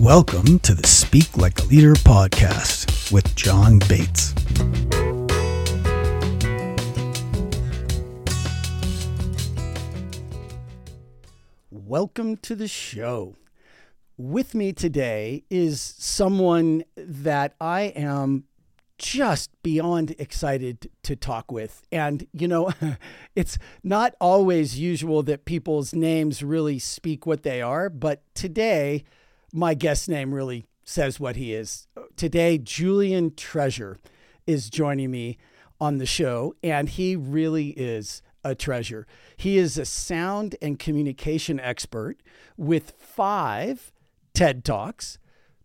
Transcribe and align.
Welcome 0.00 0.60
to 0.60 0.74
the 0.74 0.86
Speak 0.86 1.36
Like 1.36 1.58
a 1.58 1.64
Leader 1.64 1.94
podcast 1.94 3.10
with 3.10 3.34
John 3.34 3.80
Bates. 3.88 4.32
Welcome 11.72 12.36
to 12.36 12.54
the 12.54 12.68
show. 12.68 13.34
With 14.16 14.54
me 14.54 14.72
today 14.72 15.42
is 15.50 15.80
someone 15.80 16.84
that 16.96 17.54
I 17.60 17.92
am 17.96 18.44
just 18.98 19.50
beyond 19.64 20.14
excited 20.20 20.90
to 21.02 21.16
talk 21.16 21.50
with. 21.50 21.82
And, 21.90 22.24
you 22.32 22.46
know, 22.46 22.70
it's 23.34 23.58
not 23.82 24.14
always 24.20 24.78
usual 24.78 25.24
that 25.24 25.44
people's 25.44 25.92
names 25.92 26.44
really 26.44 26.78
speak 26.78 27.26
what 27.26 27.42
they 27.42 27.60
are, 27.60 27.90
but 27.90 28.22
today, 28.34 29.02
my 29.52 29.74
guest 29.74 30.08
name 30.08 30.34
really 30.34 30.66
says 30.84 31.20
what 31.20 31.36
he 31.36 31.54
is. 31.54 31.86
Today, 32.16 32.58
Julian 32.58 33.34
Treasure 33.34 33.98
is 34.46 34.70
joining 34.70 35.10
me 35.10 35.38
on 35.80 35.98
the 35.98 36.06
show, 36.06 36.54
and 36.62 36.88
he 36.88 37.14
really 37.14 37.68
is 37.70 38.22
a 38.44 38.54
treasure. 38.54 39.06
He 39.36 39.58
is 39.58 39.76
a 39.78 39.84
sound 39.84 40.56
and 40.62 40.78
communication 40.78 41.60
expert 41.60 42.18
with 42.56 42.92
five 42.98 43.92
TED 44.34 44.64
Talks, 44.64 45.18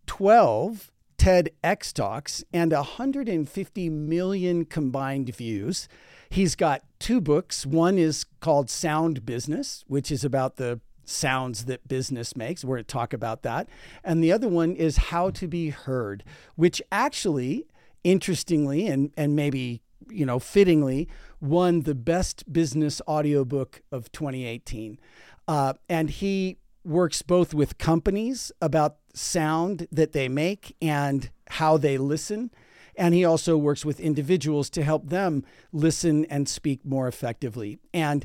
12 0.06 0.90
TEDx 1.16 1.92
Talks, 1.92 2.44
and 2.52 2.72
150 2.72 3.88
million 3.88 4.64
combined 4.64 5.34
views. 5.34 5.88
He's 6.28 6.54
got 6.54 6.82
two 6.98 7.20
books. 7.20 7.64
One 7.64 7.96
is 7.96 8.26
called 8.40 8.68
Sound 8.68 9.24
Business, 9.24 9.84
which 9.86 10.10
is 10.10 10.24
about 10.24 10.56
the 10.56 10.80
sounds 11.08 11.66
that 11.66 11.86
business 11.88 12.36
makes. 12.36 12.64
We're 12.64 12.76
going 12.76 12.84
to 12.84 12.92
talk 12.92 13.12
about 13.12 13.42
that. 13.42 13.68
And 14.02 14.22
the 14.22 14.32
other 14.32 14.48
one 14.48 14.74
is 14.74 14.96
How 14.96 15.30
to 15.30 15.48
Be 15.48 15.70
Heard, 15.70 16.24
which 16.56 16.82
actually, 16.90 17.66
interestingly, 18.02 18.86
and, 18.86 19.12
and 19.16 19.34
maybe 19.36 19.82
you 20.10 20.26
know, 20.26 20.38
fittingly, 20.38 21.08
won 21.40 21.82
the 21.82 21.94
best 21.94 22.52
business 22.52 23.00
audiobook 23.08 23.82
of 23.90 24.10
2018. 24.12 24.98
Uh, 25.46 25.74
and 25.88 26.10
he 26.10 26.58
works 26.84 27.22
both 27.22 27.54
with 27.54 27.78
companies 27.78 28.52
about 28.60 28.96
sound 29.14 29.86
that 29.90 30.12
they 30.12 30.28
make 30.28 30.76
and 30.82 31.30
how 31.48 31.76
they 31.76 31.98
listen. 31.98 32.50
And 32.96 33.14
he 33.14 33.24
also 33.24 33.56
works 33.56 33.84
with 33.84 33.98
individuals 34.00 34.70
to 34.70 34.82
help 34.82 35.08
them 35.08 35.44
listen 35.72 36.24
and 36.26 36.48
speak 36.48 36.84
more 36.84 37.08
effectively. 37.08 37.78
And, 37.92 38.24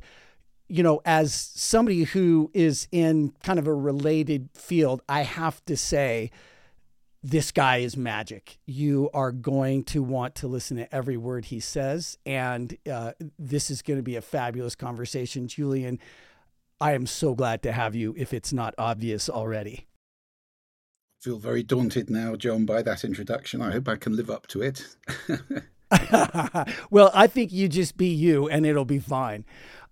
you 0.69 0.83
know, 0.83 1.01
as 1.03 1.33
somebody 1.33 2.03
who 2.03 2.51
is 2.53 2.87
in 2.91 3.33
kind 3.43 3.59
of 3.59 3.67
a 3.67 3.73
related 3.73 4.49
field, 4.53 5.01
I 5.09 5.23
have 5.23 5.63
to 5.65 5.75
say, 5.75 6.31
this 7.21 7.51
guy 7.51 7.77
is 7.77 7.97
magic. 7.97 8.59
You 8.65 9.09
are 9.13 9.31
going 9.31 9.83
to 9.85 10.01
want 10.01 10.35
to 10.35 10.47
listen 10.47 10.77
to 10.77 10.95
every 10.95 11.17
word 11.17 11.45
he 11.45 11.59
says. 11.59 12.17
And 12.25 12.77
uh, 12.89 13.11
this 13.37 13.69
is 13.69 13.81
going 13.81 13.97
to 13.99 14.03
be 14.03 14.15
a 14.15 14.21
fabulous 14.21 14.75
conversation. 14.75 15.47
Julian, 15.47 15.99
I 16.79 16.93
am 16.93 17.05
so 17.05 17.35
glad 17.35 17.61
to 17.63 17.73
have 17.73 17.93
you 17.93 18.13
if 18.17 18.33
it's 18.33 18.53
not 18.53 18.73
obvious 18.77 19.29
already. 19.29 19.87
I 21.21 21.25
feel 21.25 21.39
very 21.39 21.63
daunted 21.63 22.09
now, 22.09 22.37
John, 22.37 22.65
by 22.65 22.81
that 22.83 23.03
introduction. 23.03 23.61
I 23.61 23.71
hope 23.71 23.89
I 23.89 23.97
can 23.97 24.15
live 24.15 24.29
up 24.29 24.47
to 24.47 24.61
it. 24.61 24.95
well, 26.89 27.11
I 27.13 27.27
think 27.27 27.51
you 27.51 27.67
just 27.67 27.97
be 27.97 28.07
you 28.07 28.47
and 28.47 28.65
it'll 28.65 28.85
be 28.85 28.99
fine. 28.99 29.43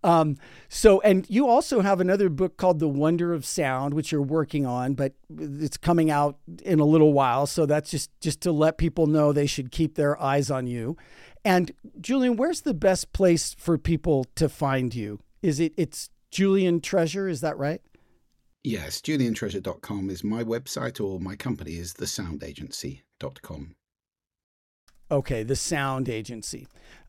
Um, 0.04 0.38
so, 0.70 1.02
and 1.02 1.28
you 1.30 1.48
also 1.48 1.82
have 1.82 2.00
another 2.00 2.30
book 2.30 2.58
called 2.58 2.80
The 2.80 2.88
Wonder 2.88 3.34
of 3.34 3.46
Sound, 3.46 3.94
which 3.94 4.12
you're 4.12 4.22
working 4.22 4.66
on, 4.66 4.94
but 4.94 5.14
it's 5.38 5.78
coming 5.78 6.12
out 6.12 6.38
in 6.64 6.80
a 6.80 6.86
little 6.86 7.14
while. 7.14 7.48
So 7.48 7.66
that's 7.66 7.90
just 7.90 8.12
just 8.22 8.42
to 8.42 8.52
let 8.52 8.78
people 8.78 9.08
know 9.08 9.34
they 9.34 9.48
should 9.48 9.72
keep 9.72 9.96
their 9.96 10.22
eyes 10.22 10.52
on 10.52 10.68
you. 10.68 10.98
And 11.44 11.72
Julian, 12.00 12.36
where's 12.36 12.62
the 12.62 12.74
best 12.74 13.12
place 13.14 13.56
for 13.58 13.78
people 13.78 14.26
to 14.36 14.50
find 14.50 14.94
you? 14.94 15.20
Is 15.42 15.60
it 15.60 15.74
it's 15.78 16.10
Julian 16.32 16.82
Treasure? 16.82 17.28
Is 17.28 17.42
that 17.42 17.58
right? 17.58 17.82
Yes, 18.64 19.00
juliantreasure.com 19.02 20.10
is 20.10 20.24
my 20.24 20.44
website, 20.44 21.00
or 21.04 21.20
my 21.20 21.36
company 21.36 21.78
is 21.78 21.94
thesoundagency.com. 21.94 23.76
Okay, 25.10 25.44
the 25.44 25.56
Sound 25.56 26.10
Agency. 26.10 26.68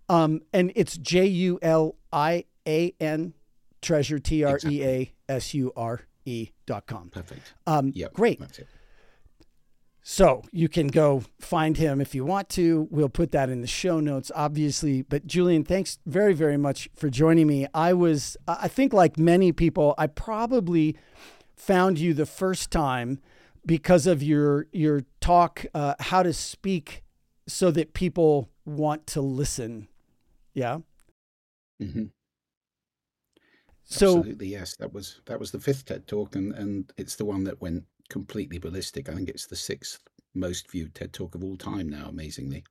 Um, 0.08 0.40
and 0.52 0.72
it's 0.76 0.96
J 0.96 1.26
U 1.26 1.58
L 1.60 1.96
I 2.12 2.44
A 2.68 2.94
N 3.00 3.34
treasure, 3.82 4.18
T 4.18 4.44
R 4.44 4.60
E 4.64 4.84
A 4.84 5.12
S 5.28 5.54
U 5.54 5.72
R 5.76 6.02
E 6.24 6.50
dot 6.66 6.86
com. 6.86 7.08
Perfect. 7.08 7.54
Um, 7.66 7.92
yep, 7.94 8.12
great. 8.12 8.40
So 10.10 10.42
you 10.52 10.70
can 10.70 10.88
go 10.88 11.22
find 11.38 11.76
him 11.76 12.00
if 12.00 12.14
you 12.14 12.24
want 12.24 12.48
to. 12.50 12.88
We'll 12.90 13.10
put 13.10 13.30
that 13.32 13.50
in 13.50 13.60
the 13.60 13.66
show 13.66 14.00
notes, 14.00 14.32
obviously. 14.34 15.02
But 15.02 15.26
Julian, 15.26 15.64
thanks 15.64 15.98
very, 16.06 16.32
very 16.32 16.56
much 16.56 16.88
for 16.96 17.10
joining 17.10 17.46
me. 17.46 17.66
I 17.74 17.92
was, 17.92 18.34
I 18.46 18.68
think, 18.68 18.94
like 18.94 19.18
many 19.18 19.52
people, 19.52 19.94
I 19.98 20.06
probably 20.06 20.96
found 21.56 21.98
you 21.98 22.14
the 22.14 22.24
first 22.24 22.70
time 22.70 23.20
because 23.66 24.06
of 24.06 24.22
your 24.22 24.66
your 24.72 25.02
talk, 25.20 25.66
uh, 25.74 25.94
how 26.00 26.22
to 26.22 26.32
speak 26.32 27.02
so 27.46 27.70
that 27.70 27.92
people 27.92 28.48
want 28.64 29.06
to 29.08 29.20
listen. 29.20 29.88
Yeah. 30.54 30.78
Mm-hmm. 31.82 32.04
So 33.90 34.18
Absolutely, 34.18 34.48
yes. 34.48 34.76
That 34.76 34.92
was 34.92 35.20
that 35.26 35.40
was 35.40 35.50
the 35.50 35.60
fifth 35.60 35.86
TED 35.86 36.06
talk, 36.06 36.36
and 36.36 36.52
and 36.52 36.92
it's 36.98 37.16
the 37.16 37.24
one 37.24 37.44
that 37.44 37.60
went 37.60 37.84
completely 38.10 38.58
ballistic. 38.58 39.08
I 39.08 39.14
think 39.14 39.28
it's 39.28 39.46
the 39.46 39.56
sixth 39.56 40.00
most 40.34 40.70
viewed 40.70 40.94
TED 40.94 41.12
talk 41.12 41.34
of 41.34 41.42
all 41.42 41.56
time 41.56 41.88
now. 41.88 42.06
Amazingly. 42.08 42.64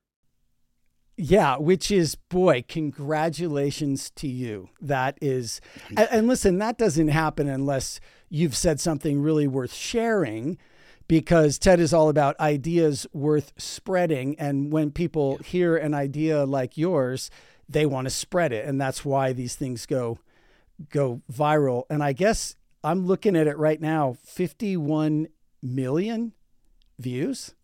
Yeah, 1.20 1.56
which 1.56 1.90
is 1.90 2.14
boy, 2.14 2.64
congratulations 2.68 4.10
to 4.10 4.28
you. 4.28 4.68
That 4.80 5.18
is, 5.20 5.60
and, 5.88 6.08
and 6.12 6.28
listen, 6.28 6.58
that 6.58 6.78
doesn't 6.78 7.08
happen 7.08 7.48
unless 7.48 7.98
you've 8.28 8.54
said 8.54 8.78
something 8.78 9.20
really 9.20 9.48
worth 9.48 9.74
sharing 9.74 10.58
because 11.08 11.58
TED 11.58 11.80
is 11.80 11.92
all 11.92 12.08
about 12.08 12.38
ideas 12.38 13.04
worth 13.12 13.52
spreading. 13.56 14.38
And 14.38 14.70
when 14.70 14.92
people 14.92 15.38
hear 15.38 15.76
an 15.76 15.92
idea 15.92 16.44
like 16.44 16.78
yours, 16.78 17.32
they 17.68 17.84
want 17.84 18.06
to 18.06 18.10
spread 18.10 18.52
it. 18.52 18.64
And 18.64 18.80
that's 18.80 19.04
why 19.04 19.32
these 19.32 19.56
things 19.56 19.86
go 19.86 20.20
go 20.90 21.22
viral. 21.32 21.84
And 21.90 22.02
I 22.02 22.12
guess 22.12 22.56
I'm 22.84 23.06
looking 23.06 23.36
at 23.36 23.46
it 23.46 23.56
right 23.58 23.80
now 23.80 24.16
51 24.24 25.28
million 25.62 26.32
views. 26.98 27.54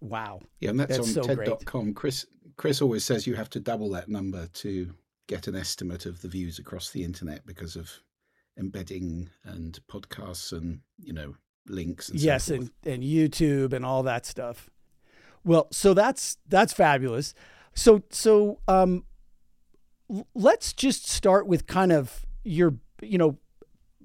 Wow. 0.00 0.40
Yeah, 0.60 0.70
and 0.70 0.80
that's, 0.80 0.96
that's 0.96 1.16
on 1.16 1.24
so 1.24 1.34
TED.com. 1.34 1.94
Chris 1.94 2.26
Chris 2.56 2.82
always 2.82 3.04
says 3.04 3.26
you 3.26 3.34
have 3.34 3.50
to 3.50 3.60
double 3.60 3.90
that 3.90 4.08
number 4.08 4.46
to 4.48 4.92
get 5.28 5.46
an 5.46 5.54
estimate 5.54 6.06
of 6.06 6.20
the 6.22 6.28
views 6.28 6.58
across 6.58 6.90
the 6.90 7.04
internet 7.04 7.46
because 7.46 7.76
of 7.76 7.90
embedding 8.58 9.30
and 9.44 9.78
podcasts 9.88 10.52
and 10.52 10.80
you 10.98 11.12
know 11.12 11.34
links 11.68 12.08
and 12.08 12.18
yes 12.18 12.44
so 12.44 12.54
and, 12.54 12.70
and 12.84 13.02
youtube 13.04 13.72
and 13.72 13.84
all 13.84 14.02
that 14.02 14.26
stuff 14.26 14.68
well 15.44 15.68
so 15.70 15.94
that's 15.94 16.38
that's 16.48 16.72
fabulous 16.72 17.34
so 17.74 18.02
so 18.10 18.58
um 18.66 19.04
let's 20.34 20.72
just 20.72 21.08
start 21.08 21.46
with 21.46 21.66
kind 21.66 21.92
of 21.92 22.24
your 22.44 22.74
you 23.02 23.18
know 23.18 23.38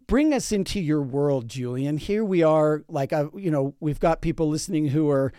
bring 0.08 0.34
us 0.34 0.52
into 0.52 0.80
your 0.80 1.02
world 1.02 1.48
julian 1.48 1.98
here 1.98 2.26
we 2.26 2.44
are 2.44 2.84
like 2.90 3.14
I, 3.14 3.28
you 3.36 3.50
know 3.50 3.76
we've 3.80 4.00
got 4.00 4.22
people 4.22 4.50
listening 4.50 4.88
who 4.88 5.10
are 5.10 5.32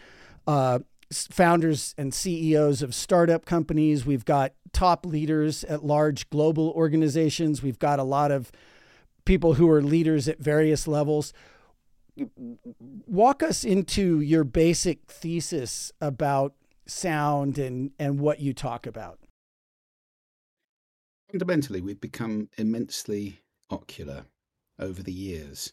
uh, 0.46 0.78
founders 1.12 1.94
and 1.98 2.14
ceos 2.14 2.82
of 2.82 2.94
startup 2.94 3.44
companies 3.44 4.06
we've 4.06 4.24
got 4.24 4.52
top 4.72 5.04
leaders 5.04 5.64
at 5.64 5.84
large 5.84 6.28
global 6.30 6.70
organizations 6.70 7.62
we've 7.62 7.78
got 7.78 7.98
a 7.98 8.04
lot 8.04 8.30
of 8.30 8.50
people 9.24 9.54
who 9.54 9.68
are 9.70 9.82
leaders 9.82 10.28
at 10.28 10.38
various 10.38 10.86
levels. 10.86 11.32
Walk 13.06 13.42
us 13.42 13.64
into 13.64 14.20
your 14.20 14.44
basic 14.44 15.10
thesis 15.10 15.92
about 16.00 16.54
sound 16.86 17.58
and, 17.58 17.90
and 17.98 18.20
what 18.20 18.40
you 18.40 18.52
talk 18.52 18.86
about. 18.86 19.18
Fundamentally, 21.34 21.80
we've 21.80 22.00
become 22.00 22.48
immensely 22.58 23.40
ocular 23.68 24.24
over 24.78 25.02
the 25.02 25.12
years. 25.12 25.72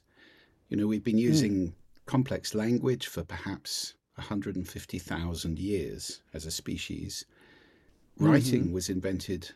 You 0.69 0.77
know, 0.77 0.87
we've 0.87 1.03
been 1.03 1.17
hmm. 1.17 1.19
using 1.19 1.67
mm. 1.67 1.73
complex 2.07 2.55
language 2.55 3.05
for 3.05 3.23
perhaps 3.23 3.93
150,000 4.15 5.59
years 5.59 6.23
as 6.33 6.47
a 6.47 6.51
species. 6.51 7.27
Writing 8.17 8.63
mm-hmm. 8.63 8.73
was 8.73 8.89
invented 8.89 9.51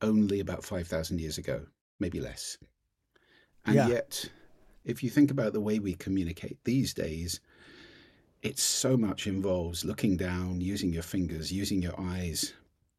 only 0.00 0.38
about 0.38 0.64
5,000 0.64 1.20
years 1.20 1.38
ago, 1.38 1.66
maybe 1.98 2.20
less. 2.20 2.56
And 3.66 3.74
yeah. 3.74 3.88
yet, 3.88 4.30
if 4.84 5.02
you 5.02 5.10
think 5.10 5.32
about 5.32 5.54
the 5.54 5.60
way 5.60 5.80
we 5.80 5.94
communicate 5.94 6.62
these 6.62 6.94
days, 6.94 7.40
it 8.42 8.60
so 8.60 8.96
much 8.96 9.26
involves 9.26 9.84
looking 9.84 10.16
down, 10.16 10.60
using 10.60 10.92
your 10.92 11.02
fingers, 11.02 11.50
using 11.50 11.82
your 11.82 12.00
eyes, 12.00 12.52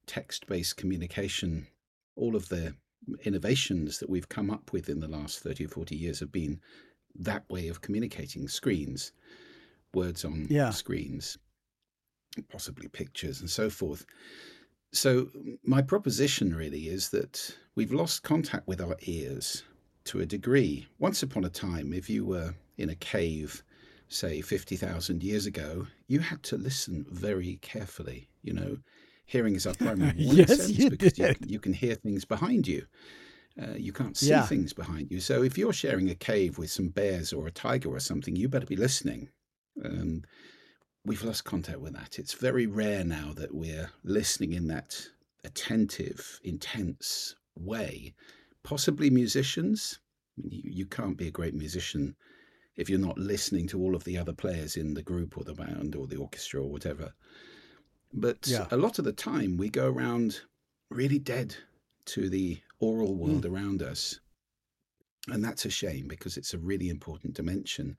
text 0.08 0.46
based 0.46 0.76
communication. 0.76 1.66
All 2.20 2.36
of 2.36 2.50
the 2.50 2.76
innovations 3.24 4.00
that 4.00 4.10
we've 4.10 4.28
come 4.30 4.52
up 4.52 4.74
with 4.74 4.90
in 4.90 5.00
the 5.00 5.08
last 5.08 5.40
30 5.40 5.66
or 5.66 5.70
40 5.70 5.96
years 5.96 6.20
have 6.20 6.32
been 6.34 6.60
that 7.16 7.50
way 7.50 7.70
of 7.70 7.82
communicating 7.82 8.48
screens. 8.48 9.12
words 9.94 10.24
on 10.24 10.46
Yeah. 10.52 10.70
screens, 10.70 11.38
possibly 12.50 12.88
pictures 12.90 13.40
and 13.40 13.50
so 13.50 13.72
forth. 13.72 14.06
So, 14.92 15.32
my 15.64 15.82
proposition 15.82 16.54
really 16.54 16.90
is 16.90 17.10
that 17.10 17.58
we've 17.74 17.92
lost 17.92 18.22
contact 18.22 18.68
with 18.68 18.80
our 18.82 18.96
ears 19.02 19.64
to 20.06 20.20
a 20.20 20.28
degree. 20.28 20.86
Once 21.00 21.24
upon 21.24 21.44
a 21.44 21.50
time, 21.50 21.92
if 21.92 22.08
you 22.08 22.24
were 22.24 22.54
in 22.78 22.90
a 22.90 22.96
cave, 22.96 23.64
say 24.10 24.42
50,000 24.42 25.24
years 25.24 25.48
ago, 25.48 25.88
you 26.08 26.20
had 26.20 26.44
to 26.44 26.58
listen 26.58 27.06
very 27.10 27.58
carefully. 27.62 28.30
You 28.44 28.54
know, 28.54 28.78
hearing 29.30 29.56
is 29.56 29.68
our 29.68 29.76
primary 29.76 30.14
warning 30.18 30.48
Yes, 30.48 30.58
sense 30.58 30.72
you 30.72 30.90
because 30.90 31.18
you, 31.18 31.36
you 31.46 31.60
can 31.60 31.74
hear 31.74 31.96
things 31.96 32.26
behind 32.26 32.68
you. 32.68 32.86
Uh, 33.62 33.76
you 33.78 33.92
can't 33.94 34.18
see 34.18 34.30
Yeah. 34.30 34.42
things 34.42 34.74
behind 34.74 35.12
you. 35.12 35.20
So 35.20 35.44
if 35.44 35.58
you're 35.58 35.74
sharing 35.74 36.10
a 36.10 36.16
cave 36.16 36.58
with 36.58 36.72
some 36.72 36.90
bears 36.90 37.32
or 37.34 37.46
a 37.46 37.52
tiger 37.52 37.90
or 37.90 38.00
something, 38.00 38.36
you 38.36 38.48
better 38.50 38.66
be 38.66 38.76
listening. 38.76 39.30
Um, 39.84 40.24
we've 41.06 41.24
lost 41.24 41.44
contact 41.44 41.80
with 41.80 41.94
that. 41.94 42.18
It's 42.18 42.34
very 42.34 42.66
rare 42.68 43.04
now 43.04 43.34
that 43.36 43.54
we're 43.54 43.92
listening 44.04 44.54
in 44.54 44.68
that 44.68 45.08
attentive, 45.44 46.40
intense 46.44 47.36
way. 47.56 48.14
Possibly 48.64 49.10
musicians. 49.10 50.00
You, 50.38 50.62
you 50.64 50.86
can't 50.86 51.18
be 51.18 51.28
a 51.28 51.32
great 51.32 51.54
musician 51.54 52.16
if 52.78 52.90
you're 52.90 53.00
not 53.00 53.18
listening 53.18 53.68
to 53.68 53.80
all 53.80 53.94
of 53.96 54.06
the 54.06 54.18
other 54.18 54.34
players 54.34 54.78
in 54.78 54.94
the 54.94 55.04
group 55.04 55.38
or 55.38 55.44
the 55.44 55.54
band 55.54 55.96
or 55.96 56.08
the 56.08 56.18
orchestra 56.18 56.62
or 56.62 56.70
whatever. 56.70 57.14
But 58.14 58.48
Yeah. 58.48 58.68
a 58.72 58.78
lot 58.78 59.00
of 59.00 59.06
the 59.06 59.14
time, 59.14 59.58
we 59.58 59.70
go 59.70 59.88
around 59.88 60.42
really 60.90 61.20
dead 61.20 61.56
to 62.06 62.30
the 62.30 62.60
oral 62.80 63.16
world 63.16 63.46
around 63.46 63.82
us. 63.84 64.20
And 65.28 65.44
that's 65.44 65.66
a 65.66 65.70
shame 65.70 66.08
because 66.08 66.38
it's 66.38 66.54
a 66.54 66.58
really 66.58 66.90
important 66.90 67.36
dimension. 67.36 67.98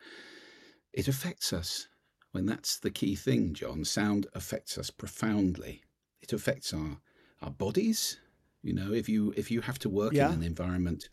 It 0.92 1.06
affects 1.06 1.52
us. 1.52 1.86
When 2.32 2.46
that's 2.46 2.78
the 2.78 2.90
key 2.90 3.14
thing, 3.16 3.54
John, 3.54 3.84
sound 3.84 4.26
affects 4.34 4.78
us 4.78 4.90
profoundly. 4.90 5.82
It 6.20 6.32
affects 6.32 6.72
our 6.72 7.00
our 7.42 7.50
bodies. 7.50 8.18
You 8.62 8.72
know, 8.74 8.92
if 8.92 9.08
you 9.08 9.32
if 9.36 9.50
you 9.50 9.60
have 9.62 9.78
to 9.80 9.88
work 9.88 10.12
Yeah. 10.12 10.28
in 10.28 10.34
an 10.38 10.42
environment 10.42 11.08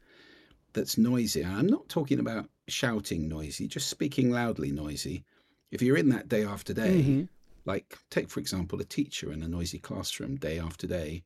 that's 0.73 0.97
noisy, 0.97 1.41
and 1.41 1.53
I'm 1.55 1.67
not 1.67 1.87
talking 1.89 2.19
about 2.19 2.49
shouting 2.67 3.27
noisy, 3.27 3.67
just 3.67 3.87
speaking 3.89 4.29
loudly 4.29 4.71
noisy. 4.71 5.23
If 5.71 5.81
you're 5.81 5.97
in 5.97 6.09
that 6.09 6.27
day 6.27 6.43
after 6.43 6.73
day, 6.73 7.01
Mhm. 7.01 7.29
Like 7.67 7.97
take 8.09 8.29
for 8.29 8.39
example 8.39 8.79
a 8.81 8.85
teacher 8.85 9.31
in 9.31 9.43
a 9.43 9.47
noisy 9.47 9.77
classroom 9.79 10.37
day 10.37 10.57
after 10.57 10.87
day, 10.87 11.23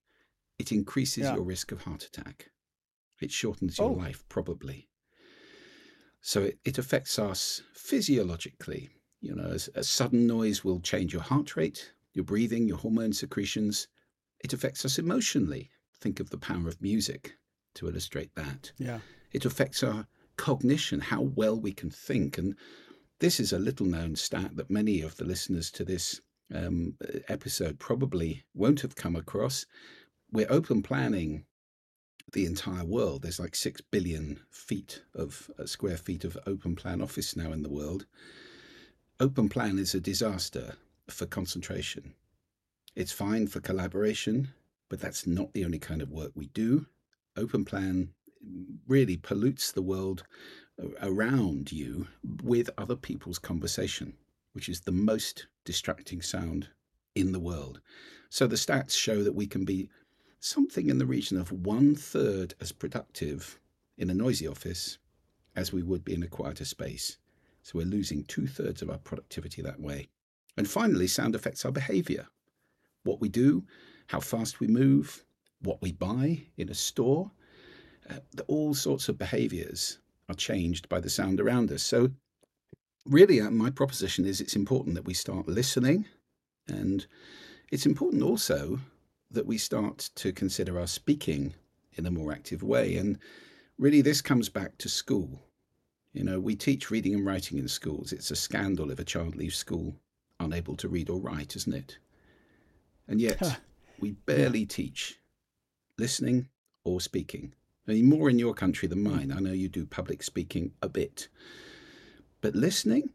it 0.60 0.72
increases 0.72 1.24
Yeah. 1.24 1.36
your 1.36 1.44
risk 1.44 1.72
of 1.72 1.84
heart 1.84 2.04
attack. 2.04 2.50
It 3.22 3.32
shortens 3.32 3.78
your 3.78 3.90
Oh. 3.92 3.94
life 3.94 4.24
probably. 4.28 4.90
So 6.22 6.44
it, 6.44 6.60
it 6.66 6.78
affects 6.78 7.18
us 7.18 7.62
physiologically. 7.74 8.90
You 9.22 9.36
know, 9.36 9.52
as 9.52 9.70
a 9.76 9.84
sudden 9.84 10.26
noise 10.28 10.64
will 10.64 10.80
change 10.80 11.14
your 11.14 11.22
heart 11.22 11.56
rate, 11.56 11.94
your 12.14 12.26
breathing, 12.26 12.68
your 12.68 12.78
hormone 12.78 13.14
secretions. 13.14 13.88
It 14.44 14.54
affects 14.54 14.84
us 14.86 14.98
emotionally. 14.98 15.70
Think 16.00 16.20
of 16.20 16.32
the 16.32 16.38
power 16.40 16.68
of 16.68 16.82
music 16.82 17.38
to 17.76 17.88
illustrate 17.88 18.34
that. 18.36 18.72
Yeah. 18.80 19.00
It 19.32 19.46
affects 19.46 19.84
our 19.84 20.08
cognition, 20.38 21.00
how 21.00 21.22
well 21.22 21.60
we 21.60 21.72
can 21.72 21.92
think. 21.92 22.38
And 22.40 22.56
this 23.20 23.40
is 23.40 23.54
a 23.54 23.60
little 23.60 23.86
known 23.86 24.16
stat 24.16 24.56
that 24.56 24.72
many 24.72 25.02
of 25.02 25.18
the 25.18 25.26
listeners 25.26 25.70
to 25.72 25.86
this 25.86 26.20
um, 26.53 26.95
episode 27.27 27.80
probably 27.80 28.44
won't 28.53 28.81
have 28.81 28.95
come 28.95 29.15
across. 29.15 29.65
We're 30.31 30.51
open 30.51 30.81
planning 30.81 31.45
the 32.33 32.45
entire 32.45 32.86
world. 32.86 33.21
There's 33.21 33.39
like 33.39 33.56
6 33.56 33.81
billion 33.92 34.39
feet 34.50 35.01
of 35.13 35.50
uh, 35.59 35.65
square 35.65 35.98
feet 35.98 36.24
of 36.24 36.38
open 36.45 36.75
plan 36.75 37.01
office 37.01 37.36
now 37.36 37.51
in 37.51 37.63
the 37.63 37.69
world. 37.69 38.06
Open 39.19 39.50
plan 39.50 39.77
is 39.77 39.94
a 39.94 40.00
disaster 40.00 40.75
for 41.09 41.25
concentration. 41.25 42.13
It's 42.95 43.12
fine 43.12 43.48
for 43.48 43.59
collaboration, 43.59 44.50
but 44.89 45.00
that's 45.00 45.27
not 45.27 45.53
the 45.53 45.65
only 45.65 45.80
kind 45.80 46.01
of 46.01 46.12
work 46.12 46.31
we 46.36 46.48
do. 46.48 46.88
Open 47.38 47.65
plan 47.65 48.09
really 48.88 49.18
pollutes 49.18 49.71
the 49.71 49.81
world 49.81 50.24
around 51.01 51.71
you 51.71 52.07
with 52.44 52.69
other 52.77 52.95
people's 52.95 53.39
conversation, 53.39 54.13
which 54.53 54.68
is 54.68 54.81
the 54.81 54.92
most 54.92 55.48
distracting 55.66 56.22
sound 56.22 56.69
in 57.16 57.31
the 57.31 57.40
world. 57.40 57.81
So 58.30 58.48
the 58.48 58.56
stats 58.56 58.92
show 58.98 59.24
that 59.24 59.36
we 59.36 59.48
can 59.48 59.66
be 59.66 59.90
something 60.40 60.90
in 60.90 60.98
the 60.98 61.06
region 61.06 61.38
of 61.38 61.52
one 61.52 61.96
third 61.96 62.56
as 62.60 62.72
productive 62.72 63.60
in 63.98 64.10
a 64.10 64.13
noisy 64.13 64.48
office 64.48 64.98
as 65.56 65.74
we 65.74 65.84
would 65.84 66.04
be 66.04 66.13
in 66.13 66.24
a 66.24 66.28
quieter 66.28 66.66
space. 66.66 67.18
So 67.63 67.78
we're 67.78 67.86
losing 67.86 68.24
two 68.24 68.48
thirds 68.48 68.81
of 68.81 68.90
our 68.90 68.98
productivity 68.98 69.62
that 69.62 69.80
way. 69.80 70.08
And 70.58 70.68
finally, 70.68 71.08
sound 71.08 71.36
affects 71.36 71.66
our 71.66 71.72
behavior 71.72 72.28
what 73.04 73.19
we 73.19 73.30
do, 73.30 73.63
how 74.08 74.19
fast 74.19 74.60
we 74.60 74.68
move, 74.68 75.25
what 75.62 75.81
we 75.81 75.92
buy 75.92 76.44
in 76.58 76.69
a 76.69 76.74
store. 76.74 77.31
Uh, 78.10 78.19
all 78.48 78.74
sorts 78.74 79.10
of 79.10 79.18
behaviors 79.18 80.00
are 80.30 80.36
changed 80.36 80.88
by 80.88 81.00
the 81.00 81.10
sound 81.10 81.40
around 81.40 81.72
us. 81.72 81.81
So, 81.81 82.12
really, 83.06 83.42
uh, 83.42 83.51
my 83.51 83.69
proposition 83.69 84.25
is 84.25 84.42
it's 84.42 84.56
important 84.56 84.95
that 84.95 85.06
we 85.06 85.13
start 85.13 85.48
listening, 85.48 86.06
and 86.68 87.06
it's 87.71 87.86
important 87.86 88.24
also 88.24 88.80
that 89.31 89.45
we 89.45 89.57
start 89.57 90.09
to 90.15 90.33
consider 90.33 90.80
our 90.80 90.88
speaking 90.88 91.53
in 91.94 92.06
a 92.06 92.12
more 92.12 92.31
active 92.31 92.63
way. 92.63 92.98
And 92.98 93.18
really, 93.77 94.01
this 94.01 94.21
comes 94.21 94.50
back 94.50 94.77
to 94.80 94.89
school. 94.89 95.39
You 96.13 96.24
know, 96.24 96.39
we 96.39 96.56
teach 96.56 96.92
reading 96.92 97.13
and 97.15 97.25
writing 97.25 97.57
in 97.57 97.68
schools. 97.68 98.12
It's 98.12 98.31
a 98.31 98.36
scandal 98.36 98.92
if 98.92 99.00
a 99.00 99.06
child 99.06 99.36
leaves 99.36 99.56
school 99.57 99.95
unable 100.39 100.75
to 100.75 100.89
read 100.89 101.09
or 101.09 101.19
write, 101.19 101.56
isn't 101.56 101.74
it? 101.74 101.98
And 103.07 103.21
yet, 103.21 103.39
Huh. 103.39 103.56
we 104.00 104.12
barely 104.12 104.65
teach 104.65 105.19
listening 105.98 106.50
or 106.83 107.00
speaking. 107.00 107.53
I 107.88 107.92
mean, 107.94 108.09
more 108.09 108.30
in 108.30 108.39
your 108.39 108.53
country 108.53 108.88
than 108.88 109.03
mine. 109.03 109.31
I 109.31 109.39
know 109.39 109.51
you 109.53 109.69
do 109.69 109.86
public 109.86 110.24
speaking 110.24 110.74
a 110.81 110.89
bit. 110.89 111.27
But 112.42 112.56
listening? 112.56 113.12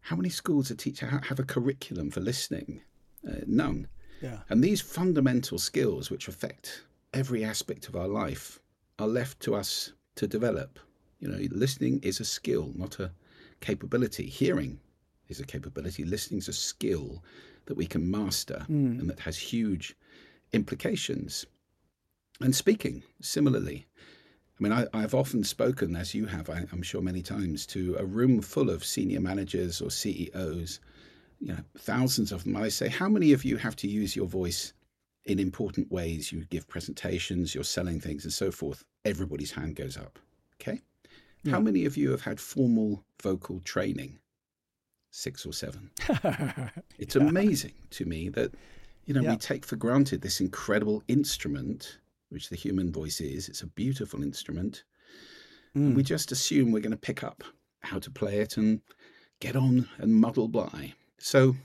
How 0.00 0.16
many 0.16 0.28
schools 0.28 0.70
are 0.70 0.74
teach, 0.74 1.00
have 1.00 1.38
a 1.38 1.44
curriculum 1.44 2.10
for 2.10 2.20
listening? 2.20 2.82
Uh, 3.28 3.36
none. 3.46 3.88
Yeah. 4.22 4.38
And 4.48 4.62
these 4.62 4.80
fundamental 4.80 5.58
skills, 5.58 6.10
which 6.10 6.28
affect 6.28 6.82
every 7.14 7.44
aspect 7.44 7.88
of 7.88 7.96
our 7.96 8.08
life, 8.08 8.60
are 8.98 9.06
left 9.08 9.40
to 9.40 9.54
us 9.54 9.92
to 10.16 10.26
develop. 10.26 10.78
You 11.20 11.28
know, 11.28 11.38
listening 11.50 12.00
is 12.02 12.20
a 12.20 12.24
skill, 12.24 12.72
not 12.74 12.98
a 13.00 13.12
capability. 13.60 14.26
Hearing 14.26 14.80
is 15.28 15.40
a 15.40 15.44
capability. 15.46 16.04
Listening 16.04 16.38
is 16.38 16.48
a 16.48 16.52
skill 16.52 17.22
that 17.66 17.76
we 17.76 17.86
can 17.86 18.10
master 18.10 18.64
Mm. 18.68 19.00
and 19.00 19.10
that 19.10 19.20
has 19.20 19.36
huge 19.36 19.94
implications. 20.52 21.44
And 22.40 22.54
speaking, 22.54 23.02
similarly. 23.20 23.86
I 24.58 24.62
mean, 24.62 24.72
I, 24.72 24.86
I've 24.92 25.14
often 25.14 25.44
spoken, 25.44 25.94
as 25.94 26.14
you 26.14 26.26
have, 26.26 26.50
I, 26.50 26.64
I'm 26.72 26.82
sure 26.82 27.00
many 27.00 27.22
times, 27.22 27.64
to 27.68 27.96
a 27.98 28.04
room 28.04 28.40
full 28.42 28.70
of 28.70 28.84
senior 28.84 29.20
managers 29.20 29.80
or 29.80 29.90
CEOs, 29.90 30.80
you 31.40 31.48
know, 31.48 31.58
thousands 31.78 32.32
of 32.32 32.42
them. 32.44 32.56
I 32.56 32.68
say, 32.68 32.88
how 32.88 33.08
many 33.08 33.32
of 33.32 33.44
you 33.44 33.56
have 33.58 33.76
to 33.76 33.88
use 33.88 34.16
your 34.16 34.26
voice 34.26 34.72
in 35.26 35.38
important 35.38 35.92
ways? 35.92 36.32
You 36.32 36.44
give 36.46 36.66
presentations, 36.66 37.54
you're 37.54 37.62
selling 37.64 38.00
things, 38.00 38.24
and 38.24 38.32
so 38.32 38.50
forth. 38.50 38.84
Everybody's 39.04 39.52
hand 39.52 39.76
goes 39.76 39.96
up. 39.96 40.18
Okay. 40.60 40.80
Yeah. 41.44 41.52
How 41.52 41.60
many 41.60 41.84
of 41.84 41.96
you 41.96 42.10
have 42.10 42.22
had 42.22 42.40
formal 42.40 43.04
vocal 43.22 43.60
training? 43.60 44.18
Six 45.12 45.46
or 45.46 45.52
seven. 45.52 45.90
It's 46.98 47.14
amazing 47.14 47.74
to 47.90 48.04
me 48.04 48.28
that, 48.30 48.52
you 49.06 49.14
know, 49.14 49.22
Yeah. 49.22 49.30
we 49.30 49.36
take 49.36 49.64
for 49.64 49.76
granted 49.76 50.20
this 50.22 50.40
incredible 50.40 51.04
instrument, 51.06 51.98
which 52.30 52.48
the 52.48 52.56
human 52.56 52.92
voice 52.92 53.20
is. 53.20 53.48
It's 53.48 53.62
a 53.62 53.66
beautiful 53.66 54.22
instrument. 54.22 54.84
Mm. 55.76 55.94
we 55.94 56.02
just 56.02 56.32
assume 56.32 56.72
we're 56.72 56.80
going 56.80 56.92
to 56.92 56.96
pick 56.96 57.22
up 57.22 57.44
how 57.80 57.98
to 57.98 58.10
play 58.10 58.38
it 58.38 58.56
and 58.56 58.80
get 59.40 59.54
on 59.54 59.88
and 59.98 60.14
muddle 60.14 60.48
by. 60.48 60.94
So, 61.18 61.56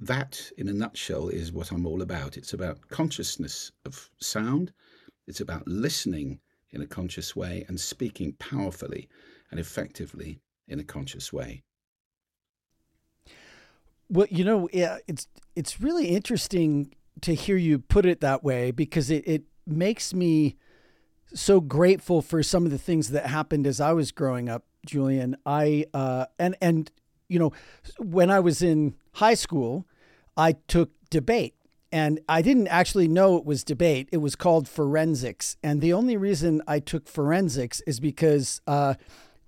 that 0.00 0.50
in 0.56 0.68
a 0.68 0.72
nutshell 0.72 1.28
is 1.28 1.52
what 1.52 1.70
I'm 1.70 1.86
all 1.86 2.00
about. 2.00 2.38
It's 2.38 2.54
about 2.54 2.88
consciousness 2.88 3.70
of 3.84 4.10
sound, 4.18 4.72
it's 5.26 5.40
about 5.40 5.68
listening 5.68 6.40
in 6.70 6.80
a 6.80 6.86
conscious 6.86 7.36
way 7.36 7.64
and 7.68 7.78
speaking 7.78 8.32
powerfully 8.38 9.08
and 9.50 9.60
effectively 9.60 10.40
in 10.68 10.80
a 10.80 10.84
conscious 10.84 11.32
way. 11.32 11.62
Well, 14.08 14.26
you 14.30 14.44
know, 14.44 14.68
yeah, 14.72 14.98
it's 15.06 15.28
it's 15.54 15.80
really 15.80 16.08
interesting 16.08 16.94
to 17.20 17.34
hear 17.34 17.56
you 17.56 17.78
put 17.78 18.06
it 18.06 18.20
that 18.20 18.42
way 18.42 18.70
because 18.70 19.10
it, 19.10 19.26
it 19.26 19.42
makes 19.70 20.12
me 20.14 20.56
so 21.34 21.60
grateful 21.60 22.22
for 22.22 22.42
some 22.42 22.64
of 22.64 22.70
the 22.70 22.78
things 22.78 23.10
that 23.10 23.26
happened 23.26 23.66
as 23.66 23.80
I 23.80 23.92
was 23.92 24.12
growing 24.12 24.48
up, 24.48 24.64
Julian. 24.86 25.36
I 25.46 25.86
uh 25.94 26.26
and 26.38 26.56
and 26.60 26.90
you 27.28 27.38
know, 27.38 27.52
when 27.98 28.30
I 28.30 28.40
was 28.40 28.60
in 28.60 28.94
high 29.14 29.34
school, 29.34 29.86
I 30.36 30.52
took 30.66 30.90
debate 31.10 31.54
and 31.92 32.20
I 32.28 32.42
didn't 32.42 32.68
actually 32.68 33.06
know 33.06 33.36
it 33.36 33.44
was 33.44 33.62
debate. 33.62 34.08
It 34.10 34.18
was 34.18 34.34
called 34.34 34.68
forensics. 34.68 35.56
And 35.62 35.80
the 35.80 35.92
only 35.92 36.16
reason 36.16 36.62
I 36.66 36.80
took 36.80 37.08
forensics 37.08 37.80
is 37.86 38.00
because 38.00 38.60
uh 38.66 38.94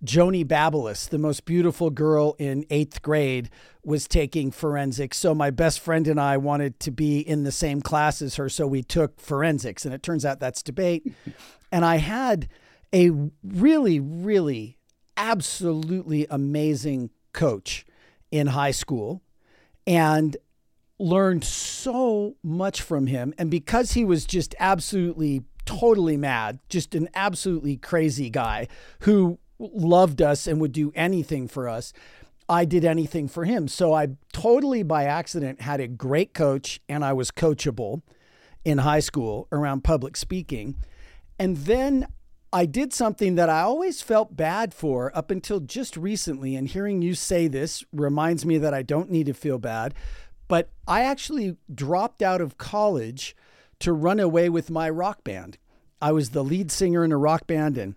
Joni 0.04 0.44
Babalis, 0.44 1.08
the 1.08 1.18
most 1.18 1.44
beautiful 1.44 1.90
girl 1.90 2.34
in 2.38 2.66
eighth 2.70 3.02
grade, 3.02 3.50
was 3.84 4.08
taking 4.08 4.50
forensics. 4.50 5.16
So 5.16 5.34
my 5.34 5.50
best 5.50 5.80
friend 5.80 6.08
and 6.08 6.20
I 6.20 6.36
wanted 6.36 6.80
to 6.80 6.90
be 6.90 7.20
in 7.20 7.44
the 7.44 7.52
same 7.52 7.80
class 7.80 8.20
as 8.20 8.36
her. 8.36 8.48
So 8.48 8.66
we 8.66 8.82
took 8.82 9.20
forensics. 9.20 9.84
And 9.84 9.94
it 9.94 10.02
turns 10.02 10.24
out 10.24 10.40
that's 10.40 10.62
debate. 10.62 11.12
and 11.72 11.84
I 11.84 11.96
had 11.96 12.48
a 12.92 13.10
really, 13.44 14.00
really, 14.00 14.76
absolutely 15.16 16.26
amazing 16.28 17.10
coach 17.32 17.86
in 18.30 18.48
high 18.48 18.70
school 18.72 19.22
and 19.86 20.36
learned 20.98 21.44
so 21.44 22.36
much 22.42 22.82
from 22.82 23.06
him. 23.06 23.34
And 23.38 23.50
because 23.50 23.92
he 23.92 24.04
was 24.04 24.24
just 24.24 24.54
absolutely, 24.58 25.42
totally 25.64 26.16
mad, 26.16 26.58
just 26.68 26.94
an 26.94 27.08
absolutely 27.14 27.76
crazy 27.76 28.30
guy 28.30 28.68
who 29.00 29.38
loved 29.72 30.20
us 30.20 30.46
and 30.46 30.60
would 30.60 30.72
do 30.72 30.92
anything 30.94 31.48
for 31.48 31.68
us. 31.68 31.92
I 32.48 32.64
did 32.64 32.84
anything 32.84 33.28
for 33.28 33.44
him. 33.44 33.68
So 33.68 33.94
I 33.94 34.08
totally 34.32 34.82
by 34.82 35.04
accident 35.04 35.62
had 35.62 35.80
a 35.80 35.88
great 35.88 36.34
coach 36.34 36.80
and 36.88 37.04
I 37.04 37.12
was 37.12 37.30
coachable 37.30 38.02
in 38.64 38.78
high 38.78 39.00
school 39.00 39.48
around 39.52 39.84
public 39.84 40.16
speaking. 40.16 40.76
And 41.38 41.56
then 41.58 42.06
I 42.52 42.66
did 42.66 42.92
something 42.92 43.36
that 43.36 43.48
I 43.48 43.62
always 43.62 44.02
felt 44.02 44.36
bad 44.36 44.74
for 44.74 45.16
up 45.16 45.30
until 45.30 45.60
just 45.60 45.96
recently. 45.96 46.54
And 46.54 46.68
hearing 46.68 47.00
you 47.00 47.14
say 47.14 47.48
this 47.48 47.84
reminds 47.92 48.44
me 48.44 48.58
that 48.58 48.74
I 48.74 48.82
don't 48.82 49.10
need 49.10 49.26
to 49.26 49.34
feel 49.34 49.58
bad. 49.58 49.94
But 50.48 50.68
I 50.86 51.02
actually 51.02 51.56
dropped 51.74 52.20
out 52.20 52.42
of 52.42 52.58
college 52.58 53.34
to 53.78 53.92
run 53.92 54.20
away 54.20 54.48
with 54.48 54.70
my 54.70 54.90
rock 54.90 55.24
band. 55.24 55.56
I 56.00 56.12
was 56.12 56.30
the 56.30 56.44
lead 56.44 56.70
singer 56.70 57.04
in 57.04 57.12
a 57.12 57.16
rock 57.16 57.46
band 57.46 57.78
and 57.78 57.94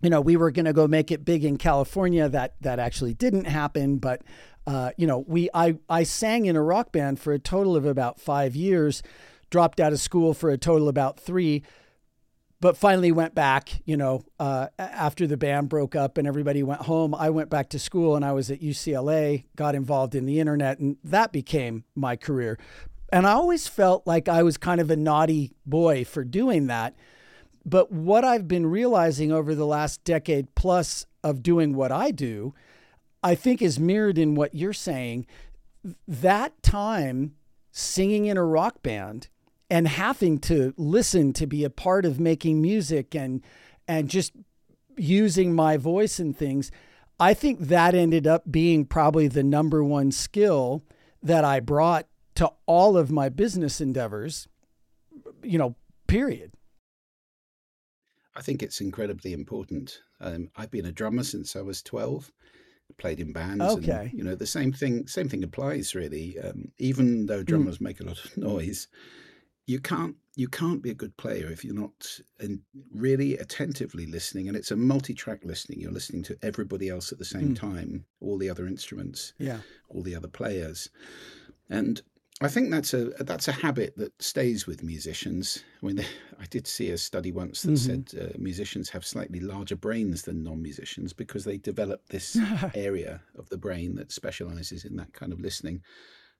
you 0.00 0.10
know, 0.10 0.20
we 0.20 0.36
were 0.36 0.50
going 0.50 0.66
to 0.66 0.72
go 0.72 0.86
make 0.86 1.10
it 1.10 1.24
big 1.24 1.44
in 1.44 1.56
California. 1.56 2.28
That 2.28 2.54
that 2.60 2.78
actually 2.78 3.14
didn't 3.14 3.46
happen, 3.46 3.98
but 3.98 4.22
uh, 4.66 4.90
you 4.96 5.06
know, 5.06 5.24
we 5.26 5.48
I 5.54 5.78
I 5.88 6.04
sang 6.04 6.46
in 6.46 6.56
a 6.56 6.62
rock 6.62 6.92
band 6.92 7.18
for 7.18 7.32
a 7.32 7.38
total 7.38 7.74
of 7.76 7.84
about 7.84 8.20
five 8.20 8.54
years, 8.54 9.02
dropped 9.50 9.80
out 9.80 9.92
of 9.92 10.00
school 10.00 10.34
for 10.34 10.50
a 10.50 10.58
total 10.58 10.88
about 10.88 11.18
three, 11.18 11.64
but 12.60 12.76
finally 12.76 13.10
went 13.10 13.34
back. 13.34 13.82
You 13.86 13.96
know, 13.96 14.24
uh, 14.38 14.68
after 14.78 15.26
the 15.26 15.36
band 15.36 15.68
broke 15.68 15.96
up 15.96 16.16
and 16.16 16.28
everybody 16.28 16.62
went 16.62 16.82
home, 16.82 17.14
I 17.14 17.30
went 17.30 17.50
back 17.50 17.70
to 17.70 17.78
school 17.78 18.14
and 18.14 18.24
I 18.24 18.32
was 18.32 18.50
at 18.50 18.60
UCLA, 18.60 19.44
got 19.56 19.74
involved 19.74 20.14
in 20.14 20.26
the 20.26 20.38
internet, 20.38 20.78
and 20.78 20.96
that 21.02 21.32
became 21.32 21.84
my 21.96 22.14
career. 22.14 22.58
And 23.10 23.26
I 23.26 23.32
always 23.32 23.66
felt 23.66 24.06
like 24.06 24.28
I 24.28 24.42
was 24.42 24.58
kind 24.58 24.80
of 24.80 24.90
a 24.90 24.96
naughty 24.96 25.54
boy 25.64 26.04
for 26.04 26.24
doing 26.24 26.66
that 26.68 26.94
but 27.68 27.92
what 27.92 28.24
I've 28.24 28.48
been 28.48 28.66
realizing 28.66 29.32
over 29.32 29.54
the 29.54 29.66
last 29.66 30.04
decade 30.04 30.54
plus 30.54 31.06
of 31.22 31.42
doing 31.42 31.74
what 31.74 31.92
I 31.92 32.10
do, 32.10 32.54
I 33.22 33.34
think 33.34 33.60
is 33.60 33.78
mirrored 33.78 34.18
in 34.18 34.34
what 34.34 34.54
you're 34.54 34.72
saying. 34.72 35.26
That 36.06 36.62
time 36.62 37.34
singing 37.70 38.26
in 38.26 38.36
a 38.36 38.44
rock 38.44 38.82
band 38.82 39.28
and 39.70 39.86
having 39.86 40.38
to 40.38 40.72
listen 40.76 41.32
to 41.34 41.46
be 41.46 41.64
a 41.64 41.70
part 41.70 42.04
of 42.04 42.18
making 42.18 42.62
music 42.62 43.14
and 43.14 43.42
and 43.86 44.08
just 44.08 44.32
using 44.96 45.54
my 45.54 45.76
voice 45.76 46.18
and 46.18 46.36
things, 46.36 46.70
I 47.20 47.34
think 47.34 47.60
that 47.60 47.94
ended 47.94 48.26
up 48.26 48.50
being 48.50 48.84
probably 48.84 49.28
the 49.28 49.42
number 49.42 49.82
one 49.82 50.12
skill 50.12 50.84
that 51.22 51.44
I 51.44 51.60
brought 51.60 52.06
to 52.36 52.52
all 52.66 52.96
of 52.96 53.10
my 53.10 53.28
business 53.28 53.80
endeavors, 53.80 54.46
you 55.42 55.58
know, 55.58 55.74
period. 56.06 56.52
I 58.38 58.40
think 58.40 58.62
it's 58.62 58.80
incredibly 58.80 59.32
important. 59.32 60.00
Um, 60.20 60.48
I've 60.56 60.70
been 60.70 60.86
a 60.86 60.92
drummer 60.92 61.24
since 61.24 61.56
I 61.56 61.60
was 61.60 61.82
12, 61.82 62.30
played 62.96 63.18
in 63.18 63.32
bands. 63.32 63.64
Okay. 63.64 64.10
And, 64.10 64.12
you 64.12 64.22
know, 64.22 64.36
the 64.36 64.46
same 64.46 64.72
thing, 64.72 65.08
same 65.08 65.28
thing 65.28 65.42
applies 65.42 65.96
really. 65.96 66.38
Um, 66.38 66.70
even 66.78 67.26
though 67.26 67.40
hmm. 67.40 67.46
drummers 67.46 67.78
mm. 67.78 67.82
make 67.82 68.00
a 68.00 68.04
lot 68.04 68.24
of 68.24 68.36
noise, 68.36 68.86
you 69.66 69.80
can't, 69.80 70.14
you 70.36 70.46
can't 70.46 70.80
be 70.80 70.90
a 70.90 70.94
good 70.94 71.16
player 71.16 71.50
if 71.50 71.64
you're 71.64 71.74
not 71.74 72.20
really 72.94 73.36
attentively 73.38 74.06
listening. 74.06 74.46
And 74.46 74.56
it's 74.56 74.70
a 74.70 74.76
multi-track 74.76 75.40
listening. 75.44 75.80
You're 75.80 75.90
listening 75.90 76.22
to 76.22 76.38
everybody 76.40 76.88
else 76.88 77.10
at 77.10 77.18
the 77.18 77.24
same 77.24 77.56
mm. 77.56 77.58
time, 77.58 78.04
all 78.20 78.38
the 78.38 78.50
other 78.50 78.68
instruments, 78.68 79.32
yeah, 79.38 79.58
all 79.88 80.02
the 80.02 80.14
other 80.14 80.28
players. 80.28 80.90
And 81.68 82.00
I 82.40 82.46
think 82.48 82.70
that's 82.70 82.94
a 82.94 83.06
that's 83.24 83.48
a 83.48 83.52
habit 83.52 83.96
that 83.96 84.20
stays 84.22 84.66
with 84.66 84.84
musicians. 84.84 85.64
I 85.82 85.86
mean, 85.86 86.04
I 86.40 86.44
did 86.46 86.66
see 86.66 86.90
a 86.90 86.98
study 86.98 87.32
once 87.32 87.62
that 87.62 87.72
mm-hmm. 87.72 88.12
said 88.12 88.30
uh, 88.34 88.38
musicians 88.38 88.88
have 88.90 89.04
slightly 89.04 89.40
larger 89.40 89.76
brains 89.76 90.22
than 90.22 90.44
non-musicians 90.44 91.12
because 91.12 91.44
they 91.44 91.58
develop 91.58 92.06
this 92.08 92.38
area 92.74 93.20
of 93.36 93.48
the 93.48 93.58
brain 93.58 93.96
that 93.96 94.12
specializes 94.12 94.84
in 94.84 94.96
that 94.96 95.12
kind 95.12 95.32
of 95.32 95.40
listening. 95.40 95.82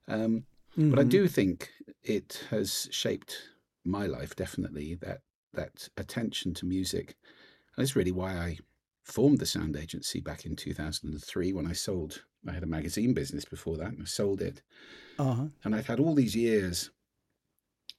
Um, 0.07 0.45
mm-hmm. 0.77 0.89
But 0.89 0.99
I 0.99 1.01
mm-hmm. 1.01 1.09
do 1.09 1.27
think 1.27 1.69
it 2.03 2.45
has 2.49 2.87
shaped 2.91 3.35
my 3.83 4.05
life 4.05 4.35
definitely 4.35 4.95
that 4.95 5.21
that 5.53 5.89
attention 5.97 6.53
to 6.53 6.65
music, 6.65 7.17
and 7.75 7.83
it's 7.83 7.95
really 7.95 8.11
why 8.13 8.33
I 8.37 8.57
formed 9.03 9.39
the 9.39 9.45
sound 9.45 9.75
agency 9.75 10.21
back 10.21 10.45
in 10.45 10.55
2003 10.55 11.51
when 11.53 11.67
I 11.67 11.73
sold. 11.73 12.23
I 12.47 12.53
had 12.53 12.63
a 12.63 12.67
magazine 12.67 13.13
business 13.13 13.45
before 13.45 13.77
that, 13.77 13.91
and 13.91 14.01
I 14.01 14.05
sold 14.05 14.41
it. 14.41 14.61
Uh-huh. 15.17 15.47
And 15.63 15.75
I've 15.75 15.87
had 15.87 15.99
all 15.99 16.15
these 16.15 16.35
years 16.35 16.89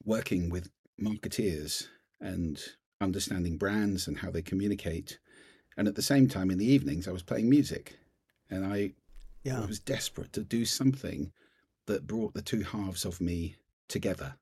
working 0.03 0.49
with 0.49 0.71
marketeers 0.99 1.87
and 2.19 2.61
understanding 2.99 3.57
brands 3.57 4.07
and 4.07 4.17
how 4.17 4.31
they 4.31 4.41
communicate. 4.41 5.19
And 5.77 5.87
at 5.87 5.95
the 5.95 6.01
same 6.01 6.27
time, 6.27 6.49
in 6.51 6.57
the 6.57 6.71
evenings, 6.71 7.07
I 7.07 7.11
was 7.11 7.23
playing 7.23 7.49
music, 7.49 7.97
and 8.49 8.65
I, 8.65 8.93
yeah. 9.43 9.61
I 9.61 9.65
was 9.65 9.79
desperate 9.79 10.33
to 10.33 10.43
do 10.43 10.65
something 10.65 11.31
that 11.87 12.07
brought 12.07 12.33
the 12.33 12.41
two 12.41 12.63
halves 12.63 13.05
of 13.05 13.21
me 13.21 13.55
together 13.87 14.35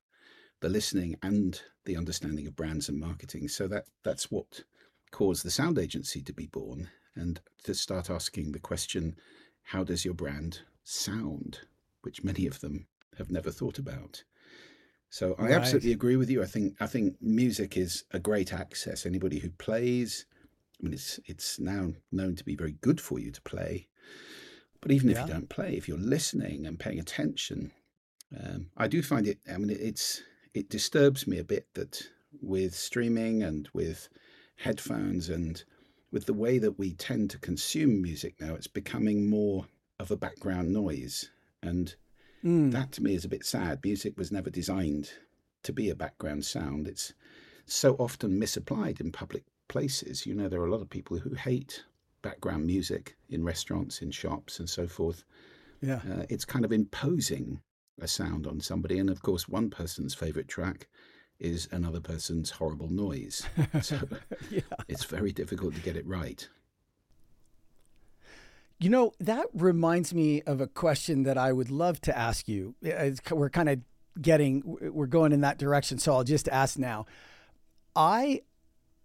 the 0.61 0.69
listening 0.69 1.15
and 1.23 1.61
the 1.85 1.95
understanding 1.95 2.45
of 2.47 2.55
brands 2.55 2.89
and 2.89 2.99
marketing. 2.99 3.47
So 3.47 3.67
that 3.67 3.85
that's 4.03 4.29
what 4.29 4.63
caused 5.11 5.43
the 5.43 5.51
sound 5.51 5.79
agency 5.79 6.21
to 6.21 6.33
be 6.33 6.47
born 6.47 6.89
and 7.15 7.39
to 7.63 7.73
start 7.73 8.09
asking 8.09 8.51
the 8.51 8.59
question 8.59 9.15
how 9.69 9.83
does 9.83 10.03
your 10.03 10.15
brand 10.15 10.61
sound? 10.83 11.59
Which 12.01 12.23
many 12.23 12.47
of 12.47 12.59
them 12.59 12.87
have 13.19 13.29
never 13.29 13.51
thought 13.51 13.77
about. 13.77 14.23
So 15.11 15.35
I 15.37 15.43
right. 15.43 15.51
absolutely 15.51 15.91
agree 15.91 16.15
with 16.15 16.29
you. 16.29 16.41
I 16.41 16.47
think 16.47 16.75
I 16.79 16.87
think 16.87 17.17
music 17.21 17.77
is 17.77 18.03
a 18.11 18.19
great 18.19 18.51
access. 18.51 19.05
Anybody 19.05 19.37
who 19.39 19.51
plays, 19.51 20.25
I 20.79 20.83
mean, 20.83 20.93
it's 20.93 21.19
it's 21.25 21.59
now 21.59 21.93
known 22.11 22.35
to 22.35 22.43
be 22.43 22.55
very 22.55 22.75
good 22.81 22.99
for 22.99 23.19
you 23.19 23.31
to 23.31 23.41
play. 23.41 23.87
But 24.81 24.91
even 24.91 25.09
yeah. 25.09 25.21
if 25.21 25.27
you 25.27 25.33
don't 25.33 25.49
play, 25.49 25.75
if 25.75 25.87
you're 25.87 25.97
listening 25.97 26.65
and 26.65 26.79
paying 26.79 26.99
attention, 26.99 27.71
um, 28.43 28.71
I 28.75 28.87
do 28.87 29.03
find 29.03 29.27
it. 29.27 29.37
I 29.51 29.57
mean, 29.57 29.69
it's 29.69 30.23
it 30.55 30.69
disturbs 30.69 31.27
me 31.27 31.37
a 31.37 31.43
bit 31.43 31.67
that 31.75 32.01
with 32.41 32.73
streaming 32.73 33.43
and 33.43 33.69
with 33.73 34.09
headphones 34.55 35.29
and 35.29 35.63
with 36.11 36.25
the 36.25 36.33
way 36.33 36.57
that 36.57 36.79
we 36.79 36.93
tend 36.93 37.29
to 37.31 37.37
consume 37.37 38.01
music 38.01 38.35
now, 38.39 38.55
it's 38.55 38.67
becoming 38.67 39.29
more 39.29 39.65
of 39.99 40.11
a 40.11 40.17
background 40.17 40.71
noise. 40.71 41.29
And 41.61 41.93
mm. 42.43 42.71
that 42.71 42.91
to 42.93 43.03
me 43.03 43.15
is 43.15 43.25
a 43.25 43.29
bit 43.29 43.45
sad. 43.45 43.79
Music 43.83 44.17
was 44.17 44.31
never 44.31 44.49
designed 44.49 45.11
to 45.63 45.73
be 45.73 45.89
a 45.89 45.95
background 45.95 46.45
sound. 46.45 46.87
It's 46.87 47.13
so 47.65 47.95
often 47.95 48.39
misapplied 48.39 48.99
in 48.99 49.11
public 49.11 49.43
places. 49.67 50.25
You 50.25 50.33
know, 50.33 50.49
there 50.49 50.61
are 50.61 50.67
a 50.67 50.71
lot 50.71 50.81
of 50.81 50.89
people 50.89 51.17
who 51.17 51.35
hate 51.35 51.83
background 52.21 52.65
music 52.65 53.15
in 53.29 53.43
restaurants, 53.43 54.01
in 54.01 54.11
shops, 54.11 54.59
and 54.59 54.69
so 54.69 54.87
forth. 54.87 55.23
Yeah. 55.81 56.01
Uh, 56.09 56.25
it's 56.29 56.45
kind 56.45 56.65
of 56.65 56.71
imposing 56.71 57.61
a 58.01 58.07
sound 58.07 58.47
on 58.47 58.59
somebody. 58.59 58.99
And 58.99 59.09
of 59.09 59.21
course, 59.21 59.47
one 59.47 59.69
person's 59.69 60.13
favorite 60.13 60.47
track 60.47 60.87
is 61.39 61.67
another 61.71 61.99
person's 61.99 62.51
horrible 62.51 62.89
noise. 62.89 63.45
So 63.81 63.99
yeah. 64.49 64.61
it's 64.87 65.05
very 65.05 65.31
difficult 65.31 65.75
to 65.75 65.81
get 65.81 65.95
it 65.95 66.05
right. 66.05 66.47
You 68.79 68.89
know, 68.89 69.13
that 69.19 69.47
reminds 69.53 70.13
me 70.13 70.41
of 70.43 70.61
a 70.61 70.67
question 70.67 71.23
that 71.23 71.37
I 71.37 71.51
would 71.51 71.69
love 71.69 71.99
to 72.01 72.17
ask 72.17 72.47
you. 72.47 72.75
Uh, 72.85 73.11
we're 73.31 73.49
kind 73.49 73.69
of 73.69 73.79
getting, 74.21 74.63
we're 74.65 75.07
going 75.07 75.33
in 75.33 75.41
that 75.41 75.57
direction. 75.57 75.97
So 75.97 76.13
I'll 76.13 76.23
just 76.23 76.47
ask 76.47 76.77
now. 76.77 77.05
I 77.95 78.41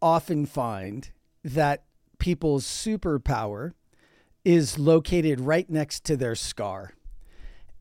often 0.01 0.47
find 0.47 1.11
that 1.43 1.85
people's 2.19 2.65
superpower 2.65 3.73
is 4.45 4.79
located 4.79 5.41
right 5.41 5.69
next 5.69 6.05
to 6.05 6.17
their 6.17 6.35
scar. 6.35 6.93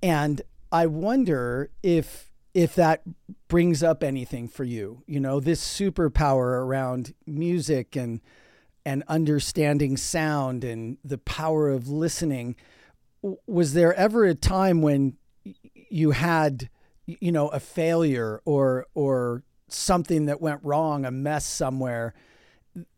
And 0.01 0.41
I 0.71 0.87
wonder 0.87 1.69
if 1.83 2.32
if 2.53 2.75
that 2.75 3.01
brings 3.47 3.81
up 3.81 4.03
anything 4.03 4.47
for 4.47 4.63
you. 4.63 5.03
You 5.07 5.19
know, 5.19 5.39
this 5.39 5.63
superpower 5.63 6.61
around 6.61 7.13
music 7.25 7.95
and 7.95 8.21
and 8.85 9.03
understanding 9.07 9.95
sound 9.95 10.63
and 10.63 10.97
the 11.03 11.17
power 11.17 11.69
of 11.69 11.87
listening. 11.87 12.55
Was 13.47 13.73
there 13.73 13.93
ever 13.93 14.25
a 14.25 14.35
time 14.35 14.81
when 14.81 15.15
you 15.89 16.11
had, 16.11 16.69
you 17.05 17.31
know, 17.31 17.47
a 17.49 17.59
failure 17.59 18.41
or 18.45 18.85
or 18.93 19.43
something 19.69 20.25
that 20.25 20.41
went 20.41 20.59
wrong, 20.63 21.05
a 21.05 21.11
mess 21.11 21.45
somewhere, 21.45 22.13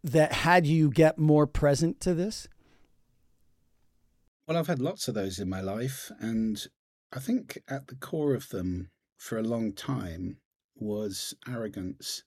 that 0.03 0.31
had 0.33 0.65
you 0.65 0.89
get 0.89 1.17
more 1.17 1.47
present 1.47 2.00
to 2.01 2.13
this? 2.13 2.47
Well, 4.47 4.57
I've 4.57 4.67
had 4.67 4.81
lots 4.81 5.07
of 5.07 5.15
those 5.15 5.39
in 5.39 5.50
my 5.50 5.62
life, 5.62 6.12
and 6.19 6.62
I 7.12 7.19
think 7.19 7.62
at 7.67 7.88
the 7.88 7.95
core 7.95 8.35
of 8.35 8.50
them 8.50 8.89
for 9.17 9.38
a 9.38 9.43
long 9.43 9.74
time 9.74 10.38
was 10.75 11.34
arrogance. 11.48 12.24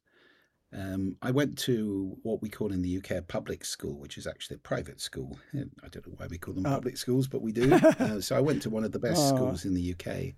Um, 0.72 1.16
I 1.22 1.30
went 1.30 1.56
to 1.60 2.16
what 2.22 2.42
we 2.42 2.48
call 2.48 2.72
in 2.72 2.82
the 2.82 2.98
UK 2.98 3.12
a 3.12 3.22
public 3.22 3.64
school, 3.64 3.98
which 3.98 4.18
is 4.18 4.26
actually 4.26 4.56
a 4.56 4.60
private 4.60 5.00
school. 5.00 5.38
I 5.54 5.88
don't 5.88 6.06
know 6.06 6.14
why 6.16 6.26
we 6.26 6.38
call 6.38 6.54
them 6.54 6.66
oh. 6.66 6.70
public 6.70 6.96
schools, 6.96 7.26
but 7.26 7.42
we 7.42 7.52
do. 7.52 7.72
uh, 7.98 8.20
so 8.20 8.36
I 8.36 8.40
went 8.40 8.62
to 8.62 8.70
one 8.70 8.84
of 8.84 8.92
the 8.92 8.98
best 8.98 9.20
oh. 9.20 9.36
schools 9.36 9.64
in 9.64 9.74
the 9.74 9.94
UK. 9.94 10.34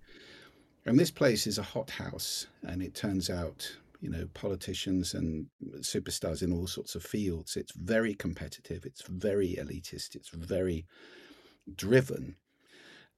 And 0.85 0.97
this 0.97 1.11
place 1.11 1.45
is 1.45 1.57
a 1.57 1.63
hothouse, 1.63 2.47
and 2.63 2.81
it 2.81 2.95
turns 2.95 3.29
out, 3.29 3.71
you 3.99 4.09
know, 4.09 4.27
politicians 4.33 5.13
and 5.13 5.45
superstars 5.79 6.41
in 6.41 6.51
all 6.51 6.65
sorts 6.65 6.95
of 6.95 7.03
fields. 7.03 7.55
It's 7.55 7.73
very 7.73 8.15
competitive, 8.15 8.85
it's 8.85 9.03
very 9.03 9.57
elitist, 9.59 10.15
it's 10.15 10.29
very 10.29 10.85
driven. 11.75 12.37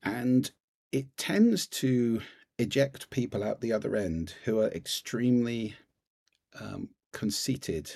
And 0.01 0.51
it 0.91 1.15
tends 1.15 1.67
to 1.67 2.21
eject 2.57 3.09
people 3.09 3.43
out 3.43 3.61
the 3.61 3.73
other 3.73 3.95
end 3.95 4.35
who 4.45 4.59
are 4.59 4.69
extremely 4.69 5.75
um, 6.59 6.89
conceited 7.11 7.91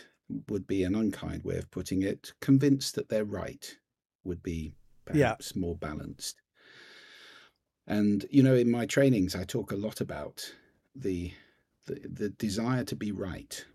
would 0.49 0.67
be 0.67 0.83
an 0.83 0.95
unkind 0.95 1.43
way 1.43 1.57
of 1.57 1.71
putting 1.71 2.01
it. 2.01 2.33
Convinced 2.41 2.95
that 2.95 3.09
they're 3.09 3.25
right 3.25 3.77
would 4.23 4.43
be 4.43 4.73
perhaps 5.05 5.53
yeah. 5.55 5.59
more 5.59 5.75
balanced. 5.75 6.41
And 7.85 8.25
you 8.29 8.43
know, 8.43 8.55
in 8.55 8.69
my 8.69 8.85
trainings, 8.85 9.35
I 9.35 9.43
talk 9.43 9.71
a 9.71 9.77
lot 9.77 10.01
about 10.01 10.53
the 10.95 11.31
the, 11.85 12.01
the 12.03 12.29
desire 12.29 12.83
to 12.83 12.95
be 12.95 13.13
right 13.13 13.65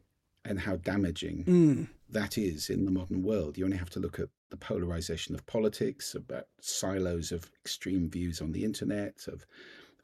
and 0.44 0.60
how 0.60 0.76
damaging 0.76 1.44
mm. 1.44 1.88
that 2.10 2.36
is 2.36 2.68
in 2.68 2.84
the 2.84 2.90
modern 2.90 3.22
world. 3.22 3.56
You 3.56 3.64
only 3.64 3.78
have 3.78 3.90
to 3.90 4.00
look 4.00 4.18
at 4.18 4.28
the 4.50 4.56
polarization 4.58 5.34
of 5.34 5.46
politics, 5.46 6.14
about 6.14 6.46
silos 6.60 7.32
of 7.32 7.50
extreme 7.64 8.10
views 8.10 8.42
on 8.42 8.52
the 8.52 8.64
internet, 8.64 9.26
of 9.28 9.46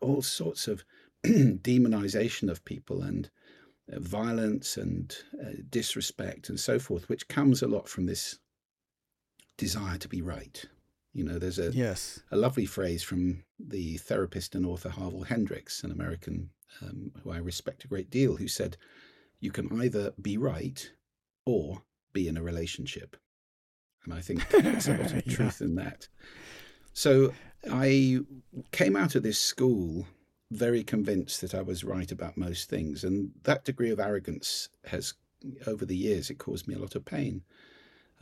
all 0.00 0.22
sorts 0.22 0.68
of 0.68 0.84
demonization 1.24 2.50
of 2.50 2.64
people 2.64 3.02
and 3.02 3.30
uh, 3.92 3.98
violence 4.00 4.76
and 4.76 5.16
uh, 5.40 5.52
disrespect 5.70 6.48
and 6.48 6.60
so 6.60 6.78
forth, 6.78 7.08
which 7.08 7.28
comes 7.28 7.62
a 7.62 7.68
lot 7.68 7.88
from 7.88 8.06
this 8.06 8.38
desire 9.56 9.98
to 9.98 10.08
be 10.08 10.22
right. 10.22 10.64
You 11.12 11.24
know, 11.24 11.38
there's 11.38 11.58
a 11.58 11.72
yes. 11.72 12.20
a 12.30 12.36
lovely 12.36 12.66
phrase 12.66 13.02
from 13.02 13.42
the 13.58 13.96
therapist 13.96 14.54
and 14.54 14.64
author 14.64 14.90
Harville 14.90 15.24
Hendrix, 15.24 15.82
an 15.82 15.90
American 15.90 16.50
um, 16.82 17.12
who 17.22 17.32
I 17.32 17.38
respect 17.38 17.84
a 17.84 17.88
great 17.88 18.10
deal, 18.10 18.36
who 18.36 18.46
said, 18.46 18.76
"You 19.40 19.50
can 19.50 19.80
either 19.82 20.12
be 20.20 20.36
right 20.36 20.90
or 21.44 21.82
be 22.12 22.28
in 22.28 22.36
a 22.36 22.42
relationship," 22.42 23.16
and 24.04 24.14
I 24.14 24.20
think 24.20 24.48
there's 24.50 24.86
a 24.86 24.92
lot 24.92 25.12
of 25.12 25.26
yeah. 25.26 25.34
truth 25.34 25.60
in 25.60 25.74
that. 25.76 26.08
So 26.92 27.32
I 27.70 28.20
came 28.72 28.96
out 28.96 29.14
of 29.14 29.22
this 29.22 29.38
school 29.38 30.06
very 30.50 30.82
convinced 30.82 31.40
that 31.40 31.54
I 31.54 31.62
was 31.62 31.84
right 31.84 32.10
about 32.10 32.36
most 32.36 32.70
things. 32.70 33.04
And 33.04 33.30
that 33.42 33.64
degree 33.64 33.90
of 33.90 34.00
arrogance 34.00 34.68
has, 34.86 35.14
over 35.66 35.84
the 35.84 35.96
years, 35.96 36.30
it 36.30 36.38
caused 36.38 36.66
me 36.66 36.74
a 36.74 36.78
lot 36.78 36.94
of 36.94 37.04
pain. 37.04 37.42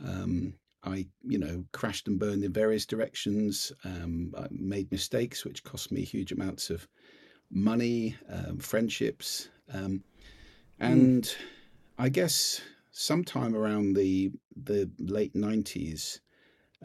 Um, 0.05 0.55
I, 0.83 1.07
you 1.23 1.37
know, 1.37 1.65
crashed 1.71 2.07
and 2.07 2.19
burned 2.19 2.43
in 2.43 2.53
various 2.53 2.85
directions. 2.85 3.71
Um, 3.83 4.33
I 4.37 4.47
made 4.51 4.91
mistakes 4.91 5.43
which 5.43 5.63
cost 5.63 5.91
me 5.91 6.01
huge 6.01 6.31
amounts 6.31 6.69
of 6.69 6.87
money, 7.49 8.15
um, 8.29 8.57
friendships, 8.59 9.49
um, 9.73 10.03
and 10.79 11.23
mm. 11.23 11.35
I 11.97 12.09
guess 12.09 12.61
sometime 12.91 13.55
around 13.55 13.95
the 13.95 14.31
the 14.55 14.89
late 14.99 15.35
nineties, 15.35 16.21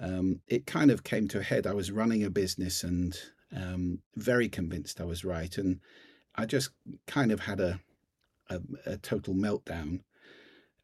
um, 0.01 0.41
it 0.47 0.67
kind 0.67 0.91
of 0.91 1.05
came 1.05 1.29
to 1.29 1.41
a 1.41 1.43
head. 1.43 1.67
I 1.67 1.75
was 1.75 1.91
running 1.91 2.25
a 2.25 2.31
business 2.31 2.83
and 2.83 3.19
um, 3.55 4.01
very 4.17 4.49
convinced 4.49 5.01
I 5.01 5.05
was 5.05 5.25
right, 5.25 5.57
and 5.59 5.81
I 6.35 6.47
just 6.47 6.71
kind 7.07 7.31
of 7.31 7.41
had 7.41 7.61
a 7.61 7.81
a, 8.49 8.61
a 8.87 8.97
total 8.99 9.35
meltdown. 9.35 10.01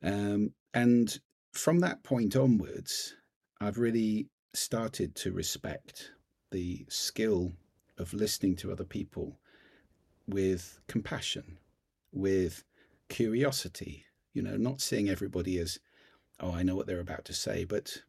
Um, 0.03 0.53
and 0.75 1.19
from 1.53 1.81
that 1.81 2.03
point 2.03 2.37
onwards, 2.37 3.15
I've 3.61 3.79
really 3.79 4.29
started 4.55 5.15
to 5.17 5.33
respect 5.33 6.13
the 6.51 6.87
skill 6.89 7.53
of 7.99 8.15
listening 8.15 8.57
to 8.57 8.73
other 8.73 8.85
people 8.85 9.39
with 10.27 10.81
compassion, 10.87 11.59
with 12.13 12.65
curiosity, 13.09 14.05
you 14.33 14.43
know, 14.43 14.57
not 14.57 14.81
seeing 14.81 15.09
everybody 15.09 15.59
as, 15.59 15.79
oh, 16.41 16.53
I 16.53 16.63
know 16.63 16.77
what 16.77 16.87
they're 16.87 17.01
about 17.01 17.25
to 17.27 17.33
say, 17.33 17.65
but 17.65 18.03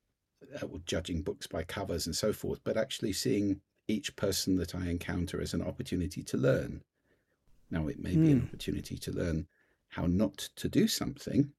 uh, 0.61 0.67
judging 0.85 1.21
books 1.21 1.47
by 1.47 1.63
covers 1.63 2.05
and 2.05 2.15
so 2.15 2.33
forth, 2.33 2.59
but 2.63 2.77
actually 2.77 3.13
seeing 3.13 3.61
each 3.87 4.15
person 4.15 4.55
that 4.57 4.75
I 4.75 4.87
encounter 4.87 5.41
as 5.41 5.53
an 5.53 5.61
opportunity 5.61 6.23
to 6.23 6.37
learn. 6.37 6.81
Now, 7.71 7.87
it 7.87 7.99
may 7.99 8.15
mm. 8.15 8.25
be 8.25 8.31
an 8.31 8.39
hmm. 8.39 8.45
opportunity 8.47 8.97
to 8.97 9.11
learn 9.11 9.47
how 9.89 10.05
not 10.05 10.37
to 10.55 10.69
do 10.69 10.87
something. 10.87 11.51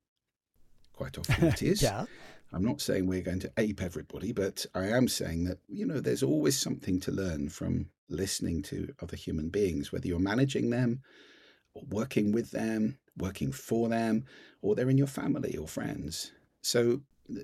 Quite 0.93 1.19
often 1.19 1.45
it 1.45 1.63
is. 1.63 1.83
yeah. 1.83 2.07
I'm 2.53 2.65
not 2.65 2.81
saying 2.81 3.07
we're 3.07 3.23
going 3.23 3.41
to 3.41 3.53
ape 3.59 3.81
everybody, 3.81 4.33
but 4.33 4.67
I 4.75 4.87
am 4.87 5.07
saying 5.07 5.45
that, 5.45 5.59
you 5.69 5.87
know, 5.87 6.01
there's 6.01 6.23
always 6.23 6.59
something 6.59 6.99
to 7.01 7.13
learn 7.13 7.49
from 7.49 7.91
listening 8.09 8.63
to 8.63 8.93
other 9.01 9.17
human 9.17 9.51
beings, 9.51 9.93
whether 9.93 10.09
you're 10.09 10.19
managing 10.19 10.71
them 10.71 11.03
or 11.75 11.85
working 11.91 12.33
with 12.33 12.51
them, 12.51 12.99
working 13.17 13.53
for 13.53 13.89
them, 13.89 14.25
or 14.63 14.75
they're 14.75 14.91
in 14.91 14.99
your 14.99 15.07
family 15.07 15.57
or 15.57 15.69
friends. 15.69 16.33
So 16.63 17.03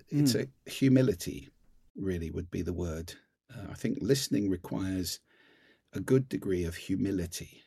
it's 0.08 0.34
mm. 0.34 0.48
a 0.66 0.70
humility, 0.70 1.48
really, 1.96 2.30
would 2.30 2.50
be 2.50 2.62
the 2.62 2.72
word 2.72 3.14
uh, 3.54 3.70
I 3.70 3.74
think 3.74 3.98
listening 4.00 4.50
requires 4.50 5.20
a 5.92 6.00
good 6.00 6.28
degree 6.28 6.64
of 6.64 6.76
humility 6.76 7.62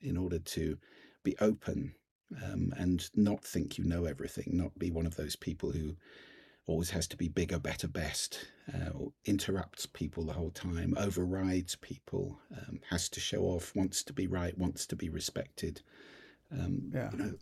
in 0.00 0.16
order 0.16 0.38
to 0.38 0.78
be 1.22 1.36
open 1.40 1.94
um, 2.42 2.72
and 2.76 3.08
not 3.14 3.44
think 3.44 3.78
you 3.78 3.84
know 3.84 4.04
everything, 4.04 4.50
not 4.52 4.78
be 4.78 4.90
one 4.90 5.06
of 5.06 5.16
those 5.16 5.36
people 5.36 5.70
who 5.72 5.96
always 6.66 6.90
has 6.90 7.06
to 7.08 7.16
be 7.16 7.28
bigger, 7.28 7.58
better, 7.58 7.88
best, 7.88 8.46
uh, 8.72 8.90
interrupts 9.26 9.84
people 9.86 10.24
the 10.24 10.32
whole 10.32 10.50
time, 10.50 10.94
overrides 10.96 11.76
people, 11.76 12.38
um, 12.56 12.80
has 12.88 13.08
to 13.10 13.20
show 13.20 13.42
off, 13.42 13.74
wants 13.76 14.02
to 14.02 14.12
be 14.12 14.26
right, 14.26 14.56
wants 14.56 14.86
to 14.86 14.96
be 14.96 15.10
respected. 15.10 15.82
Um, 16.52 16.90
yeah. 16.92 17.10
You 17.12 17.18
know, 17.18 17.32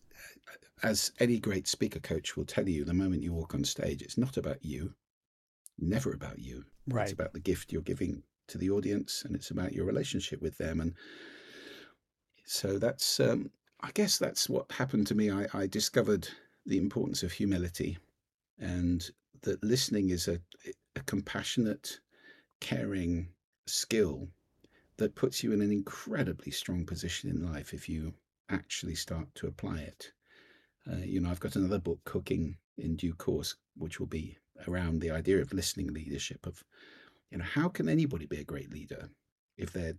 as 0.82 1.12
any 1.20 1.38
great 1.38 1.68
speaker 1.68 2.00
coach 2.00 2.36
will 2.36 2.44
tell 2.44 2.68
you, 2.68 2.84
the 2.84 2.94
moment 2.94 3.22
you 3.22 3.32
walk 3.32 3.54
on 3.54 3.64
stage, 3.64 4.02
it's 4.02 4.18
not 4.18 4.36
about 4.36 4.64
you, 4.64 4.94
never 5.78 6.12
about 6.12 6.38
you. 6.38 6.64
Right. 6.88 7.04
It's 7.04 7.12
about 7.12 7.32
the 7.32 7.40
gift 7.40 7.72
you're 7.72 7.82
giving 7.82 8.22
to 8.48 8.58
the 8.58 8.70
audience, 8.70 9.22
and 9.24 9.36
it's 9.36 9.50
about 9.50 9.72
your 9.72 9.84
relationship 9.84 10.42
with 10.42 10.58
them. 10.58 10.80
And 10.80 10.94
so 12.44 12.78
that's, 12.78 13.20
um, 13.20 13.50
I 13.80 13.90
guess, 13.94 14.18
that's 14.18 14.48
what 14.48 14.70
happened 14.72 15.06
to 15.08 15.14
me. 15.14 15.30
I, 15.30 15.46
I 15.54 15.66
discovered 15.66 16.28
the 16.66 16.78
importance 16.78 17.22
of 17.22 17.32
humility, 17.32 17.98
and 18.58 19.08
that 19.42 19.62
listening 19.62 20.10
is 20.10 20.28
a, 20.28 20.40
a 20.96 21.00
compassionate, 21.00 22.00
caring 22.60 23.28
skill 23.66 24.28
that 24.96 25.14
puts 25.14 25.42
you 25.42 25.52
in 25.52 25.62
an 25.62 25.72
incredibly 25.72 26.52
strong 26.52 26.84
position 26.84 27.30
in 27.30 27.52
life 27.52 27.72
if 27.72 27.88
you 27.88 28.12
actually 28.52 28.94
start 28.94 29.26
to 29.36 29.46
apply 29.46 29.78
it. 29.78 30.12
Uh, 30.90 30.96
you 30.96 31.20
know, 31.20 31.30
I've 31.30 31.40
got 31.40 31.56
another 31.56 31.78
book, 31.78 32.00
Cooking 32.04 32.56
in 32.78 32.96
Due 32.96 33.14
Course, 33.14 33.56
which 33.76 33.98
will 33.98 34.06
be 34.06 34.38
around 34.68 35.00
the 35.00 35.10
idea 35.10 35.40
of 35.40 35.52
listening 35.52 35.92
leadership 35.92 36.46
of 36.46 36.62
you 37.30 37.38
know 37.38 37.44
how 37.44 37.68
can 37.68 37.88
anybody 37.88 38.26
be 38.26 38.38
a 38.38 38.44
great 38.44 38.72
leader 38.72 39.08
if 39.56 39.72
they're 39.72 39.96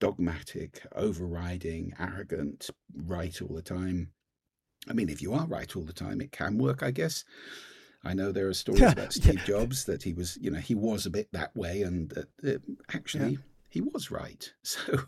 dogmatic 0.00 0.82
overriding 0.94 1.94
arrogant 1.98 2.70
right 2.94 3.40
all 3.40 3.54
the 3.54 3.62
time? 3.62 4.12
I 4.88 4.92
mean 4.92 5.08
if 5.08 5.22
you 5.22 5.32
are 5.32 5.46
right 5.46 5.74
all 5.76 5.84
the 5.84 5.92
time 5.92 6.20
it 6.20 6.32
can 6.32 6.58
work 6.58 6.82
i 6.82 6.90
guess. 6.90 7.24
I 8.04 8.14
know 8.14 8.32
there 8.32 8.48
are 8.48 8.54
stories 8.54 8.82
about 8.92 9.12
steve 9.12 9.42
jobs 9.46 9.84
that 9.84 10.02
he 10.02 10.12
was 10.12 10.36
you 10.40 10.50
know 10.50 10.58
he 10.58 10.74
was 10.74 11.06
a 11.06 11.10
bit 11.10 11.28
that 11.32 11.54
way 11.56 11.82
and 11.82 12.12
uh, 12.16 12.52
actually 12.92 13.32
yeah. 13.32 13.38
he 13.68 13.80
was 13.80 14.10
right. 14.10 14.52
So 14.62 15.04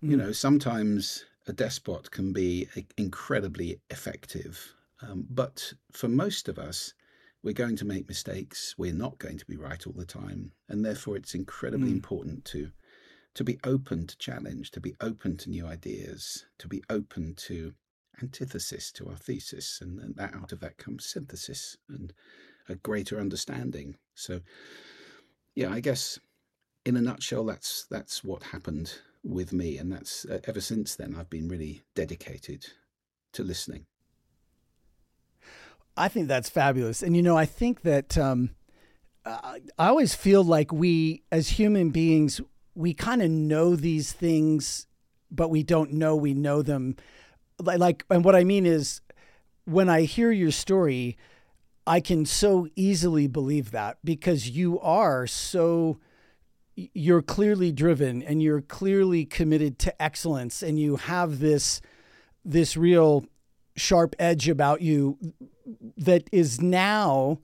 you 0.00 0.16
know 0.16 0.30
sometimes 0.32 1.24
a 1.48 1.52
despot 1.52 2.10
can 2.10 2.32
be 2.32 2.68
incredibly 2.96 3.80
effective 3.90 4.74
um, 5.02 5.26
but 5.30 5.72
for 5.92 6.08
most 6.08 6.48
of 6.48 6.58
us 6.58 6.94
we're 7.42 7.52
going 7.52 7.76
to 7.76 7.84
make 7.84 8.08
mistakes. 8.08 8.74
We're 8.76 8.92
not 8.92 9.18
going 9.18 9.38
to 9.38 9.46
be 9.46 9.56
right 9.56 9.86
all 9.86 9.92
the 9.92 10.04
time, 10.04 10.52
and 10.68 10.84
therefore 10.84 11.16
it's 11.16 11.34
incredibly 11.34 11.90
mm. 11.90 11.94
important 11.94 12.44
to 12.46 12.72
to 13.34 13.44
be 13.44 13.58
open 13.62 14.06
to 14.06 14.18
challenge, 14.18 14.72
to 14.72 14.80
be 14.80 14.96
open 15.00 15.36
to 15.36 15.50
new 15.50 15.64
ideas, 15.66 16.46
to 16.58 16.66
be 16.66 16.82
open 16.90 17.34
to 17.36 17.72
antithesis 18.20 18.90
to 18.92 19.08
our 19.08 19.16
thesis, 19.16 19.78
and, 19.80 20.00
and 20.00 20.16
that 20.16 20.34
out 20.34 20.50
of 20.50 20.58
that 20.60 20.76
comes 20.78 21.06
synthesis 21.06 21.76
and 21.88 22.12
a 22.68 22.74
greater 22.74 23.20
understanding. 23.20 23.94
So, 24.14 24.40
yeah, 25.54 25.72
I 25.72 25.78
guess 25.78 26.18
in 26.84 26.96
a 26.96 27.00
nutshell, 27.00 27.44
that's 27.44 27.86
that's 27.88 28.24
what 28.24 28.42
happened 28.42 28.98
with 29.24 29.52
me, 29.52 29.78
and 29.78 29.92
that's 29.92 30.24
uh, 30.24 30.40
ever 30.44 30.60
since 30.60 30.96
then 30.96 31.14
I've 31.18 31.30
been 31.30 31.48
really 31.48 31.82
dedicated 31.94 32.66
to 33.32 33.42
listening. 33.42 33.86
I 35.96 36.08
think 36.08 36.28
that's 36.28 36.48
fabulous. 36.48 37.02
And, 37.02 37.16
you 37.16 37.22
know, 37.22 37.36
I 37.36 37.44
think 37.44 37.82
that 37.82 38.16
um, 38.16 38.50
I 39.24 39.60
always 39.78 40.14
feel 40.14 40.44
like 40.44 40.72
we, 40.72 41.24
as 41.32 41.48
human 41.48 41.90
beings, 41.90 42.40
we 42.74 42.94
kind 42.94 43.20
of 43.20 43.30
know 43.30 43.74
these 43.74 44.12
things, 44.12 44.86
but 45.30 45.50
we 45.50 45.62
don't 45.62 45.92
know 45.92 46.14
we 46.14 46.34
know 46.34 46.62
them. 46.62 46.96
Like, 47.60 48.04
and 48.08 48.24
what 48.24 48.36
I 48.36 48.44
mean 48.44 48.64
is, 48.64 49.00
when 49.64 49.88
I 49.88 50.02
hear 50.02 50.30
your 50.30 50.52
story, 50.52 51.18
I 51.86 52.00
can 52.00 52.24
so 52.24 52.68
easily 52.76 53.26
believe 53.26 53.72
that 53.72 53.98
because 54.04 54.48
you 54.48 54.78
are 54.80 55.26
so 55.26 55.98
you're 56.94 57.22
clearly 57.22 57.72
driven 57.72 58.22
and 58.22 58.42
you're 58.42 58.60
clearly 58.60 59.24
committed 59.24 59.78
to 59.80 60.02
excellence 60.02 60.62
and 60.62 60.78
you 60.78 60.96
have 60.96 61.40
this 61.40 61.80
this 62.44 62.76
real 62.76 63.26
sharp 63.76 64.14
edge 64.18 64.48
about 64.48 64.80
you 64.80 65.18
that 65.96 66.28
is 66.32 66.60
now 66.60 67.38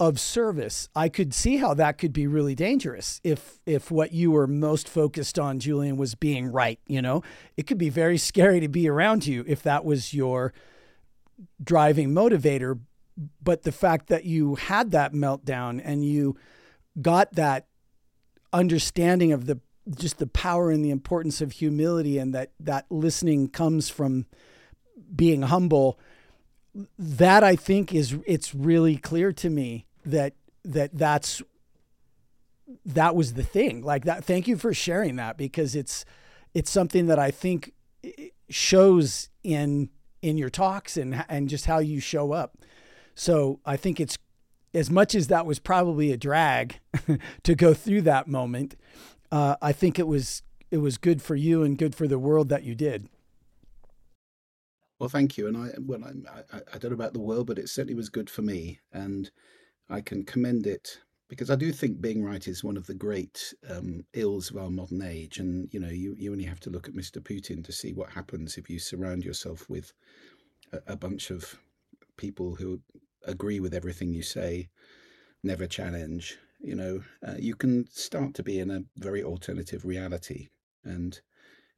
of 0.00 0.20
service. 0.20 0.88
I 0.94 1.08
could 1.08 1.34
see 1.34 1.56
how 1.56 1.74
that 1.74 1.98
could 1.98 2.12
be 2.12 2.26
really 2.26 2.54
dangerous 2.54 3.20
if 3.24 3.58
if 3.66 3.90
what 3.90 4.12
you 4.12 4.30
were 4.30 4.46
most 4.46 4.88
focused 4.88 5.38
on 5.38 5.58
Julian 5.58 5.96
was 5.96 6.14
being 6.14 6.52
right, 6.52 6.78
you 6.86 7.02
know. 7.02 7.22
It 7.56 7.66
could 7.66 7.78
be 7.78 7.88
very 7.88 8.18
scary 8.30 8.60
to 8.60 8.68
be 8.68 8.88
around 8.88 9.26
you 9.26 9.44
if 9.46 9.62
that 9.62 9.84
was 9.84 10.14
your 10.14 10.52
driving 11.62 12.10
motivator, 12.10 12.78
but 13.42 13.62
the 13.62 13.72
fact 13.72 14.08
that 14.08 14.24
you 14.24 14.56
had 14.56 14.90
that 14.92 15.12
meltdown 15.14 15.80
and 15.82 16.04
you 16.04 16.36
got 17.00 17.32
that 17.32 17.66
understanding 18.52 19.32
of 19.32 19.46
the 19.46 19.60
just 19.96 20.18
the 20.18 20.26
power 20.26 20.70
and 20.70 20.84
the 20.84 20.90
importance 20.90 21.40
of 21.40 21.52
humility 21.52 22.18
and 22.18 22.34
that 22.34 22.50
that 22.60 22.84
listening 22.90 23.48
comes 23.48 23.88
from 23.88 24.26
being 25.16 25.42
humble 25.42 25.98
that 26.98 27.42
i 27.42 27.56
think 27.56 27.94
is 27.94 28.16
it's 28.26 28.54
really 28.54 28.98
clear 28.98 29.32
to 29.32 29.48
me 29.48 29.86
that 30.04 30.34
that 30.64 30.90
that's 30.92 31.42
that 32.84 33.16
was 33.16 33.34
the 33.34 33.42
thing. 33.42 33.82
Like 33.82 34.04
that 34.04 34.24
thank 34.24 34.46
you 34.46 34.56
for 34.56 34.74
sharing 34.74 35.16
that 35.16 35.36
because 35.36 35.74
it's 35.74 36.04
it's 36.54 36.70
something 36.70 37.06
that 37.06 37.18
i 37.18 37.30
think 37.30 37.72
shows 38.48 39.28
in 39.42 39.90
in 40.22 40.36
your 40.38 40.50
talks 40.50 40.96
and 40.96 41.24
and 41.28 41.48
just 41.48 41.66
how 41.66 41.78
you 41.78 42.00
show 42.00 42.32
up. 42.32 42.58
So 43.14 43.60
i 43.64 43.76
think 43.76 44.00
it's 44.00 44.18
as 44.74 44.90
much 44.90 45.14
as 45.14 45.28
that 45.28 45.46
was 45.46 45.58
probably 45.58 46.12
a 46.12 46.16
drag 46.16 46.80
to 47.42 47.54
go 47.54 47.74
through 47.74 48.02
that 48.02 48.28
moment, 48.28 48.76
uh, 49.30 49.56
I 49.60 49.72
think 49.72 49.98
it 49.98 50.06
was 50.06 50.42
it 50.70 50.78
was 50.78 50.98
good 50.98 51.22
for 51.22 51.34
you 51.34 51.62
and 51.62 51.78
good 51.78 51.94
for 51.94 52.06
the 52.06 52.18
world 52.18 52.48
that 52.50 52.64
you 52.64 52.74
did. 52.74 53.08
Well, 54.98 55.08
thank 55.08 55.38
you. 55.38 55.46
And 55.46 55.56
I 55.56 55.70
well, 55.78 56.00
I, 56.04 56.58
I, 56.74 56.78
don't 56.78 56.90
know 56.90 56.94
about 56.94 57.12
the 57.12 57.20
world, 57.20 57.46
but 57.46 57.58
it 57.58 57.68
certainly 57.68 57.94
was 57.94 58.08
good 58.08 58.28
for 58.28 58.42
me, 58.42 58.80
and 58.92 59.30
I 59.88 60.00
can 60.00 60.24
commend 60.24 60.66
it 60.66 60.98
because 61.28 61.50
I 61.50 61.56
do 61.56 61.72
think 61.72 62.00
being 62.00 62.24
right 62.24 62.46
is 62.48 62.64
one 62.64 62.76
of 62.76 62.86
the 62.86 62.94
great 62.94 63.54
um, 63.70 64.04
ills 64.14 64.50
of 64.50 64.56
our 64.56 64.70
modern 64.70 65.02
age. 65.02 65.38
And 65.38 65.68
you 65.72 65.78
know, 65.78 65.88
you 65.88 66.14
you 66.18 66.32
only 66.32 66.44
have 66.44 66.60
to 66.60 66.70
look 66.70 66.88
at 66.88 66.94
Mr. 66.94 67.20
Putin 67.22 67.64
to 67.64 67.72
see 67.72 67.92
what 67.92 68.10
happens 68.10 68.56
if 68.56 68.68
you 68.68 68.78
surround 68.78 69.24
yourself 69.24 69.68
with 69.68 69.92
a, 70.72 70.80
a 70.88 70.96
bunch 70.96 71.30
of 71.30 71.56
people 72.16 72.56
who 72.56 72.80
agree 73.26 73.60
with 73.60 73.74
everything 73.74 74.12
you 74.12 74.22
say, 74.22 74.68
never 75.42 75.66
challenge, 75.66 76.38
you 76.60 76.74
know, 76.74 77.02
uh, 77.26 77.34
you 77.38 77.54
can 77.54 77.86
start 77.90 78.34
to 78.34 78.42
be 78.42 78.58
in 78.58 78.70
a 78.70 78.82
very 78.96 79.22
alternative 79.22 79.84
reality. 79.84 80.48
And 80.84 81.20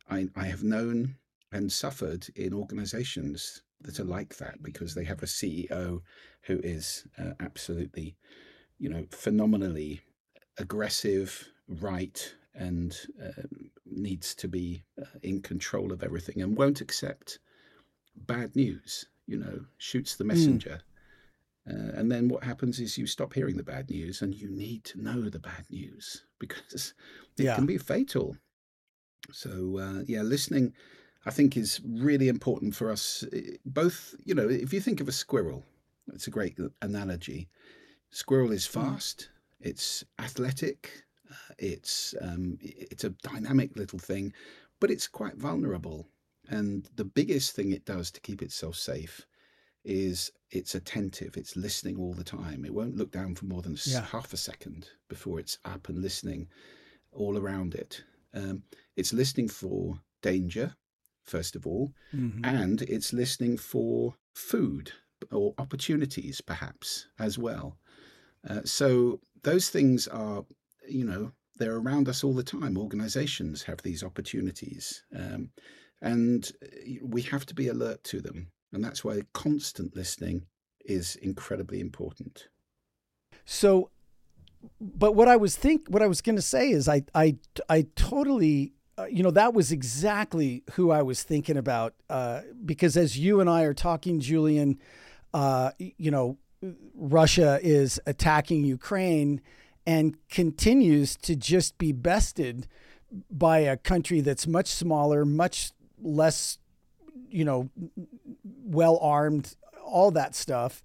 I, 0.08 0.28
I 0.36 0.46
have 0.46 0.62
known 0.62 1.16
and 1.52 1.70
suffered 1.70 2.26
in 2.36 2.54
organizations 2.54 3.62
that 3.82 3.98
are 3.98 4.04
like 4.04 4.36
that 4.36 4.62
because 4.62 4.94
they 4.94 5.04
have 5.04 5.22
a 5.22 5.26
CEO 5.26 6.00
who 6.42 6.60
is 6.62 7.06
uh, 7.18 7.32
absolutely, 7.40 8.16
you 8.78 8.88
know, 8.88 9.06
phenomenally 9.10 10.00
aggressive, 10.58 11.48
right, 11.68 12.34
and 12.54 12.96
uh, 13.22 13.42
needs 13.86 14.34
to 14.34 14.48
be 14.48 14.82
uh, 15.00 15.06
in 15.22 15.40
control 15.40 15.92
of 15.92 16.02
everything 16.02 16.42
and 16.42 16.56
won't 16.56 16.80
accept 16.80 17.38
bad 18.16 18.54
news, 18.54 19.06
you 19.26 19.38
know, 19.38 19.64
shoots 19.78 20.16
the 20.16 20.24
hmm. 20.24 20.28
messenger. 20.28 20.80
Uh, 21.68 21.92
and 21.94 22.10
then 22.10 22.28
what 22.28 22.42
happens 22.42 22.80
is 22.80 22.96
you 22.96 23.06
stop 23.06 23.34
hearing 23.34 23.56
the 23.56 23.62
bad 23.62 23.90
news 23.90 24.22
and 24.22 24.34
you 24.34 24.50
need 24.50 24.82
to 24.84 25.00
know 25.00 25.28
the 25.28 25.38
bad 25.38 25.64
news 25.70 26.24
because 26.38 26.94
it 27.36 27.44
yeah. 27.44 27.54
can 27.54 27.66
be 27.66 27.78
fatal. 27.78 28.36
So, 29.32 29.78
uh, 29.78 30.02
yeah, 30.06 30.22
listening, 30.22 30.72
I 31.26 31.30
think, 31.30 31.56
is 31.56 31.80
really 31.84 32.28
important 32.28 32.74
for 32.74 32.90
us. 32.90 33.24
Eh, 33.32 33.56
both, 33.64 34.14
you 34.24 34.34
know, 34.34 34.48
if 34.48 34.72
you 34.72 34.80
think 34.80 35.00
of 35.00 35.08
a 35.08 35.12
squirrel, 35.12 35.64
it's 36.12 36.26
a 36.26 36.30
great 36.30 36.58
analogy. 36.82 37.48
Squirrel 38.10 38.52
is 38.52 38.66
mm. 38.66 38.70
fast, 38.70 39.28
it's 39.60 40.04
athletic, 40.18 40.90
uh, 41.30 41.54
it's 41.58 42.14
um, 42.20 42.58
it's 42.60 43.04
a 43.04 43.10
dynamic 43.10 43.76
little 43.76 44.00
thing, 44.00 44.32
but 44.80 44.90
it's 44.90 45.06
quite 45.06 45.36
vulnerable. 45.36 46.08
And 46.48 46.88
the 46.96 47.04
biggest 47.04 47.54
thing 47.54 47.70
it 47.70 47.84
does 47.84 48.10
to 48.10 48.20
keep 48.20 48.42
itself 48.42 48.74
safe 48.74 49.26
is 49.84 50.30
it's 50.50 50.74
attentive, 50.74 51.36
it's 51.36 51.56
listening 51.56 51.98
all 51.98 52.12
the 52.12 52.24
time. 52.24 52.64
It 52.64 52.74
won't 52.74 52.96
look 52.96 53.10
down 53.10 53.34
for 53.34 53.46
more 53.46 53.62
than 53.62 53.76
yeah. 53.84 54.04
half 54.04 54.32
a 54.32 54.36
second 54.36 54.88
before 55.08 55.38
it's 55.38 55.58
up 55.64 55.88
and 55.88 56.02
listening 56.02 56.48
all 57.12 57.38
around 57.38 57.74
it. 57.74 58.02
Um, 58.34 58.62
it's 58.96 59.12
listening 59.12 59.48
for 59.48 60.00
danger, 60.22 60.74
first 61.24 61.56
of 61.56 61.66
all, 61.66 61.92
mm-hmm. 62.14 62.44
and 62.44 62.82
it's 62.82 63.12
listening 63.12 63.56
for 63.56 64.14
food 64.34 64.92
or 65.30 65.54
opportunities, 65.58 66.40
perhaps, 66.40 67.06
as 67.18 67.38
well. 67.38 67.76
Uh, 68.48 68.62
so 68.64 69.20
those 69.42 69.68
things 69.68 70.08
are, 70.08 70.44
you 70.88 71.04
know, 71.04 71.32
they're 71.56 71.76
around 71.76 72.08
us 72.08 72.24
all 72.24 72.32
the 72.32 72.42
time. 72.42 72.78
Organizations 72.78 73.62
have 73.62 73.82
these 73.82 74.02
opportunities. 74.02 75.04
Um, 75.14 75.50
and 76.00 76.50
uh, 76.62 76.66
we 77.02 77.22
have 77.22 77.44
to 77.46 77.54
be 77.54 77.68
alert 77.68 78.02
to 78.04 78.20
them. 78.20 78.48
And 78.72 78.84
that's 78.84 79.04
why 79.04 79.22
constant 79.32 79.96
listening 79.96 80.46
is 80.84 81.16
incredibly 81.16 81.80
important. 81.80 82.48
So, 83.44 83.90
but 84.80 85.14
what 85.14 85.28
I 85.28 85.36
was 85.36 85.56
think, 85.56 85.88
what 85.88 86.02
I 86.02 86.06
was 86.06 86.20
going 86.20 86.36
to 86.36 86.42
say 86.42 86.70
is, 86.70 86.88
I, 86.88 87.02
I, 87.14 87.36
I 87.68 87.86
totally, 87.96 88.74
uh, 88.98 89.06
you 89.06 89.22
know, 89.22 89.30
that 89.32 89.54
was 89.54 89.72
exactly 89.72 90.62
who 90.72 90.90
I 90.90 91.02
was 91.02 91.22
thinking 91.22 91.56
about. 91.56 91.94
Uh, 92.08 92.42
because 92.64 92.96
as 92.96 93.18
you 93.18 93.40
and 93.40 93.48
I 93.50 93.62
are 93.62 93.74
talking, 93.74 94.20
Julian, 94.20 94.78
uh, 95.34 95.72
you 95.78 96.10
know, 96.10 96.38
Russia 96.94 97.58
is 97.62 98.00
attacking 98.06 98.64
Ukraine 98.64 99.40
and 99.86 100.16
continues 100.28 101.16
to 101.16 101.34
just 101.34 101.78
be 101.78 101.90
bested 101.90 102.66
by 103.30 103.60
a 103.60 103.76
country 103.76 104.20
that's 104.20 104.46
much 104.46 104.68
smaller, 104.68 105.24
much 105.24 105.72
less 105.98 106.58
you 107.30 107.44
know, 107.44 107.70
well 108.70 108.98
armed, 108.98 109.56
all 109.84 110.10
that 110.12 110.34
stuff. 110.34 110.82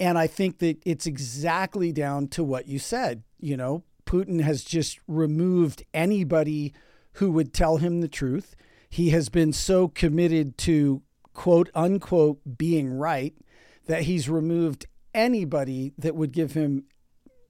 And 0.00 0.18
I 0.18 0.26
think 0.26 0.58
that 0.58 0.78
it's 0.84 1.06
exactly 1.06 1.92
down 1.92 2.28
to 2.28 2.42
what 2.42 2.66
you 2.66 2.78
said. 2.78 3.22
You 3.38 3.56
know, 3.56 3.84
Putin 4.06 4.40
has 4.40 4.64
just 4.64 4.98
removed 5.06 5.84
anybody 5.94 6.72
who 7.14 7.30
would 7.32 7.52
tell 7.52 7.76
him 7.76 8.00
the 8.00 8.08
truth. 8.08 8.56
He 8.88 9.10
has 9.10 9.28
been 9.28 9.52
so 9.52 9.88
committed 9.88 10.58
to 10.58 11.02
quote 11.32 11.70
unquote 11.74 12.40
being 12.58 12.92
right 12.92 13.34
that 13.86 14.02
he's 14.02 14.28
removed 14.28 14.86
anybody 15.14 15.92
that 15.98 16.14
would 16.14 16.32
give 16.32 16.52
him 16.52 16.84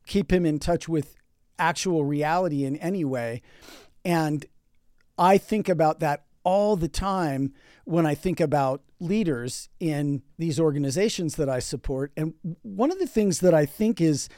keep 0.06 0.32
him 0.32 0.44
in 0.44 0.58
touch 0.58 0.88
with 0.88 1.16
actual 1.58 2.04
reality 2.04 2.64
in 2.64 2.76
any 2.76 3.04
way. 3.04 3.40
And 4.04 4.44
I 5.16 5.38
think 5.38 5.68
about 5.68 6.00
that 6.00 6.24
all 6.42 6.76
the 6.76 6.88
time 6.88 7.52
when 7.84 8.06
I 8.06 8.14
think 8.14 8.40
about 8.40 8.82
leaders 9.00 9.68
in 9.80 10.22
these 10.38 10.60
organizations 10.60 11.36
that 11.36 11.48
I 11.48 11.58
support. 11.58 12.12
And 12.16 12.34
one 12.62 12.92
of 12.92 12.98
the 12.98 13.06
things 13.06 13.40
that 13.40 13.54
I 13.54 13.66
think 13.66 14.00
is 14.00 14.28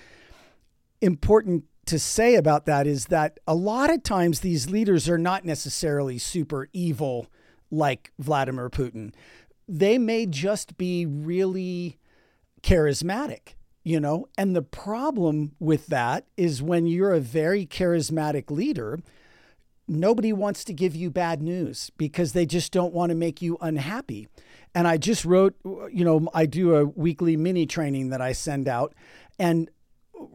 important 1.00 1.64
to 1.86 1.98
say 1.98 2.34
about 2.36 2.64
that 2.66 2.86
is 2.86 3.06
that 3.06 3.38
a 3.46 3.54
lot 3.54 3.92
of 3.92 4.02
times 4.02 4.40
these 4.40 4.70
leaders 4.70 5.08
are 5.08 5.18
not 5.18 5.44
necessarily 5.44 6.16
super 6.16 6.68
evil 6.72 7.26
like 7.70 8.12
Vladimir 8.18 8.70
Putin. 8.70 9.12
They 9.68 9.98
may 9.98 10.26
just 10.26 10.76
be 10.78 11.04
really 11.04 11.98
charismatic, 12.62 13.54
you 13.82 14.00
know? 14.00 14.26
And 14.38 14.56
the 14.56 14.62
problem 14.62 15.52
with 15.58 15.88
that 15.88 16.26
is 16.36 16.62
when 16.62 16.86
you're 16.86 17.12
a 17.12 17.20
very 17.20 17.66
charismatic 17.66 18.50
leader, 18.50 19.00
nobody 19.86 20.32
wants 20.32 20.64
to 20.64 20.72
give 20.72 20.94
you 20.96 21.10
bad 21.10 21.42
news 21.42 21.90
because 21.96 22.32
they 22.32 22.46
just 22.46 22.72
don't 22.72 22.94
want 22.94 23.10
to 23.10 23.14
make 23.14 23.42
you 23.42 23.58
unhappy. 23.60 24.28
And 24.74 24.88
I 24.88 24.96
just 24.96 25.24
wrote, 25.24 25.54
you 25.64 26.04
know, 26.04 26.28
I 26.34 26.46
do 26.46 26.74
a 26.74 26.84
weekly 26.84 27.36
mini 27.36 27.66
training 27.66 28.08
that 28.10 28.20
I 28.20 28.32
send 28.32 28.68
out. 28.68 28.94
And 29.38 29.70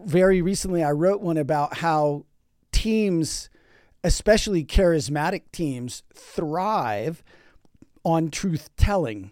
very 0.04 0.42
recently, 0.42 0.84
I 0.84 0.92
wrote 0.92 1.22
one 1.22 1.38
about 1.38 1.78
how 1.78 2.26
teams, 2.72 3.50
especially 4.04 4.64
charismatic 4.64 5.44
teams, 5.52 6.04
thrive 6.14 7.24
on 8.04 8.30
truth 8.30 8.70
telling. 8.78 9.32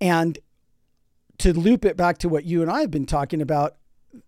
And 0.00 0.38
to 1.38 1.52
loop 1.52 1.84
it 1.84 1.96
back 1.96 2.18
to 2.18 2.28
what 2.28 2.44
you 2.44 2.62
and 2.62 2.70
I 2.70 2.80
have 2.80 2.90
been 2.90 3.06
talking 3.06 3.40
about, 3.40 3.76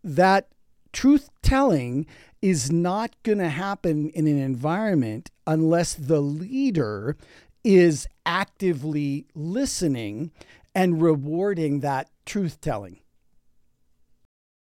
that 0.03 0.49
truth 0.93 1.31
telling 1.43 2.07
is 2.41 2.71
not 2.71 3.15
going 3.23 3.39
to 3.39 3.49
happen 3.49 4.11
in 4.11 4.27
an 4.27 4.39
environment 4.39 5.31
unless 5.47 5.95
the 5.95 6.21
leader 6.21 7.17
is 7.65 8.07
actively 8.25 9.27
listening 9.35 10.31
and 10.75 11.03
rewarding 11.03 11.81
that 11.81 12.09
truth 12.25 12.61
telling. 12.61 13.01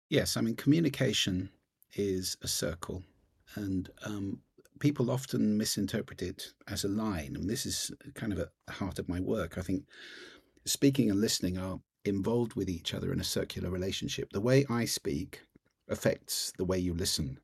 Yes, 0.08 0.36
I 0.36 0.40
mean, 0.40 0.56
communication 0.56 1.50
is 1.94 2.36
a 2.42 2.48
circle, 2.48 3.04
and 3.54 3.88
um, 4.04 4.40
people 4.80 5.10
often 5.10 5.56
misinterpret 5.56 6.20
it 6.20 6.52
as 6.66 6.82
a 6.82 6.88
line. 6.88 7.36
And 7.36 7.48
this 7.48 7.64
is 7.64 7.92
kind 8.14 8.32
of 8.32 8.40
at 8.40 8.48
the 8.66 8.72
heart 8.72 8.98
of 8.98 9.08
my 9.08 9.20
work. 9.20 9.56
I 9.56 9.62
think 9.62 9.84
speaking 10.64 11.10
and 11.10 11.20
listening 11.20 11.58
are 11.58 11.78
involved 12.04 12.54
with 12.54 12.68
each 12.68 12.92
other 12.94 13.12
in 13.12 13.20
a 13.20 13.24
circular 13.24 13.70
relationship. 13.70 14.30
The 14.32 14.40
way 14.40 14.64
I 14.68 14.84
speak 14.86 15.40
affects 15.90 16.52
the 16.56 16.64
way 16.64 16.78
you 16.78 16.94
listen, 16.94 17.38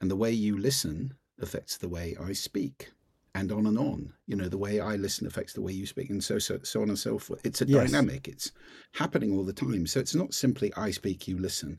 and 0.00 0.10
the 0.10 0.16
way 0.16 0.32
you 0.32 0.58
listen 0.58 1.14
affects 1.40 1.78
the 1.78 1.88
way 1.88 2.16
I 2.20 2.32
speak 2.32 2.90
and 3.34 3.52
on 3.52 3.66
and 3.66 3.78
on. 3.78 4.12
You 4.26 4.36
know, 4.36 4.48
the 4.48 4.58
way 4.58 4.80
I 4.80 4.96
listen 4.96 5.26
affects 5.26 5.52
the 5.52 5.62
way 5.62 5.72
you 5.72 5.86
speak, 5.86 6.10
and 6.10 6.22
so 6.22 6.38
so 6.38 6.58
so 6.62 6.82
on 6.82 6.88
and 6.88 6.98
so 6.98 7.18
forth. 7.18 7.44
It's 7.44 7.62
a 7.62 7.66
yes. 7.66 7.90
dynamic. 7.90 8.28
It's 8.28 8.52
happening 8.92 9.32
all 9.32 9.44
the 9.44 9.52
time. 9.52 9.86
So 9.86 10.00
it's 10.00 10.14
not 10.14 10.34
simply 10.34 10.72
I 10.76 10.90
speak, 10.90 11.28
you 11.28 11.38
listen. 11.38 11.78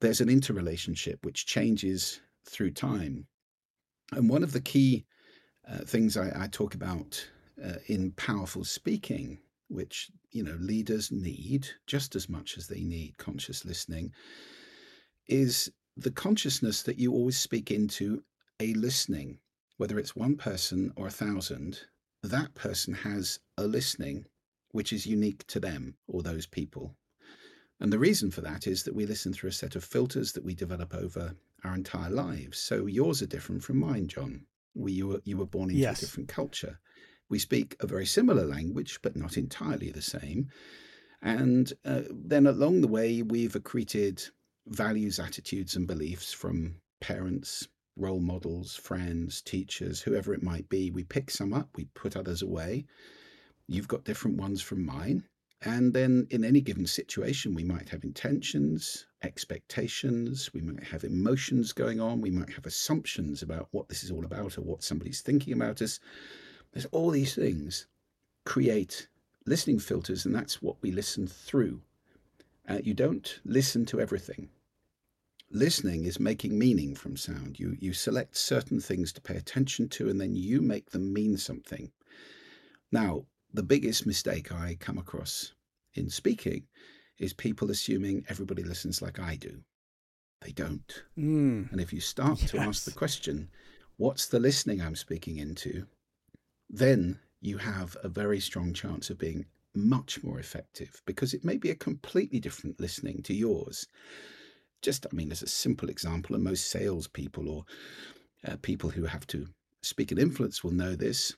There's 0.00 0.20
an 0.20 0.28
interrelationship 0.28 1.24
which 1.24 1.46
changes 1.46 2.20
through 2.44 2.72
time, 2.72 3.26
and 4.12 4.28
one 4.28 4.42
of 4.42 4.52
the 4.52 4.60
key 4.60 5.04
uh, 5.68 5.78
things 5.78 6.16
I, 6.16 6.32
I, 6.34 6.48
talk 6.48 6.74
about 6.74 7.24
uh, 7.64 7.74
in 7.86 8.10
powerful 8.12 8.64
speaking, 8.64 9.38
which 9.68 10.10
you 10.30 10.42
know 10.42 10.56
leaders 10.58 11.12
need 11.12 11.68
just 11.86 12.16
as 12.16 12.28
much 12.28 12.56
as 12.58 12.66
they 12.66 12.82
need 12.82 13.16
conscious 13.18 13.64
listening, 13.64 14.12
is 15.32 15.70
the 15.96 16.10
consciousness 16.10 16.82
that 16.82 16.98
you 16.98 17.12
always 17.12 17.38
speak 17.38 17.70
into 17.70 18.22
a 18.60 18.74
listening 18.74 19.38
whether 19.82 19.98
it's 19.98 20.14
one 20.14 20.36
person 20.36 20.92
or 20.94 21.08
a 21.08 21.10
thousand, 21.10 21.80
that 22.22 22.54
person 22.54 22.94
has 22.94 23.40
a 23.58 23.64
listening 23.64 24.24
which 24.70 24.92
is 24.92 25.08
unique 25.08 25.44
to 25.48 25.58
them 25.58 25.96
or 26.06 26.22
those 26.22 26.46
people. 26.46 26.94
And 27.80 27.92
the 27.92 27.98
reason 27.98 28.30
for 28.30 28.42
that 28.42 28.68
is 28.68 28.84
that 28.84 28.94
we 28.94 29.06
listen 29.06 29.32
through 29.32 29.50
a 29.50 29.52
set 29.52 29.74
of 29.74 29.82
filters 29.82 30.30
that 30.32 30.44
we 30.44 30.54
develop 30.54 30.94
over 30.94 31.34
our 31.64 31.74
entire 31.74 32.10
lives. 32.10 32.58
So 32.58 32.86
yours 32.86 33.22
are 33.22 33.26
different 33.26 33.64
from 33.64 33.78
mine, 33.78 34.06
John. 34.06 34.46
We, 34.74 34.92
you, 34.92 35.08
were, 35.08 35.22
you 35.24 35.36
were 35.36 35.46
born 35.46 35.70
into 35.70 35.82
yes. 35.82 36.00
a 36.00 36.06
different 36.06 36.28
culture. 36.28 36.78
We 37.28 37.40
speak 37.40 37.74
a 37.80 37.86
very 37.88 38.06
similar 38.06 38.46
language, 38.46 39.00
but 39.02 39.16
not 39.16 39.36
entirely 39.36 39.90
the 39.90 40.00
same. 40.00 40.48
And 41.22 41.72
uh, 41.84 42.02
then 42.08 42.46
along 42.46 42.82
the 42.82 42.86
way, 42.86 43.22
we've 43.22 43.56
accreted 43.56 44.30
values, 44.66 45.18
attitudes, 45.18 45.76
and 45.76 45.86
beliefs 45.86 46.32
from 46.32 46.76
parents, 47.00 47.68
role 47.96 48.20
models, 48.20 48.76
friends, 48.76 49.42
teachers, 49.42 50.00
whoever 50.00 50.32
it 50.32 50.42
might 50.42 50.68
be. 50.68 50.90
We 50.90 51.04
pick 51.04 51.30
some 51.30 51.52
up, 51.52 51.68
we 51.76 51.86
put 51.94 52.16
others 52.16 52.42
away. 52.42 52.86
You've 53.68 53.88
got 53.88 54.04
different 54.04 54.38
ones 54.38 54.62
from 54.62 54.84
mine. 54.84 55.24
And 55.64 55.92
then 55.92 56.26
in 56.30 56.44
any 56.44 56.60
given 56.60 56.86
situation, 56.86 57.54
we 57.54 57.62
might 57.62 57.88
have 57.90 58.02
intentions, 58.02 59.06
expectations, 59.22 60.50
we 60.52 60.60
might 60.60 60.82
have 60.82 61.04
emotions 61.04 61.72
going 61.72 62.00
on, 62.00 62.20
we 62.20 62.30
might 62.30 62.52
have 62.52 62.66
assumptions 62.66 63.42
about 63.42 63.68
what 63.70 63.88
this 63.88 64.02
is 64.02 64.10
all 64.10 64.24
about 64.24 64.58
or 64.58 64.62
what 64.62 64.82
somebody's 64.82 65.20
thinking 65.20 65.52
about 65.52 65.80
us. 65.80 66.00
There's 66.72 66.86
all 66.86 67.10
these 67.10 67.36
things 67.36 67.86
create 68.44 69.06
listening 69.46 69.78
filters, 69.78 70.26
and 70.26 70.34
that's 70.34 70.60
what 70.60 70.76
we 70.82 70.90
listen 70.90 71.28
through. 71.28 71.80
Uh, 72.68 72.78
you 72.82 72.94
don't 72.94 73.40
listen 73.44 73.84
to 73.86 74.00
everything 74.00 74.48
listening 75.52 76.06
is 76.06 76.18
making 76.18 76.58
meaning 76.58 76.94
from 76.94 77.16
sound. 77.16 77.60
You 77.60 77.76
you 77.78 77.92
select 77.92 78.36
certain 78.36 78.80
things 78.80 79.12
to 79.12 79.20
pay 79.20 79.36
attention 79.36 79.88
to, 79.90 80.08
and 80.08 80.20
then 80.20 80.34
you 80.34 80.60
make 80.60 80.90
them 80.90 81.12
mean 81.12 81.36
something. 81.36 81.92
Now, 82.90 83.26
the 83.52 83.62
biggest 83.62 84.06
mistake 84.06 84.50
I 84.50 84.76
come 84.80 84.98
across 84.98 85.52
in 85.94 86.08
speaking 86.08 86.66
is 87.18 87.32
people 87.32 87.70
assuming 87.70 88.24
everybody 88.28 88.62
listens 88.62 89.02
like 89.02 89.18
I 89.18 89.36
do. 89.36 89.62
They 90.40 90.52
don't. 90.52 91.04
Mm. 91.16 91.70
And 91.70 91.80
if 91.80 91.92
you 91.92 92.00
start 92.00 92.40
yes. 92.40 92.50
to 92.50 92.58
ask 92.58 92.84
the 92.84 92.90
question, 92.90 93.48
what's 93.96 94.26
the 94.26 94.40
listening 94.40 94.80
I'm 94.80 94.96
speaking 94.96 95.36
into? 95.36 95.86
Then 96.68 97.20
you 97.40 97.58
have 97.58 97.96
a 98.02 98.08
very 98.08 98.40
strong 98.40 98.72
chance 98.72 99.10
of 99.10 99.18
being 99.18 99.46
much 99.74 100.22
more 100.22 100.38
effective 100.38 101.02
because 101.06 101.34
it 101.34 101.44
may 101.44 101.56
be 101.56 101.70
a 101.70 101.74
completely 101.74 102.38
different 102.40 102.80
listening 102.80 103.22
to 103.22 103.34
yours 103.34 103.86
just, 104.82 105.06
I 105.10 105.14
mean, 105.14 105.32
as 105.32 105.42
a 105.42 105.46
simple 105.48 105.88
example, 105.88 106.34
and 106.34 106.44
most 106.44 106.70
salespeople 106.70 107.48
or 107.48 107.64
uh, 108.46 108.56
people 108.60 108.90
who 108.90 109.04
have 109.04 109.26
to 109.28 109.46
speak 109.80 110.10
and 110.10 110.20
influence 110.20 110.62
will 110.62 110.72
know 110.72 110.94
this. 110.94 111.34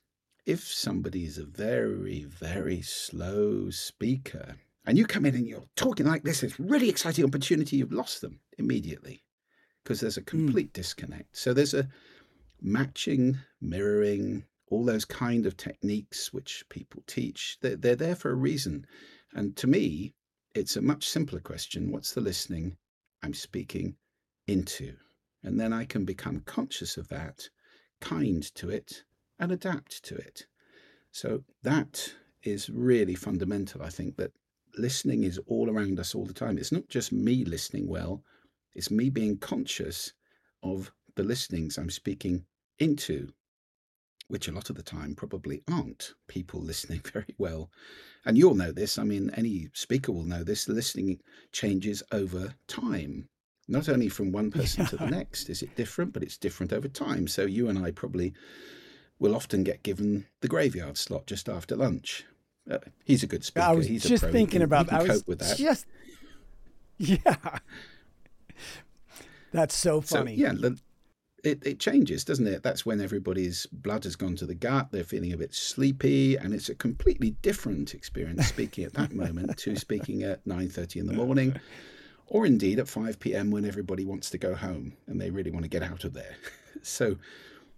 If 0.47 0.65
somebody 0.65 1.25
is 1.25 1.39
a 1.39 1.45
very, 1.45 2.25
very 2.25 2.83
slow 2.83 3.71
speaker, 3.71 4.57
and 4.87 4.99
you 4.99 5.07
come 5.07 5.25
in 5.25 5.35
and 5.35 5.47
you're 5.47 5.65
talking 5.77 6.07
like 6.07 6.25
this, 6.25 6.43
it's 6.43 6.59
really 6.59 6.89
exciting 6.89 7.25
opportunity, 7.25 7.77
you've 7.77 7.93
lost 7.93 8.21
them 8.21 8.41
immediately 8.59 9.23
because 9.83 10.01
there's 10.01 10.19
a 10.19 10.21
hmm. 10.21 10.47
complete 10.47 10.71
mm. 10.71 10.75
disconnect. 10.75 11.37
So 11.37 11.53
there's 11.53 11.75
a 11.75 11.89
matching, 12.61 13.39
mirroring, 13.61 14.45
all 14.71 14.85
those 14.85 15.05
kind 15.05 15.47
of 15.47 15.57
techniques 15.57 16.33
which 16.33 16.65
people 16.69 17.03
teach. 17.07 17.59
They're, 17.61 17.77
they're 17.77 17.97
there 17.97 18.17
for 18.17 18.31
a 18.31 18.37
reason. 18.37 18.87
And 19.33 19.57
to 19.57 19.67
me, 19.67 20.15
it's 20.55 20.77
a 20.77 20.83
much 20.83 21.09
simpler 21.09 21.41
question. 21.41 21.91
What's 21.91 22.13
the 22.13 22.21
listening? 22.21 22.77
I'm 23.23 23.35
speaking 23.35 23.97
into. 24.47 24.95
And 25.43 25.61
then 25.61 25.73
I 25.73 25.85
can 25.85 26.05
become 26.05 26.41
conscious 26.41 26.97
of 26.97 27.09
that, 27.09 27.49
kind 28.01 28.43
to 28.55 28.71
it, 28.71 29.05
and 29.39 29.53
adapt 29.53 30.03
to 30.05 30.15
it. 30.15 30.47
So 31.11 31.45
that 31.63 32.15
is 32.43 32.71
really 32.71 33.15
fundamental. 33.15 33.83
I 33.83 33.91
think 33.91 34.17
that 34.17 34.33
listening 34.77 35.25
is 35.25 35.39
all 35.47 35.71
around 35.71 36.01
us 36.01 36.15
all 36.15 36.25
the 36.25 36.33
time. 36.33 36.59
It's 36.59 36.73
not 36.73 36.89
just 36.89 37.13
me 37.13 37.45
listening 37.45 37.89
well, 37.89 38.23
it's 38.75 38.91
me 38.91 39.11
being 39.11 39.39
conscious 39.39 40.13
of 40.63 40.93
the 41.15 41.23
listenings 41.23 41.79
I'm 41.79 41.91
speaking 41.91 42.45
into, 42.79 43.33
which 44.29 44.49
a 44.49 44.53
lot 44.53 44.71
of 44.71 44.77
the 44.77 44.83
time 44.83 45.15
probably 45.15 45.63
aren't 45.71 46.15
people 46.29 46.61
listening 46.61 47.01
very 47.13 47.35
well. 47.39 47.71
And 48.25 48.39
you'll 48.39 48.55
know 48.55 48.73
this. 48.73 48.99
I 48.99 49.05
mean, 49.05 49.31
any 49.37 49.69
speaker 49.75 50.13
will 50.13 50.25
know 50.25 50.45
this. 50.45 50.69
Listening 50.69 51.21
changes 51.53 52.03
over 52.11 52.55
time. 52.67 53.29
Not 53.69 53.89
only 53.89 54.09
from 54.09 54.33
one 54.33 54.51
person 54.53 54.83
yeah. 54.83 54.89
to 54.89 54.97
the 54.97 55.07
next 55.11 55.51
is 55.51 55.63
it 55.63 55.77
different, 55.77 56.13
but 56.13 56.23
it's 56.23 56.39
different 56.39 56.73
over 56.73 56.89
time. 56.89 57.29
So 57.29 57.45
you 57.45 57.69
and 57.69 57.79
I 57.79 57.91
probably 57.91 58.35
will 59.19 59.37
often 59.37 59.63
get 59.63 59.83
given 59.83 60.27
the 60.41 60.49
graveyard 60.49 60.97
slot 60.97 61.27
just 61.27 61.49
after 61.49 61.77
lunch. 61.77 62.25
Uh, 62.71 62.79
he's 63.05 63.23
a 63.23 63.27
good 63.27 63.45
speaker. 63.45 63.67
I 63.67 63.73
was 63.73 63.87
he's 63.87 64.05
just 64.05 64.25
thinking 64.25 64.61
he, 64.61 64.65
about. 64.65 64.89
He 64.89 64.97
I 64.97 65.03
was 65.03 65.27
with 65.27 65.41
that. 65.41 65.59
just 65.59 65.87
yeah. 66.99 67.59
That's 69.53 69.75
so 69.75 70.01
funny. 70.01 70.37
So, 70.37 70.43
yeah, 70.43 70.71
it, 71.45 71.65
it 71.65 71.79
changes, 71.79 72.25
doesn't 72.25 72.47
it? 72.47 72.63
That's 72.63 72.87
when 72.87 73.01
everybody's 73.01 73.67
blood 73.67 74.05
has 74.05 74.17
gone 74.17 74.35
to 74.37 74.47
the 74.47 74.55
gut, 74.55 74.89
they're 74.91 75.05
feeling 75.05 75.33
a 75.33 75.37
bit 75.37 75.55
sleepy, 75.55 76.37
and 76.37 76.55
it's 76.55 76.71
a 76.71 76.75
completely 76.75 77.31
different 77.43 77.95
experience 77.95 78.47
speaking 78.47 78.85
at 78.85 78.95
that 78.95 79.13
moment 79.13 79.57
to 79.59 79.77
speaking 79.77 80.23
at 80.23 80.45
9.30 80.47 80.97
in 80.97 81.07
the 81.07 81.13
morning, 81.13 81.55
or 82.27 82.47
indeed 82.47 82.79
at 82.79 82.89
5 82.89 83.21
p.m. 83.21 83.51
when 83.51 83.65
everybody 83.65 84.05
wants 84.05 84.31
to 84.31 84.39
go 84.39 84.55
home 84.55 84.95
and 85.07 85.21
they 85.21 85.31
really 85.31 85.51
want 85.51 85.65
to 85.65 85.69
get 85.69 85.83
out 85.83 86.05
of 86.05 86.15
there. 86.15 86.35
so 86.83 87.17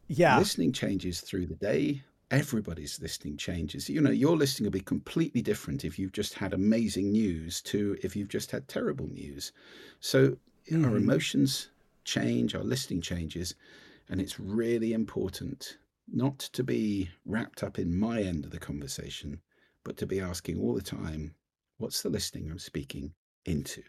yeah, 0.09 0.39
listening 0.39 0.73
changes 0.73 1.21
through 1.21 1.47
the 1.47 1.55
day. 1.55 2.03
Everybody's 2.31 3.01
listening 3.01 3.37
changes. 3.37 3.89
You 3.89 4.01
know, 4.01 4.11
your 4.11 4.37
listening 4.37 4.67
will 4.67 4.73
be 4.73 4.81
completely 4.81 5.43
different 5.43 5.85
if 5.85 5.99
you've 5.99 6.13
just 6.13 6.35
had 6.35 6.55
amazing 6.55 7.13
news 7.13 7.61
to 7.63 7.97
if 8.03 8.17
you've 8.17 8.29
just 8.29 8.51
had 8.51 8.67
terrible 8.67 9.07
news. 9.09 9.53
So 10.01 10.31
mm-hmm. 10.71 10.85
our 10.85 10.97
emotions 10.97 11.69
change, 12.07 12.55
our 12.55 12.65
listening 12.65 13.03
changes, 13.03 13.55
and 14.09 14.21
it's 14.21 14.41
really 14.41 14.93
important 14.95 15.77
not 16.11 16.39
to 16.39 16.63
be 16.63 17.11
wrapped 17.27 17.63
up 17.63 17.79
in 17.79 17.99
my 17.99 18.23
end 18.23 18.45
of 18.45 18.53
the 18.53 18.59
conversation, 18.59 19.41
but 19.85 19.97
to 19.97 20.07
be 20.07 20.21
asking 20.21 20.59
all 20.59 20.73
the 20.73 20.81
time, 20.81 21.35
what's 21.79 22.03
the 22.03 22.09
listening 22.09 22.51
I'm 22.51 22.59
speaking 22.59 23.13
into? 23.45 23.83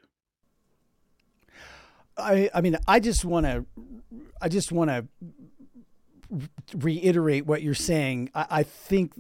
I, 2.18 2.50
I 2.54 2.62
mean, 2.62 2.78
I 2.88 3.00
just 3.00 3.24
want 3.24 3.46
to, 3.46 3.66
I 4.42 4.50
just 4.50 4.72
want 4.72 4.90
to 4.90 5.06
reiterate 6.76 7.46
what 7.46 7.62
you're 7.62 7.76
saying. 7.76 8.32
I, 8.34 8.46
I 8.50 8.64
think 8.64 9.14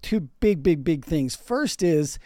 two 0.00 0.20
big, 0.40 0.62
big, 0.62 0.82
big 0.82 1.04
things. 1.04 1.36
First 1.36 1.82
is 1.82 2.18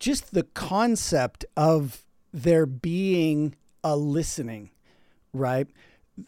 just 0.00 0.34
the 0.34 0.42
concept 0.42 1.44
of 1.56 2.04
there 2.32 2.66
being 2.66 3.54
a 3.84 3.96
listening 3.96 4.70
right? 5.32 5.66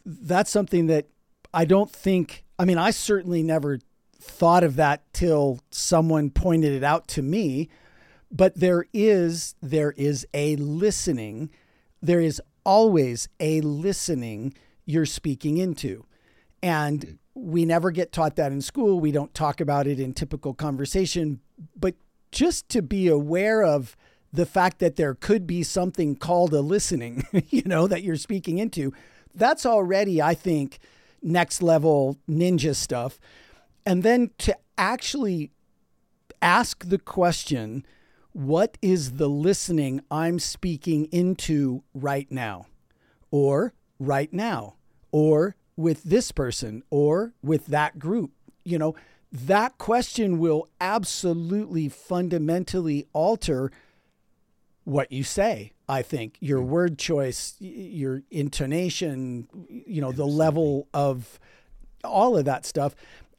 That's 0.04 0.50
something 0.50 0.86
that 0.86 1.06
I 1.52 1.64
don't 1.64 1.90
think, 1.90 2.44
I 2.58 2.64
mean, 2.64 2.78
I 2.78 2.90
certainly 2.90 3.42
never 3.42 3.78
thought 4.20 4.64
of 4.64 4.76
that 4.76 5.02
till 5.12 5.60
someone 5.70 6.30
pointed 6.30 6.72
it 6.72 6.84
out 6.84 7.08
to 7.08 7.22
me 7.22 7.68
but 8.30 8.54
there 8.56 8.84
is 8.92 9.54
there 9.62 9.92
is 9.92 10.26
a 10.34 10.54
listening 10.56 11.48
there 12.02 12.20
is 12.20 12.42
always 12.64 13.28
a 13.40 13.60
listening 13.62 14.54
you're 14.84 15.06
speaking 15.06 15.56
into. 15.58 16.04
And 16.62 17.00
mm-hmm. 17.00 17.50
we 17.50 17.64
never 17.64 17.90
get 17.90 18.12
taught 18.12 18.36
that 18.36 18.52
in 18.52 18.60
school. 18.60 19.00
We 19.00 19.12
don't 19.12 19.32
talk 19.34 19.60
about 19.60 19.86
it 19.86 19.98
in 19.98 20.12
typical 20.12 20.54
conversation. 20.54 21.40
But 21.74 21.94
just 22.30 22.68
to 22.70 22.82
be 22.82 23.08
aware 23.08 23.62
of 23.62 23.96
the 24.32 24.46
fact 24.46 24.78
that 24.78 24.96
there 24.96 25.14
could 25.14 25.46
be 25.46 25.62
something 25.62 26.14
called 26.16 26.52
a 26.52 26.60
listening, 26.60 27.24
you 27.50 27.62
know, 27.64 27.86
that 27.86 28.02
you're 28.02 28.16
speaking 28.16 28.58
into, 28.58 28.92
that's 29.34 29.64
already, 29.64 30.20
I 30.20 30.34
think, 30.34 30.78
next 31.22 31.62
level 31.62 32.18
ninja 32.28 32.74
stuff. 32.74 33.18
And 33.86 34.02
then 34.02 34.30
to 34.38 34.56
actually 34.76 35.50
ask 36.42 36.88
the 36.88 36.98
question, 36.98 37.84
what 38.32 38.76
is 38.82 39.12
the 39.12 39.28
listening 39.28 40.00
I'm 40.10 40.38
speaking 40.38 41.06
into 41.06 41.82
right 41.94 42.30
now? 42.30 42.66
Or 43.30 43.72
right 43.98 44.32
now? 44.32 44.76
Or 45.10 45.56
with 45.76 46.04
this 46.04 46.32
person? 46.32 46.82
Or 46.90 47.32
with 47.42 47.66
that 47.66 47.98
group? 47.98 48.32
You 48.64 48.78
know, 48.78 48.94
that 49.32 49.78
question 49.78 50.38
will 50.38 50.68
absolutely 50.80 51.88
fundamentally 51.88 53.06
alter 53.12 53.70
what 54.88 55.12
you 55.12 55.22
say. 55.22 55.72
I 55.86 56.00
think 56.00 56.38
your 56.40 56.60
mm. 56.60 56.66
word 56.66 56.98
choice, 56.98 57.56
your 57.60 58.22
intonation, 58.30 59.46
you 59.68 60.00
know, 60.00 60.12
the 60.12 60.26
level 60.26 60.88
of 60.94 61.38
all 62.02 62.38
of 62.38 62.46
that 62.46 62.64
stuff. 62.64 62.94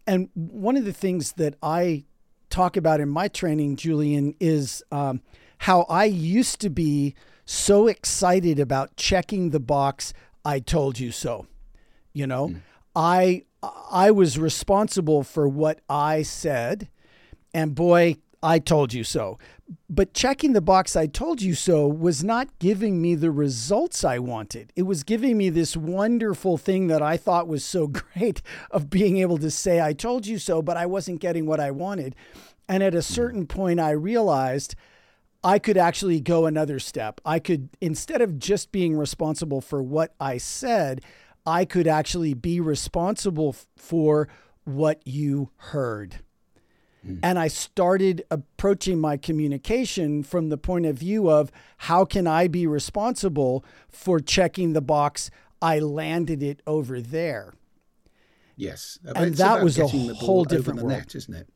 And 0.05 0.29
one 0.33 0.77
of 0.77 0.85
the 0.85 0.93
things 0.93 1.33
that 1.33 1.55
I 1.63 2.05
talk 2.51 2.77
about 2.77 2.99
in 2.99 3.09
my 3.09 3.27
training, 3.27 3.77
Julian, 3.77 4.35
is 4.39 4.83
um, 4.91 5.21
how 5.59 5.87
I 5.89 6.05
used 6.05 6.61
to 6.61 6.69
be 6.69 7.15
so 7.45 7.87
excited 7.87 8.59
about 8.59 8.95
checking 8.95 9.49
the 9.49 9.59
box. 9.59 10.13
I 10.45 10.59
told 10.59 10.99
you 10.99 11.11
so. 11.11 11.47
You 12.13 12.27
know, 12.27 12.49
mm. 12.49 12.61
I 12.95 13.43
I 13.91 14.11
was 14.11 14.37
responsible 14.37 15.23
for 15.23 15.47
what 15.47 15.79
I 15.89 16.21
said, 16.23 16.89
and 17.53 17.75
boy, 17.75 18.17
I 18.41 18.59
told 18.59 18.93
you 18.93 19.03
so. 19.03 19.37
But 19.89 20.13
checking 20.13 20.53
the 20.53 20.61
box, 20.61 20.95
I 20.95 21.07
told 21.07 21.41
you 21.41 21.53
so, 21.53 21.87
was 21.87 22.23
not 22.23 22.57
giving 22.59 23.01
me 23.01 23.15
the 23.15 23.31
results 23.31 24.03
I 24.03 24.17
wanted. 24.19 24.71
It 24.75 24.83
was 24.83 25.03
giving 25.03 25.37
me 25.37 25.49
this 25.49 25.75
wonderful 25.75 26.57
thing 26.57 26.87
that 26.87 27.01
I 27.01 27.17
thought 27.17 27.47
was 27.47 27.63
so 27.63 27.87
great 28.15 28.41
of 28.71 28.89
being 28.89 29.17
able 29.17 29.37
to 29.39 29.51
say, 29.51 29.81
I 29.81 29.93
told 29.93 30.25
you 30.25 30.39
so, 30.39 30.61
but 30.61 30.77
I 30.77 30.85
wasn't 30.85 31.21
getting 31.21 31.45
what 31.45 31.59
I 31.59 31.71
wanted. 31.71 32.15
And 32.67 32.81
at 32.81 32.93
a 32.93 32.97
hmm. 32.97 33.13
certain 33.13 33.47
point, 33.47 33.79
I 33.79 33.91
realized 33.91 34.75
I 35.43 35.59
could 35.59 35.77
actually 35.77 36.19
go 36.19 36.45
another 36.45 36.79
step. 36.79 37.21
I 37.25 37.39
could, 37.39 37.69
instead 37.79 38.21
of 38.21 38.39
just 38.39 38.71
being 38.71 38.97
responsible 38.97 39.61
for 39.61 39.81
what 39.81 40.13
I 40.19 40.37
said, 40.37 41.01
I 41.45 41.65
could 41.65 41.87
actually 41.87 42.33
be 42.33 42.59
responsible 42.59 43.55
for 43.77 44.27
what 44.65 45.01
you 45.05 45.49
heard. 45.57 46.19
Mm. 47.05 47.19
And 47.23 47.39
I 47.39 47.47
started 47.47 48.23
approaching 48.29 48.99
my 48.99 49.17
communication 49.17 50.23
from 50.23 50.49
the 50.49 50.57
point 50.57 50.85
of 50.85 50.97
view 50.97 51.29
of 51.29 51.51
how 51.77 52.05
can 52.05 52.27
I 52.27 52.47
be 52.47 52.67
responsible 52.67 53.63
for 53.89 54.19
checking 54.19 54.73
the 54.73 54.81
box 54.81 55.31
I 55.61 55.79
landed 55.79 56.41
it 56.41 56.61
over 56.65 57.01
there. 57.01 57.53
Yes. 58.55 58.99
And 59.03 59.35
that 59.35 59.63
was 59.63 59.77
a 59.77 59.87
whole 59.87 60.43
different 60.43 60.81
world, 60.81 60.97
net, 60.97 61.15
isn't 61.15 61.33
it? 61.33 61.47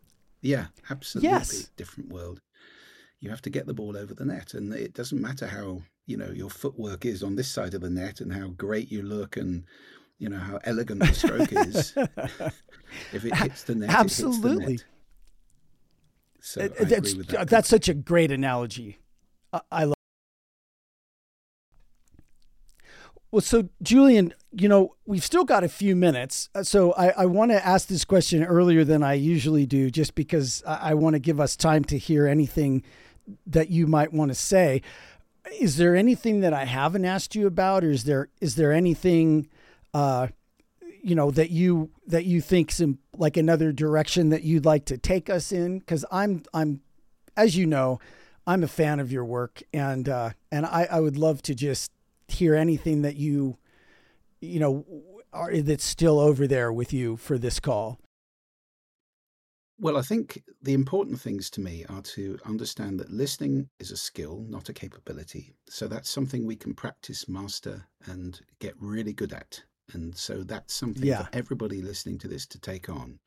Yeah, 0.42 0.68
absolutely. 0.90 1.30
Yes. 1.30 1.70
Different 1.76 2.10
world. 2.10 2.42
You 3.20 3.30
have 3.30 3.42
to 3.44 3.50
get 3.50 3.66
the 3.66 3.74
ball 3.74 3.98
over 3.98 4.14
the 4.14 4.26
net 4.26 4.54
and 4.54 4.74
it 4.74 4.94
doesn't 4.94 5.22
matter 5.22 5.48
how, 5.48 5.82
you 6.06 6.18
know, 6.18 6.32
your 6.32 6.50
footwork 6.50 7.06
is 7.06 7.24
on 7.24 7.36
this 7.36 7.50
side 7.50 7.74
of 7.74 7.82
the 7.82 7.90
net 7.90 8.20
and 8.20 8.34
how 8.34 8.48
great 8.48 8.92
you 8.92 9.02
look 9.02 9.38
and 9.38 9.64
you 10.18 10.30
know 10.30 10.40
how 10.40 10.60
elegant 10.64 11.00
the 11.00 11.14
stroke 11.14 11.52
is. 11.52 11.94
if 13.14 13.26
it 13.26 13.36
hits 13.36 13.64
the 13.64 13.76
net, 13.76 13.90
absolutely. 13.90 14.80
So 16.46 16.68
that's, 16.68 17.14
that. 17.14 17.48
that's 17.48 17.70
such 17.70 17.88
a 17.88 17.94
great 17.94 18.30
analogy. 18.30 19.00
I, 19.54 19.62
I 19.72 19.84
love. 19.86 19.96
Well, 23.32 23.40
so 23.42 23.70
Julian, 23.82 24.34
you 24.52 24.68
know, 24.68 24.96
we've 25.06 25.24
still 25.24 25.46
got 25.46 25.64
a 25.64 25.70
few 25.70 25.96
minutes. 25.96 26.50
Uh, 26.54 26.64
so 26.64 26.92
I, 26.94 27.12
I 27.12 27.26
want 27.28 27.52
to 27.52 27.66
ask 27.66 27.88
this 27.88 28.04
question 28.04 28.44
earlier 28.44 28.84
than 28.84 29.04
I 29.04 29.14
usually 29.14 29.66
do, 29.66 29.90
just 29.90 30.16
because 30.16 30.62
I, 30.68 30.92
I 30.92 30.94
want 30.96 31.14
to 31.14 31.20
give 31.20 31.40
us 31.40 31.56
time 31.56 31.86
to 31.86 31.98
hear 31.98 32.28
anything 32.28 32.84
that 33.48 33.70
you 33.70 33.88
might 33.88 34.12
want 34.12 34.30
to 34.30 34.36
say. 34.36 34.82
Is 35.58 35.78
there 35.78 35.96
anything 35.96 36.42
that 36.42 36.54
I 36.54 36.66
haven't 36.66 37.06
asked 37.06 37.36
you 37.36 37.48
about, 37.48 37.86
or 37.86 37.90
is 37.90 38.04
there 38.04 38.28
is 38.42 38.56
there 38.56 38.74
anything 38.74 39.48
uh, 39.94 40.28
you 41.02 41.16
know 41.16 41.32
that 41.32 41.52
you 41.52 41.90
that 42.06 42.26
you 42.26 42.42
think 42.42 42.70
some 42.70 43.00
like 43.18 43.38
another 43.38 43.72
direction 43.72 44.30
that 44.30 44.44
you'd 44.44 44.66
like 44.66 44.86
to 44.86 44.98
take 44.98 45.30
us 45.30 45.52
in 45.52 45.80
because 45.80 46.06
i'm 46.12 46.44
i'm 46.54 46.82
as 47.38 47.56
you 47.56 47.66
know 47.66 48.00
i'm 48.48 48.64
a 48.64 48.68
fan 48.68 49.00
of 49.00 49.12
your 49.12 49.26
work 49.26 49.62
and 49.74 50.10
uh 50.10 50.32
and 50.52 50.66
i 50.66 50.88
i 50.92 51.00
would 51.00 51.18
love 51.18 51.42
to 51.42 51.54
just 51.54 51.92
hear 52.28 52.56
anything 52.56 53.02
that 53.02 53.16
you 53.16 53.58
you 54.42 54.60
know 54.60 54.86
are 55.32 55.56
that's 55.58 55.84
still 55.84 56.20
over 56.20 56.48
there 56.48 56.72
with 56.72 56.94
you 56.94 57.18
for 57.18 57.38
this 57.38 57.60
call 57.60 58.00
well, 59.80 59.98
I 59.98 60.02
think 60.02 60.42
the 60.62 60.74
important 60.74 61.20
things 61.20 61.50
to 61.50 61.62
me 61.62 61.84
are 61.90 62.02
to 62.02 62.38
understand 62.46 63.00
that 63.00 63.12
listening 63.12 63.70
is 63.80 63.92
a 63.92 63.98
skill, 63.98 64.46
not 64.48 64.70
a 64.70 64.74
capability. 64.74 65.56
So 65.68 65.88
that's 65.88 66.10
something 66.10 66.46
we 66.46 66.56
can 66.56 66.74
practice, 66.74 67.28
master, 67.28 67.86
and 68.06 68.40
get 68.60 68.76
really 68.80 69.12
good 69.14 69.34
at. 69.34 69.62
And 69.94 70.16
so 70.16 70.44
that's 70.44 70.74
something 70.74 71.06
yeah. 71.06 71.24
for 71.24 71.30
everybody 71.34 71.82
listening 71.82 72.18
to 72.20 72.28
this 72.28 72.46
to 72.48 72.60
take 72.60 72.90
on. 72.90 73.20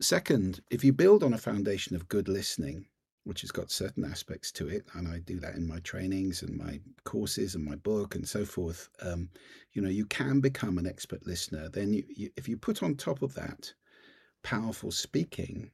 Second, 0.00 0.60
if 0.70 0.84
you 0.84 0.92
build 0.92 1.22
on 1.22 1.32
a 1.32 1.38
foundation 1.38 1.96
of 1.96 2.08
good 2.08 2.28
listening, 2.28 2.86
which 3.24 3.40
has 3.40 3.50
got 3.50 3.70
certain 3.70 4.04
aspects 4.04 4.52
to 4.52 4.68
it, 4.68 4.86
and 4.94 5.08
I 5.08 5.18
do 5.18 5.40
that 5.40 5.54
in 5.54 5.66
my 5.66 5.80
trainings 5.80 6.42
and 6.42 6.56
my 6.56 6.80
courses 7.04 7.54
and 7.54 7.64
my 7.64 7.74
book 7.76 8.14
and 8.14 8.28
so 8.28 8.44
forth, 8.44 8.88
um, 9.02 9.30
you 9.72 9.82
know, 9.82 9.88
you 9.88 10.04
can 10.06 10.40
become 10.40 10.78
an 10.78 10.86
expert 10.86 11.26
listener. 11.26 11.68
Then, 11.68 11.92
you, 11.92 12.04
you, 12.08 12.30
if 12.36 12.48
you 12.48 12.56
put 12.56 12.82
on 12.82 12.94
top 12.94 13.22
of 13.22 13.34
that 13.34 13.72
powerful 14.44 14.92
speaking, 14.92 15.72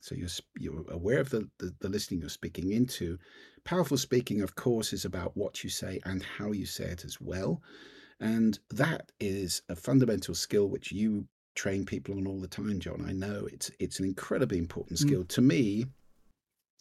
so 0.00 0.14
you're 0.14 0.28
you're 0.58 0.84
aware 0.90 1.20
of 1.20 1.30
the, 1.30 1.48
the, 1.58 1.74
the 1.80 1.88
listening 1.88 2.20
you're 2.20 2.30
speaking 2.30 2.72
into. 2.72 3.18
Powerful 3.64 3.98
speaking, 3.98 4.40
of 4.40 4.54
course, 4.54 4.92
is 4.92 5.04
about 5.04 5.36
what 5.36 5.62
you 5.62 5.70
say 5.70 6.00
and 6.04 6.22
how 6.22 6.52
you 6.52 6.66
say 6.66 6.84
it 6.84 7.04
as 7.04 7.20
well. 7.20 7.62
And 8.20 8.58
that 8.70 9.12
is 9.18 9.62
a 9.68 9.76
fundamental 9.76 10.34
skill 10.34 10.68
which 10.68 10.92
you 10.92 11.26
train 11.54 11.84
people 11.84 12.16
on 12.16 12.26
all 12.26 12.40
the 12.40 12.48
time, 12.48 12.78
John. 12.78 13.04
I 13.06 13.12
know 13.12 13.48
it's 13.50 13.70
it's 13.78 13.98
an 13.98 14.04
incredibly 14.04 14.58
important 14.58 14.98
mm. 14.98 15.02
skill. 15.02 15.22
Mm. 15.24 15.28
To 15.28 15.40
me, 15.40 15.86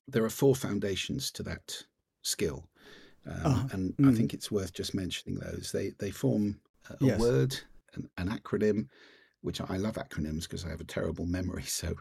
there 0.08 0.24
are 0.24 0.30
four 0.30 0.56
foundations 0.56 1.32
to 1.32 1.44
that 1.44 1.84
skill. 2.22 2.66
Um, 3.26 3.42
uh, 3.46 3.64
and 3.72 3.98
mm. 3.98 4.12
I 4.12 4.16
think 4.16 4.34
it's 4.34 4.52
worth 4.52 4.74
just 4.74 4.94
mentioning 4.94 5.40
those. 5.40 5.72
They 5.72 5.92
they 6.00 6.12
form 6.12 6.60
a, 6.90 6.94
a 6.94 7.08
yes. 7.08 7.20
word, 7.20 7.58
an, 7.94 8.10
an, 8.18 8.30
acronym, 8.30 8.88
which 9.42 9.62
I 9.62 9.78
love 9.78 9.96
acronyms 9.96 10.44
because 10.44 10.66
I 10.66 10.70
have 10.70 10.82
a 10.82 10.86
terrible 10.86 11.26
memory. 11.26 11.64
So 11.68 11.96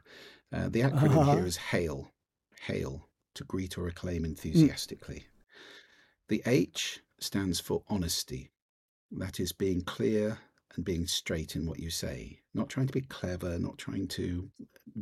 uh, 0.52 0.68
the 0.68 0.80
acronym 0.80 1.18
uh-huh. 1.18 1.36
here 1.36 1.46
is 1.46 1.56
HAIL, 1.56 2.10
HAIL, 2.62 3.06
to 3.34 3.44
greet 3.44 3.76
or 3.76 3.86
acclaim 3.86 4.22
mm. 4.22 4.26
enthusiastically. 4.26 5.26
Mm. 5.26 6.28
The 6.28 6.42
H 6.46 7.00
stands 7.20 7.60
for 7.60 7.82
honesty. 7.88 8.50
That 9.10 9.40
is 9.40 9.52
being 9.52 9.82
clear 9.82 10.38
and 10.76 10.84
being 10.84 11.06
straight 11.06 11.56
in 11.56 11.66
what 11.66 11.80
you 11.80 11.90
say, 11.90 12.40
not 12.54 12.68
trying 12.68 12.86
to 12.86 12.92
be 12.92 13.00
clever, 13.00 13.58
not 13.58 13.78
trying 13.78 14.08
to 14.08 14.50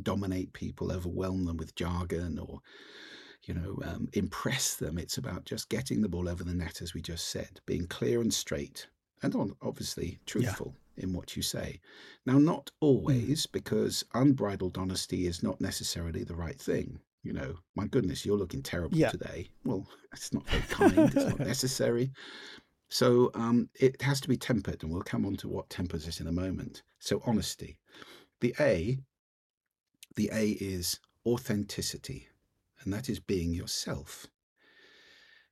dominate 0.01 0.53
people, 0.53 0.91
overwhelm 0.91 1.45
them 1.45 1.57
with 1.57 1.75
jargon 1.75 2.39
or, 2.39 2.61
you 3.43 3.53
know, 3.53 3.79
um, 3.83 4.07
impress 4.13 4.75
them. 4.75 4.97
It's 4.97 5.17
about 5.17 5.45
just 5.45 5.69
getting 5.69 6.01
the 6.01 6.09
ball 6.09 6.29
over 6.29 6.43
the 6.43 6.53
net, 6.53 6.81
as 6.81 6.93
we 6.93 7.01
just 7.01 7.27
said, 7.27 7.59
being 7.65 7.87
clear 7.87 8.21
and 8.21 8.33
straight 8.33 8.87
and 9.21 9.53
obviously 9.61 10.19
truthful 10.25 10.75
yeah. 10.95 11.03
in 11.03 11.13
what 11.13 11.35
you 11.35 11.41
say. 11.41 11.79
Now, 12.25 12.37
not 12.37 12.65
mm. 12.65 12.71
always, 12.81 13.47
mm. 13.47 13.51
because 13.51 14.03
unbridled 14.13 14.77
honesty 14.77 15.27
is 15.27 15.43
not 15.43 15.59
necessarily 15.61 16.23
the 16.23 16.35
right 16.35 16.59
thing. 16.59 16.99
You 17.23 17.33
know, 17.33 17.55
my 17.75 17.87
goodness, 17.87 18.25
you're 18.25 18.37
looking 18.37 18.61
terrible 18.61 18.97
yeah. 18.97 19.09
today. 19.09 19.49
Well, 19.65 19.85
it's 20.13 20.33
not 20.33 20.47
very 20.47 20.63
kind, 20.63 21.13
it's 21.13 21.25
not 21.25 21.39
necessary. 21.47 22.11
So 22.89 23.31
um, 23.33 23.69
it 23.79 24.01
has 24.01 24.21
to 24.21 24.29
be 24.29 24.37
tempered, 24.37 24.83
and 24.83 24.91
we'll 24.91 25.01
come 25.01 25.25
on 25.25 25.35
to 25.37 25.47
what 25.47 25.69
tempers 25.69 26.07
it 26.07 26.21
in 26.21 26.27
a 26.27 26.31
moment. 26.31 26.83
So 26.99 27.21
honesty. 27.25 27.79
The 28.39 28.55
A, 28.59 28.99
the 30.15 30.29
A 30.33 30.51
is 30.51 30.99
authenticity, 31.25 32.27
and 32.81 32.93
that 32.93 33.09
is 33.09 33.19
being 33.19 33.53
yourself. 33.53 34.27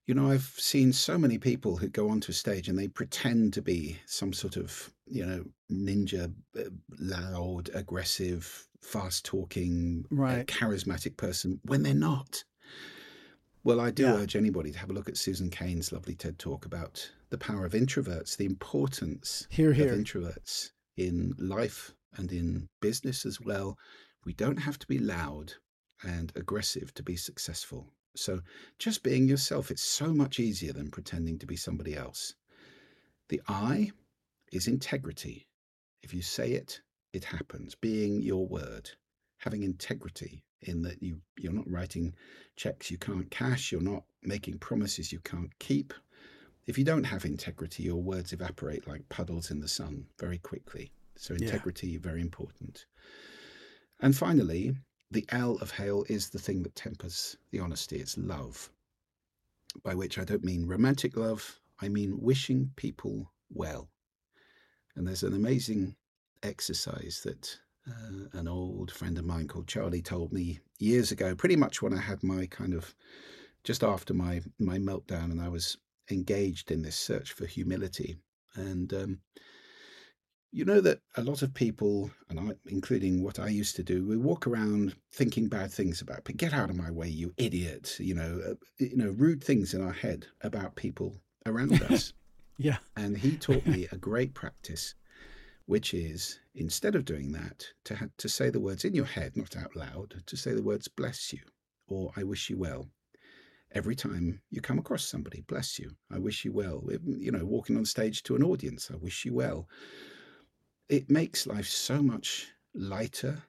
You 0.05 0.13
know, 0.13 0.29
I've 0.29 0.53
seen 0.57 0.93
so 0.93 1.17
many 1.17 1.39
people 1.39 1.77
who 1.77 1.87
go 1.87 2.09
onto 2.09 2.31
a 2.31 2.35
stage 2.35 2.69
and 2.69 2.77
they 2.77 2.87
pretend 2.87 3.53
to 3.53 3.61
be 3.63 3.97
some 4.05 4.33
sort 4.33 4.55
of, 4.55 4.91
you 5.07 5.25
know, 5.25 5.43
ninja, 5.71 6.31
uh, 6.57 6.61
loud, 6.99 7.71
aggressive, 7.73 8.67
fast 8.81 9.25
talking, 9.25 10.05
uh, 10.11 10.15
right. 10.15 10.39
uh, 10.41 10.43
charismatic 10.43 11.17
person 11.17 11.59
when 11.63 11.81
they're 11.81 11.95
not. 11.95 12.43
Well, 13.65 13.81
I 13.81 13.89
do 13.89 14.03
Yeah. 14.03 14.17
urge 14.17 14.35
anybody 14.35 14.71
to 14.71 14.77
have 14.77 14.91
a 14.91 14.93
look 14.93 15.09
at 15.09 15.17
Susan 15.17 15.49
Cain's 15.49 15.91
lovely 15.91 16.13
TED 16.13 16.37
talk 16.37 16.67
about 16.67 17.11
the 17.31 17.37
power 17.39 17.65
of 17.65 17.73
introverts, 17.73 18.37
the 18.37 18.45
importance 18.45 19.47
Here, 19.49 19.71
of 19.71 19.77
introverts 19.77 20.71
in 20.95 21.33
life 21.39 21.95
and 22.13 22.31
in 22.31 22.69
business 22.79 23.25
as 23.25 23.41
well. 23.41 23.75
We 24.23 24.33
don't 24.33 24.57
have 24.57 24.77
to 24.77 24.85
be 24.85 24.99
loud 24.99 25.55
and 26.03 26.31
aggressive 26.35 26.93
to 26.93 27.01
be 27.01 27.15
successful. 27.15 27.91
So 28.15 28.43
just 28.77 29.01
being 29.01 29.27
yourself, 29.27 29.71
it's 29.71 29.81
so 29.81 30.13
much 30.13 30.39
easier 30.39 30.71
than 30.71 30.91
pretending 30.91 31.39
to 31.39 31.47
be 31.47 31.55
somebody 31.55 31.95
else. 31.95 32.35
The 33.29 33.41
I 33.47 33.93
is 34.51 34.67
integrity. 34.67 35.47
If 36.03 36.13
you 36.13 36.21
say 36.21 36.51
it, 36.51 36.83
it 37.13 37.23
happens. 37.23 37.73
Being 37.73 38.21
your 38.21 38.47
word, 38.47 38.91
having 39.39 39.63
integrity 39.63 40.43
in 40.67 40.81
that 40.83 41.01
you, 41.01 41.21
you're 41.37 41.53
not 41.53 41.69
writing 41.69 42.13
checks 42.55 42.91
you 42.91 42.97
can't 42.97 43.29
cash, 43.31 43.71
you're 43.71 43.81
not 43.81 44.03
making 44.23 44.57
promises 44.59 45.11
you 45.11 45.19
can't 45.19 45.57
keep. 45.59 45.93
If 46.67 46.77
you 46.77 46.83
don't 46.83 47.03
have 47.03 47.25
integrity, 47.25 47.83
your 47.83 48.01
words 48.01 48.33
evaporate 48.33 48.87
like 48.87 49.07
puddles 49.09 49.51
in 49.51 49.59
the 49.59 49.67
sun 49.67 50.07
very 50.19 50.39
quickly. 50.39 50.91
So, 51.15 51.33
Yeah. 51.33 51.41
integrity, 51.41 51.97
very 51.97 52.21
important. 52.21 52.85
And 53.99 54.15
finally, 54.15 54.75
the 55.11 55.25
L 55.29 55.57
of 55.57 55.71
HAIL 55.71 56.05
is 56.09 56.29
the 56.29 56.39
thing 56.39 56.63
that 56.63 56.75
tempers 56.75 57.37
the 57.51 57.59
honesty. 57.59 57.97
It's 57.97 58.17
love, 58.17 58.69
by 59.83 59.95
which 59.95 60.17
I 60.17 60.23
don't 60.25 60.43
mean 60.43 60.65
romantic 60.65 61.15
love, 61.15 61.59
I 61.79 61.87
mean 61.89 62.19
wishing 62.19 62.71
people 62.75 63.31
well. 63.49 63.89
And 64.95 65.07
there's 65.07 65.23
an 65.23 65.33
amazing 65.33 65.95
exercise 66.43 67.21
that 67.23 67.59
uh, 67.89 68.39
an 68.39 68.47
old 68.47 68.91
friend 68.91 69.17
of 69.17 69.25
mine 69.25 69.47
called 69.47 69.67
Charlie 69.67 70.01
told 70.01 70.33
me 70.33 70.59
years 70.79 71.11
ago, 71.11 71.35
pretty 71.35 71.55
much 71.55 71.81
when 71.81 71.93
I 71.93 72.01
had 72.01 72.23
my 72.23 72.45
kind 72.47 72.73
of 72.73 72.95
just 73.63 73.83
after 73.83 74.13
my 74.13 74.41
my 74.59 74.77
meltdown, 74.77 75.31
and 75.31 75.41
I 75.41 75.49
was 75.49 75.77
engaged 76.11 76.71
in 76.71 76.81
this 76.81 76.95
search 76.95 77.33
for 77.33 77.45
humility. 77.45 78.17
And 78.55 78.93
um, 78.93 79.19
you 80.51 80.63
know 80.63 80.79
that 80.81 81.01
a 81.17 81.23
lot 81.23 81.41
of 81.41 81.53
people, 81.53 82.09
and 82.29 82.39
I, 82.39 82.53
including 82.67 83.23
what 83.23 83.39
I 83.39 83.49
used 83.49 83.75
to 83.75 83.83
do, 83.83 84.05
we 84.05 84.17
walk 84.17 84.47
around 84.47 84.95
thinking 85.11 85.49
bad 85.49 85.71
things 85.71 86.01
about. 86.01 86.23
But 86.23 86.37
get 86.37 86.53
out 86.53 86.69
of 86.69 86.77
my 86.77 86.91
way, 86.91 87.09
you 87.09 87.33
idiot! 87.37 87.97
You 87.99 88.15
know, 88.15 88.41
uh, 88.49 88.53
you 88.77 88.95
know, 88.95 89.09
rude 89.09 89.43
things 89.43 89.73
in 89.73 89.81
our 89.81 89.93
head 89.93 90.27
about 90.41 90.75
people 90.75 91.17
around 91.45 91.81
us. 91.83 92.13
Yeah. 92.57 92.77
And 92.95 93.17
he 93.17 93.35
taught 93.35 93.65
me 93.65 93.87
a 93.91 93.97
great 93.97 94.33
practice, 94.33 94.95
which 95.65 95.93
is 95.93 96.39
instead 96.53 96.95
of 96.95 97.05
doing 97.05 97.31
that, 97.33 97.65
to 97.85 97.95
ha- 97.95 98.09
to 98.17 98.29
say 98.29 98.49
the 98.49 98.59
words 98.59 98.85
in 98.85 98.93
your 98.93 99.05
head, 99.05 99.35
not 99.35 99.55
out 99.57 99.75
loud, 99.75 100.23
to 100.25 100.37
say 100.37 100.53
the 100.53 100.63
words 100.63 100.87
"bless 100.87 101.33
you" 101.33 101.41
or 101.87 102.11
"I 102.15 102.23
wish 102.23 102.49
you 102.49 102.57
well." 102.57 102.89
Every 103.71 103.95
time 103.95 104.41
you 104.51 104.61
come 104.61 104.79
across 104.79 105.03
somebody, 105.05 105.41
bless 105.41 105.77
you. 105.79 105.91
I 106.09 106.17
wish 106.19 106.45
you 106.45 106.53
well. 106.53 106.87
You 107.05 107.31
know, 107.31 107.43
walking 107.45 107.75
on 107.77 107.83
stage 107.85 108.23
to 108.23 108.35
an 108.35 108.43
audience, 108.43 108.89
I 108.91 108.95
wish 108.95 109.25
you 109.25 109.33
well. 109.33 109.67
It 110.87 111.09
makes 111.09 111.47
life 111.47 111.67
so 111.67 112.01
much 112.01 112.47
lighter. 112.73 113.43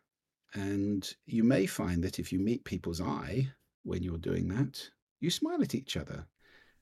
And 0.54 1.08
you 1.26 1.44
may 1.44 1.66
find 1.66 2.02
that 2.02 2.18
if 2.18 2.32
you 2.32 2.38
meet 2.38 2.64
people's 2.64 3.00
eye 3.00 3.52
when 3.82 4.02
you're 4.02 4.18
doing 4.18 4.48
that, 4.48 4.90
you 5.20 5.30
smile 5.30 5.62
at 5.62 5.74
each 5.74 5.96
other 5.96 6.26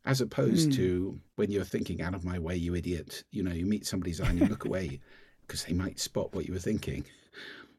as 0.05 0.21
opposed 0.21 0.71
Mm. 0.71 0.77
to 0.77 1.21
when 1.37 1.51
you're 1.51 1.65
thinking 1.65 2.03
out 2.03 2.15
of 2.15 2.25
my 2.25 2.39
way 2.39 2.55
you 2.57 2.75
idiot 2.75 3.25
you 3.31 3.43
know 3.43 3.53
you 3.53 3.65
meet 3.65 3.87
somebody's 3.87 4.21
eye 4.21 4.29
and 4.29 4.39
you 4.39 4.47
look 4.47 4.65
away 4.67 5.01
because 5.47 5.65
they 5.65 5.73
might 5.73 6.01
spot 6.01 6.35
what 6.35 6.47
you 6.47 6.53
were 6.53 6.59
thinking 6.61 7.05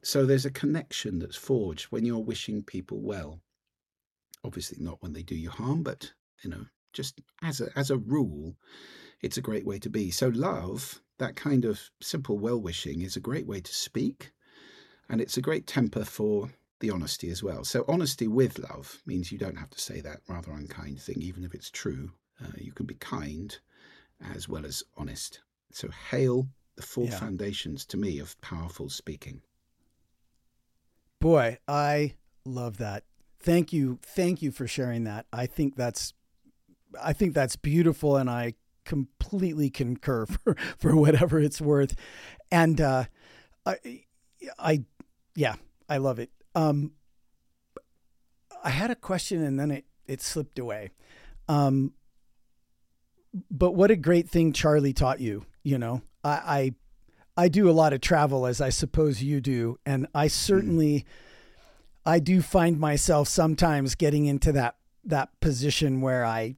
so 0.02 0.26
there's 0.26 0.46
a 0.46 0.52
connection 0.52 1.20
that's 1.20 1.36
forged 1.36 1.86
when 1.86 2.06
you're 2.06 2.20
wishing 2.20 2.64
people 2.64 3.00
well 3.02 3.40
obviously 4.44 4.78
not 4.80 5.02
when 5.02 5.14
they 5.14 5.24
do 5.24 5.36
you 5.36 5.50
harm 5.50 5.84
but 5.84 6.12
you 6.44 6.50
know 6.50 6.66
just 6.94 7.22
as 7.42 7.62
a 7.62 7.70
as 7.78 7.92
a 7.92 7.98
rule 7.98 8.56
it's 9.22 9.38
a 9.38 9.42
great 9.42 9.66
way 9.66 9.80
to 9.80 9.90
be 9.90 10.12
so 10.12 10.30
love 10.30 11.02
that 11.18 11.36
kind 11.36 11.66
of 11.66 11.80
simple 12.02 12.38
well 12.38 12.60
wishing 12.60 13.02
is 13.02 13.16
a 13.16 13.22
great 13.22 13.48
way 13.48 13.60
to 13.60 13.74
speak 13.74 14.32
and 15.10 15.22
it's 15.22 15.38
a 15.38 15.42
great 15.42 15.68
temper 15.68 16.04
for 16.04 16.50
the 16.80 16.90
honesty 16.90 17.30
as 17.30 17.42
well. 17.42 17.64
So, 17.64 17.86
honesty 17.88 18.28
with 18.28 18.60
love 18.60 19.02
means 19.06 19.32
you 19.32 19.38
don't 19.38 19.58
have 19.58 19.70
to 19.72 19.80
say 19.80 20.02
that 20.02 20.22
rather 20.28 20.52
unkind 20.52 21.00
thing, 21.00 21.22
even 21.22 21.44
if 21.44 21.54
it's 21.54 21.70
true. 21.70 22.12
Uh, 22.44 22.52
you 22.58 22.74
can 22.74 22.86
be 22.86 22.96
kind 22.96 23.58
as 24.34 24.50
well 24.50 24.66
as 24.66 24.84
honest. 24.98 25.42
So, 25.72 25.90
hail 26.12 26.48
the 26.76 26.82
four 26.84 27.06
Yeah. 27.06 27.20
foundations 27.20 27.86
to 27.88 27.98
me 27.98 28.20
of 28.20 28.40
powerful 28.42 28.90
speaking. 28.90 29.42
Boy, 31.20 31.58
I 31.68 32.16
love 32.46 32.78
that. 32.78 33.04
Thank 33.40 33.72
you. 33.74 34.00
Thank 34.02 34.42
you 34.42 34.52
for 34.52 34.68
sharing 34.68 35.04
that. 35.06 35.26
I 35.32 35.46
think 35.46 35.76
that's 35.76 36.14
I 37.02 37.14
think 37.14 37.34
that's 37.34 37.56
beautiful 37.56 38.16
and 38.16 38.30
I 38.30 38.54
completely 38.86 39.70
concur 39.70 40.26
for, 40.44 40.56
for 40.78 40.96
whatever 40.96 41.40
it's 41.40 41.62
worth. 41.62 41.96
And 42.52 42.80
uh 42.82 43.06
I 43.66 44.04
I 44.60 44.84
yeah, 45.36 45.56
I 45.90 45.98
love 45.98 46.20
it. 46.20 46.30
Um 46.54 46.92
I 48.64 48.70
had 48.70 48.92
a 48.92 48.96
question 48.96 49.44
and 49.44 49.60
then 49.60 49.72
it 49.72 49.86
it 50.08 50.22
slipped 50.22 50.60
away. 50.60 50.92
Um 51.48 51.94
but 53.52 53.72
what 53.72 53.92
a 53.92 53.96
great 53.96 54.30
thing 54.30 54.54
Charlie 54.54 54.94
taught 54.94 55.20
you, 55.20 55.46
you 55.64 55.78
know. 55.78 56.02
I 56.26 56.74
I 57.38 57.44
I 57.46 57.48
do 57.50 57.70
a 57.70 57.72
lot 57.72 57.94
of 57.94 58.02
travel 58.02 58.46
as 58.46 58.60
I 58.62 58.70
suppose 58.70 59.22
you 59.22 59.40
do, 59.42 59.78
and 59.86 60.08
I 60.16 60.28
certainly 60.28 61.06
I 62.06 62.20
do 62.20 62.42
find 62.42 62.80
myself 62.80 63.28
sometimes 63.28 63.96
getting 63.96 64.26
into 64.26 64.52
that 64.54 64.76
that 65.06 65.30
position 65.40 66.02
where 66.02 66.26
I 66.26 66.56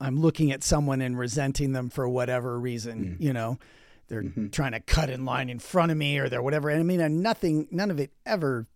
I'm 0.00 0.20
looking 0.20 0.52
at 0.52 0.62
someone 0.62 1.00
and 1.00 1.18
resenting 1.18 1.72
them 1.72 1.90
for 1.90 2.08
whatever 2.08 2.58
reason, 2.60 3.16
Mm. 3.18 3.24
you 3.24 3.32
know. 3.32 3.58
They're 4.08 4.22
Mhm. 4.22 4.50
trying 4.52 4.72
to 4.72 4.80
cut 4.80 5.10
in 5.10 5.24
line 5.26 5.50
in 5.50 5.58
front 5.58 5.90
of 5.92 5.98
me 5.98 6.18
or 6.18 6.28
they're 6.30 6.42
whatever. 6.42 6.70
And 6.70 6.80
I 6.80 6.82
mean, 6.82 7.00
and 7.00 7.22
nothing 7.22 7.68
none 7.70 7.90
of 7.90 7.98
it 8.00 8.10
ever 8.24 8.66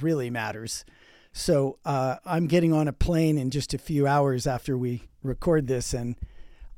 really 0.00 0.30
matters. 0.30 0.84
So 1.32 1.78
uh, 1.84 2.16
I'm 2.24 2.46
getting 2.46 2.72
on 2.72 2.88
a 2.88 2.92
plane 2.92 3.36
in 3.38 3.50
just 3.50 3.74
a 3.74 3.78
few 3.78 4.06
hours 4.06 4.46
after 4.46 4.78
we 4.78 5.08
record 5.22 5.66
this, 5.66 5.92
and 5.92 6.16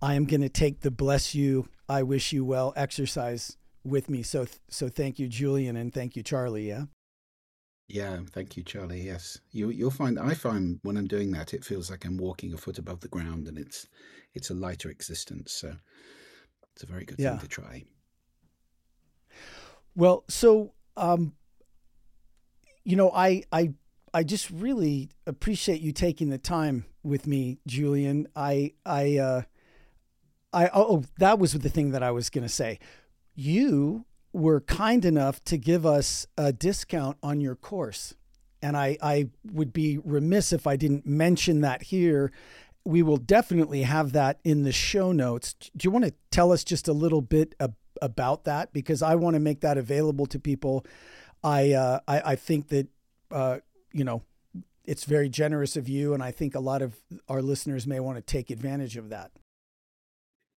I 0.05 0.17
am 0.17 0.27
going 0.27 0.43
to 0.43 0.51
take 0.51 0.81
the 0.81 0.91
"Bless 0.91 1.35
You, 1.35 1.67
I 1.89 2.03
Wish 2.03 2.31
You 2.31 2.45
Well" 2.45 2.75
exercise 2.77 3.57
with 3.85 4.11
me. 4.11 4.23
So, 4.23 4.45
so 4.69 4.91
thank 4.91 5.19
you, 5.19 5.29
Julian, 5.29 5.77
and 5.77 5.95
thank 5.95 6.15
you, 6.15 6.23
Charlie. 6.23 6.69
Yeah. 6.69 6.85
Yeah, 7.89 8.19
thank 8.31 8.55
you, 8.55 8.63
Charlie. 8.65 9.01
Yes, 9.01 9.41
you 9.51 9.71
you'll 9.71 9.91
find 9.91 10.19
I 10.19 10.35
find 10.35 10.79
when 10.83 10.99
I'm 10.99 11.07
doing 11.07 11.33
that, 11.33 11.55
it 11.55 11.65
feels 11.65 11.91
like 11.91 12.05
I'm 12.05 12.19
walking 12.19 12.53
a 12.53 12.59
foot 12.59 12.77
above 12.77 13.01
the 13.01 13.09
ground, 13.09 13.49
and 13.49 13.59
it's 13.59 13.87
it's 14.35 14.51
a 14.51 14.55
lighter 14.55 14.91
existence. 14.91 15.53
So 15.53 15.75
it's 16.75 16.83
a 16.83 16.87
very 16.87 17.07
good 17.07 17.19
Yeah. 17.19 17.31
thing 17.31 17.39
to 17.41 17.49
try. 17.49 17.85
Well, 19.97 20.25
so 20.29 20.75
um, 20.99 21.33
you 22.85 22.97
know, 22.97 23.11
I 23.11 23.45
I 23.51 23.73
I 24.13 24.23
just 24.23 24.51
really 24.51 25.09
appreciate 25.27 25.81
you 25.81 25.93
taking 25.93 26.29
the 26.29 26.37
time 26.39 26.85
with 27.03 27.27
me, 27.27 27.59
Julian. 27.67 28.29
I 28.37 28.73
I 28.85 29.17
uh, 29.17 29.43
I 30.55 30.71
oh 30.73 31.05
that 31.19 31.39
was 31.39 31.53
the 31.53 31.69
thing 31.69 31.91
that 31.91 32.03
I 32.03 32.11
was 32.11 32.31
going 32.31 32.45
to 32.45 32.49
say. 32.49 32.79
You 33.35 34.07
were 34.33 34.61
kind 34.61 35.05
enough 35.05 35.43
to 35.45 35.59
give 35.59 35.85
us 35.85 36.27
a 36.37 36.53
discount 36.53 37.17
on 37.23 37.41
your 37.41 37.57
course, 37.57 38.15
and 38.63 38.77
I 38.77 38.97
I 39.03 39.29
would 39.53 39.73
be 39.73 39.99
remiss 39.99 40.53
if 40.53 40.67
I 40.67 40.77
didn't 40.77 41.07
mention 41.07 41.61
that 41.63 41.85
here. 41.85 42.33
We 42.87 43.03
will 43.03 43.17
definitely 43.17 43.83
have 43.83 44.13
that 44.13 44.41
in 44.45 44.63
the 44.63 44.73
show 44.73 45.11
notes. 45.11 45.55
Do 45.55 45.87
you 45.87 45.91
want 45.91 46.05
to 46.05 46.13
tell 46.31 46.53
us 46.53 46.63
just 46.63 46.87
a 46.87 46.93
little 46.93 47.23
bit 47.23 47.55
ab- 47.59 47.77
about 48.03 48.45
that 48.45 48.73
because 48.73 49.03
I 49.03 49.15
want 49.15 49.35
to 49.35 49.41
make 49.41 49.61
that 49.61 49.79
available 49.79 50.27
to 50.27 50.39
people. 50.39 50.85
I 51.43 51.73
uh, 51.73 52.01
I, 52.07 52.21
I 52.21 52.37
think 52.37 52.69
that 52.69 52.89
uh, 53.31 53.59
you 53.93 54.05
know 54.05 54.23
it's 54.85 55.05
very 55.05 55.29
generous 55.29 55.77
of 55.77 55.89
you, 55.89 56.15
and 56.15 56.23
I 56.23 56.31
think 56.31 56.55
a 56.55 56.61
lot 56.61 56.83
of 56.83 56.97
our 57.29 57.43
listeners 57.43 57.87
may 57.87 58.01
want 58.01 58.17
to 58.17 58.23
take 58.23 58.51
advantage 58.51 58.97
of 58.97 59.09
that. 59.11 59.31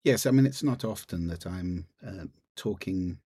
Yes, 0.06 0.26
I 0.28 0.32
mean 0.32 0.45
it's 0.45 0.64
not 0.64 0.86
often 0.86 1.28
that 1.28 1.45
I'm 1.47 1.88
uh, 2.06 2.26
talking 2.56 3.18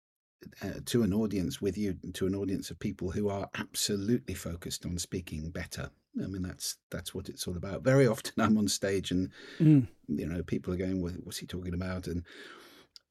uh, 0.62 0.74
to 0.86 1.02
an 1.02 1.12
audience 1.12 1.60
with 1.60 1.76
you, 1.76 1.98
to 2.14 2.26
an 2.28 2.36
audience 2.36 2.70
of 2.70 2.78
people 2.78 3.10
who 3.10 3.28
are 3.28 3.50
absolutely 3.56 4.34
focused 4.34 4.86
on 4.86 4.96
speaking 4.98 5.50
better. 5.50 5.90
I 6.22 6.28
mean 6.28 6.42
that's 6.42 6.76
that's 6.90 7.12
what 7.14 7.28
it's 7.28 7.48
all 7.48 7.56
about. 7.56 7.82
Very 7.82 8.06
often 8.06 8.32
I'm 8.38 8.56
on 8.56 8.68
stage 8.68 9.10
and 9.10 9.30
Mm. 9.58 9.88
you 10.06 10.26
know 10.26 10.42
people 10.44 10.72
are 10.72 10.76
going, 10.76 11.02
"What- 11.02 11.24
"What's 11.24 11.38
he 11.38 11.46
talking 11.46 11.74
about?" 11.74 12.06
And 12.06 12.22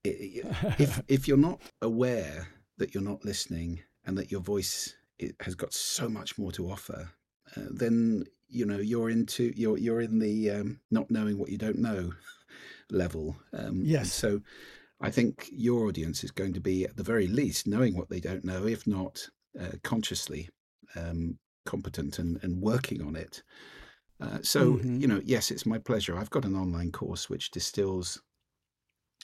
i- 0.06 0.10
i- 0.46 0.76
if 0.80 1.02
if 1.10 1.28
you're 1.28 1.38
not 1.50 1.62
aware 1.82 2.48
that 2.78 2.94
you're 2.94 3.04
not 3.04 3.26
listening 3.26 3.82
and 4.06 4.18
that 4.18 4.32
your 4.32 4.42
voice 4.42 4.96
it 5.20 5.36
has 5.42 5.56
got 5.56 5.74
so 5.74 6.08
much 6.08 6.38
more 6.38 6.54
to 6.54 6.70
offer, 6.72 7.12
uh, 7.58 7.68
then 7.70 8.24
you 8.48 8.66
know 8.66 8.80
you're 8.80 9.10
into 9.10 9.52
you're 9.58 9.78
you're 9.78 10.00
in 10.02 10.20
the 10.20 10.50
um, 10.52 10.80
not 10.90 11.12
knowing 11.12 11.38
what 11.38 11.50
you 11.50 11.58
don't 11.58 11.80
know 11.80 12.14
level. 12.92 13.36
Um, 13.54 13.82
Yes. 13.84 14.12
So 14.12 14.42
I 15.00 15.12
think 15.12 15.50
your 15.52 15.88
audience 15.88 16.24
is 16.24 16.32
going 16.32 16.54
to 16.54 16.60
be 16.60 16.84
at 16.84 16.96
the 16.98 17.04
very 17.04 17.28
least 17.28 17.68
knowing 17.68 17.96
what 17.96 18.10
they 18.10 18.20
don't 18.20 18.46
know, 18.46 18.66
if 18.66 18.88
not 18.88 19.28
uh, 19.60 19.74
consciously 19.84 20.50
um, 20.96 21.38
competent 21.66 22.20
and, 22.20 22.40
and 22.42 22.62
working 22.62 23.02
on 23.02 23.16
it. 23.16 23.44
Uh, 24.20 24.40
so, 24.42 24.74
mm-hmm. 24.74 25.00
you 25.00 25.08
know, 25.08 25.22
yes, 25.24 25.52
it's 25.52 25.66
my 25.66 25.78
pleasure. 25.78 26.18
I've 26.18 26.32
got 26.32 26.46
an 26.46 26.56
online 26.56 26.92
course 26.92 27.30
which 27.30 27.52
distills 27.52 28.20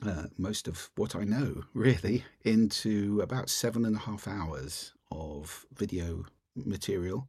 uh, 0.06 0.26
most 0.38 0.68
of 0.68 0.90
what 0.96 1.16
I 1.16 1.24
know, 1.24 1.64
really, 1.74 2.24
into 2.46 3.22
about 3.22 3.50
seven 3.50 3.86
and 3.86 3.96
a 3.96 4.00
half 4.00 4.28
hours 4.28 4.94
of 5.12 5.66
video 5.74 6.26
material. 6.56 7.28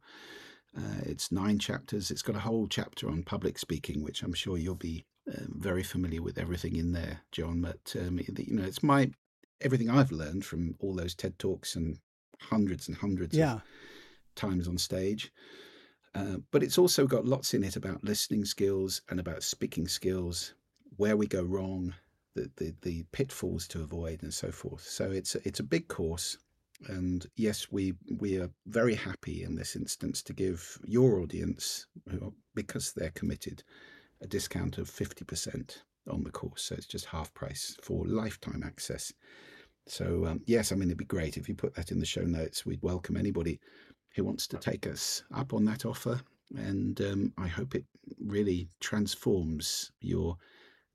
Uh, 0.77 1.01
it's 1.03 1.31
nine 1.31 1.57
chapters. 1.57 2.11
It's 2.11 2.21
got 2.21 2.35
a 2.35 2.39
whole 2.39 2.67
chapter 2.67 3.09
on 3.09 3.23
public 3.23 3.57
speaking, 3.57 4.03
which 4.03 4.21
I'm 4.21 4.33
sure 4.33 4.57
you'll 4.57 4.75
be 4.75 5.05
uh, 5.31 5.45
very 5.49 5.83
familiar 5.83 6.21
with 6.21 6.37
everything 6.37 6.75
in 6.75 6.93
there, 6.93 7.21
John. 7.31 7.61
But 7.61 7.95
um, 7.99 8.19
you 8.19 8.55
know, 8.55 8.63
it's 8.63 8.83
my 8.83 9.11
everything 9.61 9.89
I've 9.89 10.11
learned 10.11 10.45
from 10.45 10.75
all 10.79 10.95
those 10.95 11.15
TED 11.15 11.39
talks 11.39 11.75
and 11.75 11.97
hundreds 12.39 12.87
and 12.87 12.97
hundreds 12.97 13.35
yeah. 13.35 13.53
of 13.53 13.61
times 14.35 14.67
on 14.67 14.77
stage. 14.77 15.31
Uh, 16.13 16.37
but 16.51 16.63
it's 16.63 16.77
also 16.77 17.07
got 17.07 17.25
lots 17.25 17.53
in 17.53 17.63
it 17.63 17.75
about 17.75 18.03
listening 18.03 18.45
skills 18.45 19.01
and 19.09 19.19
about 19.19 19.43
speaking 19.43 19.87
skills, 19.87 20.53
where 20.97 21.17
we 21.17 21.27
go 21.27 21.43
wrong, 21.43 21.93
the, 22.35 22.49
the, 22.55 22.73
the 22.83 23.03
pitfalls 23.11 23.67
to 23.67 23.81
avoid, 23.81 24.23
and 24.23 24.33
so 24.33 24.51
forth. 24.51 24.81
So 24.81 25.11
it's 25.11 25.35
a, 25.35 25.39
it's 25.45 25.59
a 25.59 25.63
big 25.63 25.87
course. 25.87 26.37
And 26.87 27.25
yes, 27.35 27.71
we 27.71 27.93
we 28.19 28.37
are 28.37 28.49
very 28.65 28.95
happy 28.95 29.43
in 29.43 29.55
this 29.55 29.75
instance 29.75 30.21
to 30.23 30.33
give 30.33 30.77
your 30.85 31.19
audience, 31.21 31.87
because 32.53 32.93
they're 32.93 33.11
committed, 33.11 33.63
a 34.21 34.27
discount 34.27 34.77
of 34.77 34.89
50% 34.89 35.77
on 36.09 36.23
the 36.23 36.31
course. 36.31 36.63
So 36.63 36.75
it's 36.75 36.85
just 36.85 37.05
half 37.05 37.33
price 37.33 37.77
for 37.81 38.05
lifetime 38.05 38.63
access. 38.65 39.13
So, 39.87 40.25
um, 40.25 40.41
yes, 40.45 40.71
I 40.71 40.75
mean, 40.75 40.89
it'd 40.89 40.97
be 40.97 41.05
great 41.05 41.37
if 41.37 41.47
you 41.47 41.55
put 41.55 41.75
that 41.75 41.91
in 41.91 41.99
the 41.99 42.05
show 42.05 42.23
notes. 42.23 42.65
We'd 42.65 42.81
welcome 42.81 43.17
anybody 43.17 43.59
who 44.15 44.23
wants 44.23 44.47
to 44.47 44.57
take 44.57 44.87
us 44.87 45.23
up 45.33 45.53
on 45.53 45.65
that 45.65 45.85
offer. 45.85 46.19
And 46.55 46.99
um, 47.01 47.33
I 47.37 47.47
hope 47.47 47.75
it 47.75 47.85
really 48.19 48.67
transforms 48.79 49.91
your 49.99 50.37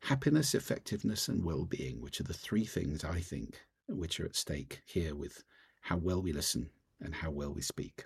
happiness, 0.01 0.55
effectiveness, 0.55 1.29
and 1.29 1.45
well 1.45 1.65
being, 1.65 2.01
which 2.01 2.21
are 2.21 2.25
the 2.25 2.35
three 2.35 2.65
things 2.65 3.05
I 3.05 3.21
think 3.21 3.61
which 3.89 4.21
are 4.21 4.25
at 4.25 4.37
stake 4.37 4.83
here 4.87 5.15
with 5.15 5.43
how 5.83 5.97
well 5.97 6.23
we 6.23 6.33
listen 6.33 6.71
and 7.01 7.15
how 7.15 7.31
well 7.31 7.53
we 7.53 7.63
speak. 7.63 8.05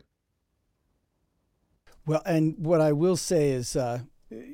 Well, 2.07 2.23
and 2.27 2.55
what 2.59 2.81
I 2.81 2.93
will 2.93 3.17
say 3.17 3.51
is, 3.51 3.77
uh, 3.77 4.01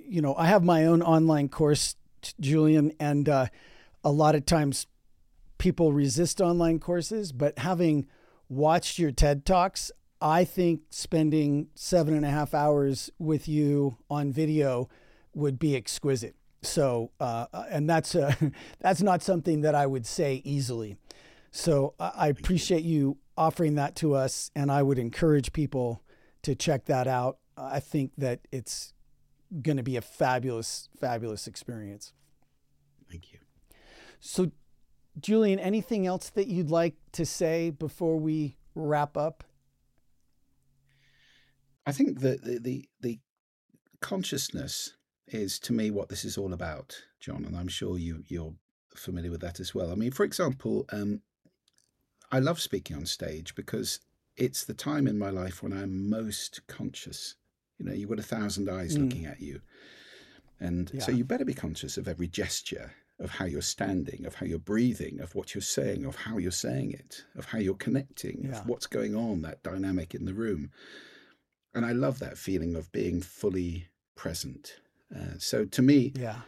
you 0.08 0.22
know, 0.22 0.34
I 0.34 0.46
have 0.46 0.62
my 0.62 0.86
own 0.86 1.02
online 1.02 1.48
course, 1.48 1.96
Julian, 2.40 2.92
and 3.00 3.28
uh, 3.28 3.46
a 4.04 4.10
lot 4.10 4.34
of 4.34 4.46
times 4.46 4.86
people 5.58 5.92
resist 5.92 6.40
online 6.40 6.78
courses, 6.78 7.32
but 7.32 7.58
having 7.58 8.06
watched 8.48 8.98
your 8.98 9.12
TED 9.12 9.44
Talks, 9.44 9.90
I 10.20 10.44
think 10.44 10.82
spending 10.90 11.68
seven 11.74 12.14
and 12.14 12.24
a 12.24 12.30
half 12.30 12.54
hours 12.54 13.10
with 13.18 13.48
you 13.48 13.96
on 14.10 14.32
video 14.32 14.88
would 15.34 15.58
be 15.58 15.76
exquisite. 15.76 16.34
So, 16.62 17.10
uh, 17.20 17.46
and 17.70 17.88
that's 17.88 18.14
uh, 18.14 18.34
that's 18.80 19.02
not 19.02 19.22
something 19.22 19.62
that 19.62 19.74
I 19.74 19.86
would 19.86 20.06
say 20.06 20.42
easily. 20.44 20.96
So 21.52 21.94
I 21.98 22.28
appreciate 22.28 22.84
you 22.84 23.16
offering 23.36 23.74
that 23.74 23.96
to 23.96 24.14
us, 24.14 24.50
and 24.54 24.70
I 24.70 24.82
would 24.82 24.98
encourage 24.98 25.52
people 25.52 26.02
to 26.42 26.54
check 26.54 26.84
that 26.84 27.08
out. 27.08 27.38
I 27.56 27.80
think 27.80 28.12
that 28.18 28.40
it's 28.52 28.92
going 29.62 29.76
to 29.76 29.82
be 29.82 29.96
a 29.96 30.00
fabulous, 30.00 30.88
fabulous 31.00 31.46
experience. 31.46 32.12
Thank 33.10 33.32
you. 33.32 33.38
So, 34.20 34.50
Julian, 35.18 35.58
anything 35.58 36.06
else 36.06 36.30
that 36.30 36.46
you'd 36.46 36.70
like 36.70 36.94
to 37.12 37.26
say 37.26 37.70
before 37.70 38.18
we 38.18 38.56
wrap 38.74 39.16
up? 39.16 39.44
I 41.86 41.92
think 41.92 42.20
that 42.20 42.44
the, 42.44 42.58
the, 42.58 42.88
the 43.00 43.18
consciousness 44.00 44.94
is 45.26 45.58
to 45.60 45.72
me 45.72 45.90
what 45.90 46.08
this 46.08 46.24
is 46.24 46.36
all 46.36 46.52
about, 46.52 47.02
John, 47.20 47.44
and 47.44 47.56
I'm 47.56 47.68
sure 47.68 47.98
you 47.98 48.22
you're 48.26 48.54
familiar 48.94 49.30
with 49.30 49.40
that 49.40 49.60
as 49.60 49.74
well. 49.74 49.90
I 49.90 49.94
mean, 49.94 50.10
for 50.10 50.24
example, 50.24 50.84
um, 50.92 51.22
I 52.32 52.38
love 52.38 52.60
speaking 52.60 52.96
on 52.96 53.06
stage 53.06 53.54
because 53.54 54.00
it's 54.36 54.64
the 54.64 54.74
time 54.74 55.06
in 55.06 55.18
my 55.18 55.30
life 55.30 55.62
when 55.62 55.72
I'm 55.72 56.08
most 56.08 56.66
conscious. 56.66 57.36
You 57.80 57.86
know, 57.86 57.94
you've 57.94 58.10
got 58.10 58.18
a 58.18 58.22
thousand 58.22 58.68
eyes 58.68 58.96
mm. 58.96 59.04
looking 59.04 59.26
at 59.26 59.40
you. 59.40 59.60
And 60.60 60.90
yeah. 60.92 61.00
so 61.00 61.12
you 61.12 61.24
better 61.24 61.46
be 61.46 61.54
conscious 61.54 61.96
of 61.96 62.06
every 62.06 62.28
gesture, 62.28 62.92
of 63.18 63.30
how 63.30 63.46
you're 63.46 63.62
standing, 63.62 64.26
of 64.26 64.34
how 64.34 64.44
you're 64.44 64.58
breathing, 64.58 65.20
of 65.20 65.34
what 65.34 65.54
you're 65.54 65.62
saying, 65.62 66.04
of 66.04 66.14
how 66.14 66.36
you're 66.36 66.50
saying 66.50 66.92
it, 66.92 67.24
of 67.36 67.46
how 67.46 67.58
you're 67.58 67.74
connecting, 67.74 68.44
yeah. 68.44 68.58
of 68.58 68.66
what's 68.66 68.86
going 68.86 69.16
on, 69.16 69.40
that 69.42 69.62
dynamic 69.62 70.14
in 70.14 70.26
the 70.26 70.34
room. 70.34 70.70
And 71.74 71.86
I 71.86 71.92
love 71.92 72.18
that 72.18 72.36
feeling 72.36 72.76
of 72.76 72.92
being 72.92 73.22
fully 73.22 73.88
present. 74.14 74.76
Uh, 75.14 75.38
so 75.38 75.64
to 75.64 75.80
me, 75.80 76.12
yeah. 76.14 76.40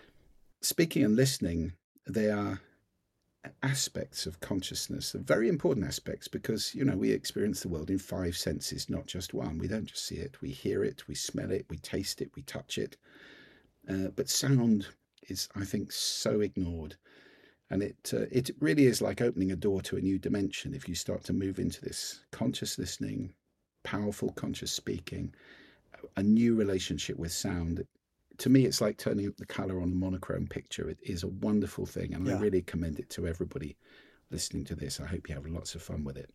speaking 0.61 1.05
and 1.05 1.17
listening, 1.17 1.73
they 2.07 2.31
are 2.31 2.61
aspects 3.63 4.27
of 4.27 4.41
consciousness, 4.41 5.13
very 5.19 5.49
important 5.49 5.87
aspects, 5.87 6.29
because 6.29 6.75
you 6.75 6.85
know 6.85 6.97
we 6.97 7.11
experience 7.11 7.61
the 7.61 7.69
world 7.69 7.91
in 7.91 7.99
five 7.99 8.37
senses, 8.37 8.89
not 8.89 9.07
just 9.07 9.35
one. 9.35 9.59
We 9.59 9.69
don't 9.69 9.87
just 9.87 10.07
see 10.07 10.17
it; 10.17 10.41
we 10.41 10.51
hear 10.51 10.85
it, 10.85 11.09
we 11.09 11.15
smell 11.15 11.51
it, 11.51 11.67
we 11.69 11.79
taste 11.79 12.21
it, 12.23 12.31
we 12.37 12.43
touch 12.43 12.79
it. 12.79 12.97
Uh, 13.89 14.09
but 14.15 14.29
sound 14.29 14.87
is, 15.29 15.49
I 15.57 15.65
think, 15.65 15.93
so 15.93 16.41
ignored, 16.41 16.97
and 17.71 17.83
it 17.83 18.13
uh, 18.15 18.27
it 18.31 18.51
really 18.61 18.87
is 18.87 19.03
like 19.03 19.21
opening 19.21 19.51
a 19.53 19.57
door 19.57 19.83
to 19.83 19.97
a 19.97 20.01
new 20.01 20.19
dimension. 20.19 20.75
If 20.75 20.89
you 20.89 20.95
start 20.95 21.25
to 21.25 21.33
move 21.33 21.59
into 21.59 21.81
this 21.81 22.21
conscious 22.31 22.79
listening, 22.79 23.33
powerful 23.83 24.31
conscious 24.33 24.73
speaking, 24.73 25.35
a 26.17 26.23
new 26.23 26.55
relationship 26.55 27.19
with 27.19 27.33
sound 27.33 27.85
to 28.39 28.51
me, 28.51 28.65
it's 28.65 28.81
like 28.81 28.99
turning 28.99 29.29
up 29.29 29.37
the 29.37 29.47
color 29.47 29.81
on 29.81 29.93
a 29.93 29.95
monochrome 29.95 30.47
picture. 30.47 30.89
It 30.89 30.99
is 31.03 31.23
a 31.23 31.29
wonderful 31.29 31.87
thing, 31.87 32.15
and 32.15 32.27
yeah. 32.27 32.37
I 32.37 32.39
really 32.39 32.63
commend 32.63 32.99
it 32.99 33.11
to 33.11 33.27
everybody 33.27 33.77
listening 34.31 34.65
to 34.65 34.75
this. 34.75 35.01
I 35.01 35.07
hope 35.07 35.29
you 35.29 35.35
have 35.35 35.47
lots 35.47 35.75
of 35.75 35.83
fun 35.83 36.05
with 36.05 36.17
it. 36.17 36.31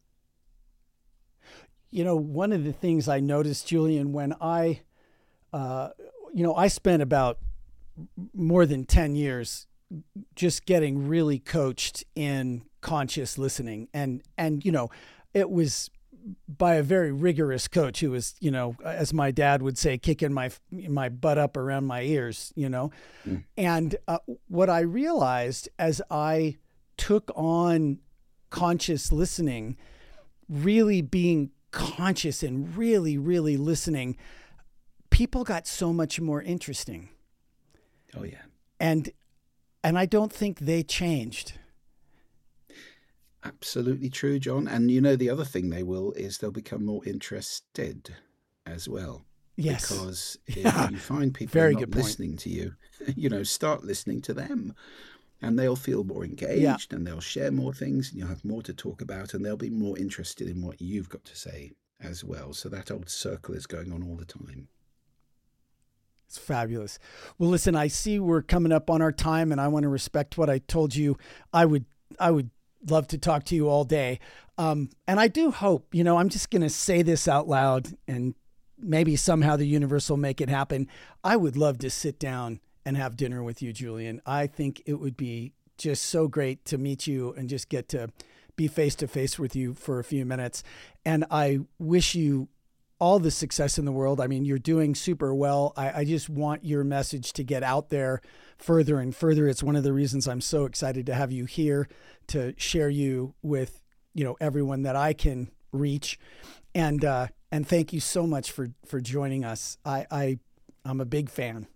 You 1.90 2.04
know, 2.04 2.16
one 2.16 2.52
of 2.52 2.64
the 2.64 2.74
things 2.74 3.08
I 3.08 3.20
noticed, 3.20 3.68
Julian, 3.68 4.12
when 4.12 4.36
I, 4.42 4.82
uh, 5.54 5.90
you 6.34 6.44
know, 6.44 6.56
I 6.56 6.68
spent 6.68 7.02
about 7.02 7.40
more 8.34 8.66
than 8.66 8.86
10 8.86 9.16
years 9.16 9.68
just 10.36 10.66
getting 10.66 11.08
really 11.08 11.40
coached 11.40 12.04
in 12.16 12.64
conscious 12.82 13.38
listening 13.38 13.88
and 13.94 14.22
and 14.38 14.64
you 14.64 14.72
know 14.72 14.90
it 15.34 15.50
was 15.50 15.90
by 16.48 16.76
a 16.76 16.84
very 16.84 17.12
rigorous 17.12 17.68
coach 17.68 18.00
who 18.00 18.12
was, 18.12 18.36
you 18.40 18.52
know, 18.52 18.76
as 18.84 19.14
my 19.14 19.32
dad 19.32 19.62
would 19.62 19.78
say, 19.78 19.98
kicking 19.98 20.34
my 20.34 20.52
my 20.72 21.10
butt 21.10 21.38
up 21.38 21.56
around 21.58 21.86
my 21.86 22.02
ears, 22.02 22.52
you 22.56 22.70
know. 22.70 22.92
Mm. 23.28 23.44
And 23.58 23.96
uh, 24.08 24.20
what 24.48 24.70
I 24.70 24.82
realized 24.82 25.70
as 25.80 26.02
I 26.10 26.58
took 26.98 27.32
on 27.36 28.00
conscious 28.50 29.12
listening, 29.12 29.78
really 30.50 31.02
being 31.02 31.52
conscious 31.72 32.44
and 32.44 32.76
really, 32.76 33.18
really 33.18 33.58
listening, 33.58 34.18
people 35.10 35.44
got 35.44 35.68
so 35.68 35.94
much 35.94 36.20
more 36.20 36.42
interesting. 36.42 37.10
Oh 38.16 38.24
yeah. 38.24 38.42
And 38.80 39.12
and 39.84 39.98
I 39.98 40.06
don't 40.06 40.34
think 40.34 40.60
they 40.60 40.84
changed. 40.84 41.54
Absolutely 43.44 44.10
true, 44.10 44.40
John. 44.40 44.68
And 44.68 44.90
you 44.92 45.02
know, 45.02 45.16
the 45.16 45.30
other 45.30 45.46
thing 45.46 45.70
they 45.70 45.84
will 45.84 46.12
is 46.14 46.38
they'll 46.38 46.52
become 46.52 46.86
more 46.86 47.06
interested 47.06 48.16
as 48.66 48.90
well. 48.90 49.26
Yes. 49.56 49.90
Because 49.90 50.38
if 50.48 50.58
yeah. 50.58 50.90
you 50.90 50.98
find 50.98 51.34
people 51.34 51.54
Very 51.54 51.74
not 51.74 51.90
listening 51.90 52.38
to 52.38 52.50
you, 52.50 52.76
you 53.16 53.30
know, 53.30 53.44
start 53.44 53.84
listening 53.84 54.22
to 54.22 54.34
them. 54.34 54.74
And 55.40 55.58
they'll 55.58 55.76
feel 55.76 56.04
more 56.04 56.26
engaged 56.26 56.62
yeah. 56.64 56.78
and 56.90 57.06
they'll 57.06 57.20
share 57.20 57.52
more 57.52 57.72
things 57.72 58.10
and 58.10 58.18
you'll 58.18 58.28
have 58.28 58.44
more 58.44 58.64
to 58.64 58.74
talk 58.74 59.04
about 59.04 59.36
and 59.36 59.46
they'll 59.46 59.56
be 59.56 59.70
more 59.70 59.96
interested 59.96 60.50
in 60.50 60.64
what 60.64 60.82
you've 60.82 61.10
got 61.10 61.24
to 61.26 61.36
say 61.36 61.74
as 62.02 62.24
well. 62.24 62.54
So 62.54 62.70
that 62.70 62.90
old 62.90 63.08
circle 63.08 63.54
is 63.54 63.68
going 63.68 63.92
on 63.92 64.02
all 64.02 64.16
the 64.16 64.26
time. 64.26 64.68
It's 66.28 66.40
fabulous. 66.40 66.98
Well, 67.38 67.52
listen, 67.52 67.76
I 67.76 67.88
see 67.88 68.20
we're 68.20 68.42
coming 68.42 68.72
up 68.72 68.90
on 68.90 69.02
our 69.02 69.12
time 69.12 69.52
and 69.52 69.62
I 69.62 69.68
want 69.68 69.84
to 69.84 69.90
respect 69.90 70.40
what 70.40 70.50
I 70.50 70.58
told 70.58 70.96
you. 70.96 71.18
I 71.54 71.66
would 71.66 71.86
I 72.20 72.32
would 72.32 72.50
love 72.92 73.08
to 73.10 73.18
talk 73.18 73.44
to 73.46 73.56
you 73.56 73.70
all 73.70 73.84
day. 73.84 74.20
Um, 74.58 74.90
and 75.08 75.20
I 75.20 75.28
do 75.28 75.52
hope, 75.52 75.94
you 75.94 76.04
know, 76.04 76.18
I'm 76.18 76.30
just 76.30 76.50
going 76.50 76.64
to 76.64 76.70
say 76.70 77.02
this 77.02 77.28
out 77.28 77.48
loud 77.48 77.90
and 78.08 78.34
maybe 78.80 79.16
somehow 79.16 79.56
the 79.56 79.68
universe 79.68 80.10
will 80.10 80.18
make 80.18 80.42
it 80.42 80.50
happen. 80.50 80.88
I 81.24 81.36
would 81.36 81.58
love 81.58 81.80
to 81.80 81.90
sit 81.90 82.20
down 82.20 82.60
and 82.86 82.98
have 82.98 83.18
dinner 83.18 83.44
with 83.44 83.62
you, 83.62 83.74
Julian. 83.74 84.22
I 84.26 84.48
think 84.48 84.82
it 84.86 84.96
would 84.96 85.18
be 85.18 85.54
just 85.78 86.04
so 86.04 86.28
great 86.28 86.66
to 86.66 86.78
meet 86.78 87.06
you 87.06 87.34
and 87.34 87.50
just 87.50 87.70
get 87.70 87.90
to 87.90 88.10
be 88.56 88.68
face 88.68 88.96
to 88.96 89.08
face 89.08 89.38
with 89.38 89.56
you 89.56 89.74
for 89.74 90.00
a 90.00 90.04
few 90.04 90.26
minutes. 90.26 90.64
And 91.06 91.26
I 91.30 91.60
wish 91.78 92.16
you 92.16 92.50
all 93.00 93.20
the 93.20 93.32
success 93.32 93.78
in 93.78 93.86
the 93.86 93.92
world. 93.92 94.20
I 94.20 94.28
mean, 94.28 94.46
you're 94.46 94.58
doing 94.58 94.96
super 94.96 95.34
well. 95.34 95.74
I, 95.78 96.00
I, 96.00 96.04
just 96.04 96.30
want 96.30 96.66
your 96.66 96.84
message 96.84 97.34
to 97.34 97.44
get 97.44 97.62
out 97.62 97.90
there 97.90 98.22
further 98.58 99.00
and 99.00 99.16
further. 99.16 99.48
It's 99.48 99.62
one 99.62 99.76
of 99.76 99.84
the 99.84 99.94
reasons 99.94 100.28
I'm 100.28 100.42
so 100.42 100.66
excited 100.66 101.06
to 101.06 101.14
have 101.14 101.32
you 101.32 101.46
here 101.46 101.88
to 102.28 102.54
share 102.58 102.90
you 102.90 103.36
with 103.42 103.82
you 104.14 104.24
know 104.24 104.36
everyone 104.42 104.82
that 104.84 104.96
I 104.96 105.14
can 105.14 105.52
reach. 105.72 106.20
And 106.74 107.06
uh, 107.06 107.28
and 107.52 107.68
thank 107.68 107.94
you 107.94 108.00
so 108.00 108.26
much 108.26 108.52
for 108.52 108.70
for 108.86 109.00
joining 109.00 109.46
us. 109.46 109.78
I, 109.86 110.08
I 110.10 110.40
I'm 110.84 111.00
a 111.00 111.06
big 111.06 111.30
fan. 111.30 111.68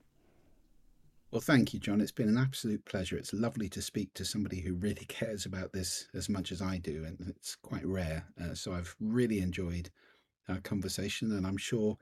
Well, 1.31 1.39
thank 1.39 1.73
you, 1.73 1.79
John. 1.79 2.01
It's 2.01 2.11
been 2.11 2.27
an 2.27 2.37
absolute 2.37 2.83
pleasure. 2.83 3.15
It's 3.15 3.31
lovely 3.31 3.69
to 3.69 3.81
speak 3.81 4.13
to 4.15 4.25
somebody 4.25 4.59
who 4.59 4.73
really 4.73 5.05
cares 5.07 5.45
about 5.45 5.71
this 5.71 6.07
as 6.13 6.27
much 6.27 6.51
as 6.51 6.61
I 6.61 6.77
do, 6.77 7.05
and 7.05 7.17
it's 7.29 7.55
quite 7.55 7.85
rare. 7.85 8.25
Uh, 8.41 8.53
so 8.53 8.73
I've 8.73 8.95
really 8.99 9.39
enjoyed 9.39 9.89
our 10.51 10.59
conversation, 10.61 11.31
and 11.31 11.47
I'm 11.47 11.57
sure 11.57 11.97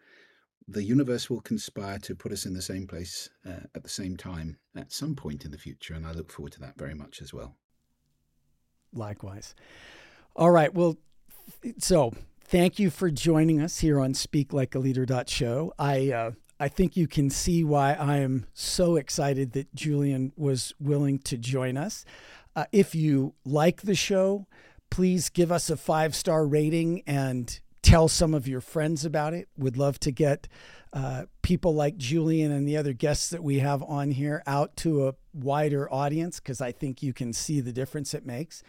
the 0.68 0.84
universe 0.84 1.30
will 1.30 1.42
conspire 1.42 1.98
to 2.00 2.16
put 2.16 2.32
us 2.32 2.46
in 2.46 2.54
the 2.54 2.62
same 2.62 2.86
place 2.86 3.30
uh, 3.48 3.66
at 3.76 3.84
the 3.84 3.90
same 3.90 4.16
time 4.16 4.58
at 4.76 4.92
some 4.92 5.16
point 5.16 5.46
in 5.46 5.52
the 5.52 5.58
future, 5.58 5.94
and 5.94 6.06
I 6.06 6.12
look 6.12 6.32
forward 6.32 6.54
to 6.54 6.60
that 6.62 6.78
very 6.78 6.94
much 6.94 7.22
as 7.22 7.34
well. 7.34 7.56
Likewise. 8.94 9.56
All 10.36 10.52
right. 10.52 10.74
Well, 10.74 10.98
so 11.78 12.14
thank 12.44 12.80
you 12.80 12.90
for 12.90 13.10
joining 13.10 13.62
us 13.62 13.80
here 13.80 14.00
on 14.00 14.14
Speak 14.14 14.54
Like 14.54 14.76
a 14.76 14.80
Leader 14.80 15.06
dot 15.06 15.30
show. 15.30 15.74
I 15.78 16.12
uh, 16.12 16.32
I 16.60 16.68
think 16.68 16.98
you 16.98 17.08
can 17.08 17.30
see 17.30 17.64
why 17.64 17.94
I 17.94 18.18
am 18.18 18.46
so 18.54 18.98
excited 18.98 19.54
that 19.54 19.74
Julian 19.74 20.34
was 20.36 20.74
willing 20.80 21.20
to 21.20 21.38
join 21.38 21.78
us. 21.78 22.04
Uh, 22.56 22.66
if 22.72 22.94
you 22.94 23.34
like 23.46 23.84
the 23.84 23.96
show, 23.96 24.46
please 24.90 25.30
give 25.30 25.52
us 25.52 25.70
a 25.70 25.78
five 25.78 26.16
star 26.16 26.46
rating 26.46 27.02
and 27.08 27.60
tell 27.82 28.08
some 28.08 28.34
of 28.34 28.48
your 28.48 28.62
friends 28.62 29.06
about 29.06 29.34
it. 29.34 29.48
Would 29.58 29.78
love 29.78 30.00
to 30.02 30.12
get 30.12 30.48
uh, 30.92 31.26
people 31.42 31.74
like 31.74 31.98
Julian 31.98 32.52
and 32.52 32.68
the 32.68 32.78
other 32.78 32.94
guests 32.94 33.30
that 33.30 33.44
we 33.44 33.60
have 33.60 33.84
on 33.84 34.12
here 34.12 34.42
out 34.48 34.76
to 34.78 35.08
a 35.08 35.14
wider 35.34 35.92
audience 35.92 36.40
because 36.40 36.62
I 36.62 36.72
think 36.72 37.04
you 37.04 37.14
can 37.14 37.34
see 37.34 37.62
the 37.62 37.72
difference 37.72 38.14
it 38.14 38.26
makes. 38.26 38.64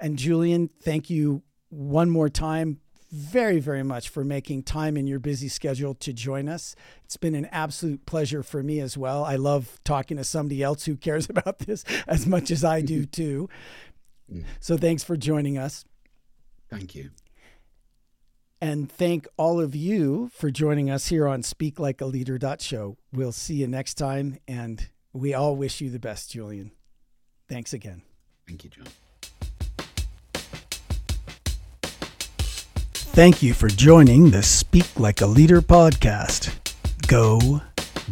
And 0.00 0.18
Julian, 0.18 0.68
thank 0.82 1.10
you 1.10 1.42
one 1.68 2.10
more 2.10 2.28
time 2.28 2.80
very, 3.12 3.60
very 3.60 3.82
much 3.82 4.08
for 4.08 4.24
making 4.24 4.62
time 4.64 4.96
in 4.96 5.06
your 5.06 5.18
busy 5.18 5.48
schedule 5.48 5.94
to 5.94 6.12
join 6.12 6.48
us. 6.48 6.74
It's 7.04 7.16
been 7.16 7.34
an 7.34 7.46
absolute 7.46 8.04
pleasure 8.04 8.42
for 8.42 8.62
me 8.62 8.80
as 8.80 8.98
well. 8.98 9.24
I 9.24 9.36
love 9.36 9.80
talking 9.84 10.16
to 10.16 10.24
somebody 10.24 10.62
else 10.62 10.84
who 10.84 10.96
cares 10.96 11.30
about 11.30 11.60
this 11.60 11.84
as 12.06 12.26
much 12.26 12.50
as 12.50 12.64
I 12.64 12.80
do 12.80 13.04
too. 13.06 13.48
Mm. 14.32 14.44
So 14.60 14.76
thanks 14.76 15.04
for 15.04 15.16
joining 15.16 15.56
us. 15.56 15.84
Thank 16.68 16.94
you. 16.94 17.10
And 18.66 18.90
thank 18.90 19.28
all 19.36 19.60
of 19.60 19.76
you 19.76 20.28
for 20.34 20.50
joining 20.50 20.90
us 20.90 21.06
here 21.06 21.28
on 21.28 21.44
Speak 21.44 21.78
Like 21.78 22.00
a 22.00 22.04
Leader 22.04 22.36
show. 22.58 22.96
We'll 23.12 23.30
see 23.30 23.54
you 23.54 23.68
next 23.68 23.94
time. 23.94 24.38
And 24.48 24.88
we 25.12 25.34
all 25.34 25.54
wish 25.54 25.80
you 25.80 25.88
the 25.88 26.00
best, 26.00 26.32
Julian. 26.32 26.72
Thanks 27.48 27.72
again. 27.72 28.02
Thank 28.44 28.64
you, 28.64 28.70
John. 28.70 28.86
Thank 32.92 33.40
you 33.40 33.54
for 33.54 33.68
joining 33.68 34.32
the 34.32 34.42
Speak 34.42 34.98
Like 34.98 35.20
a 35.20 35.26
Leader 35.26 35.62
podcast. 35.62 36.52
Go 37.06 37.62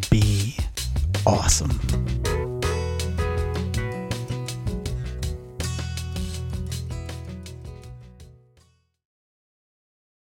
be 0.08 0.56
awesome. 1.26 1.80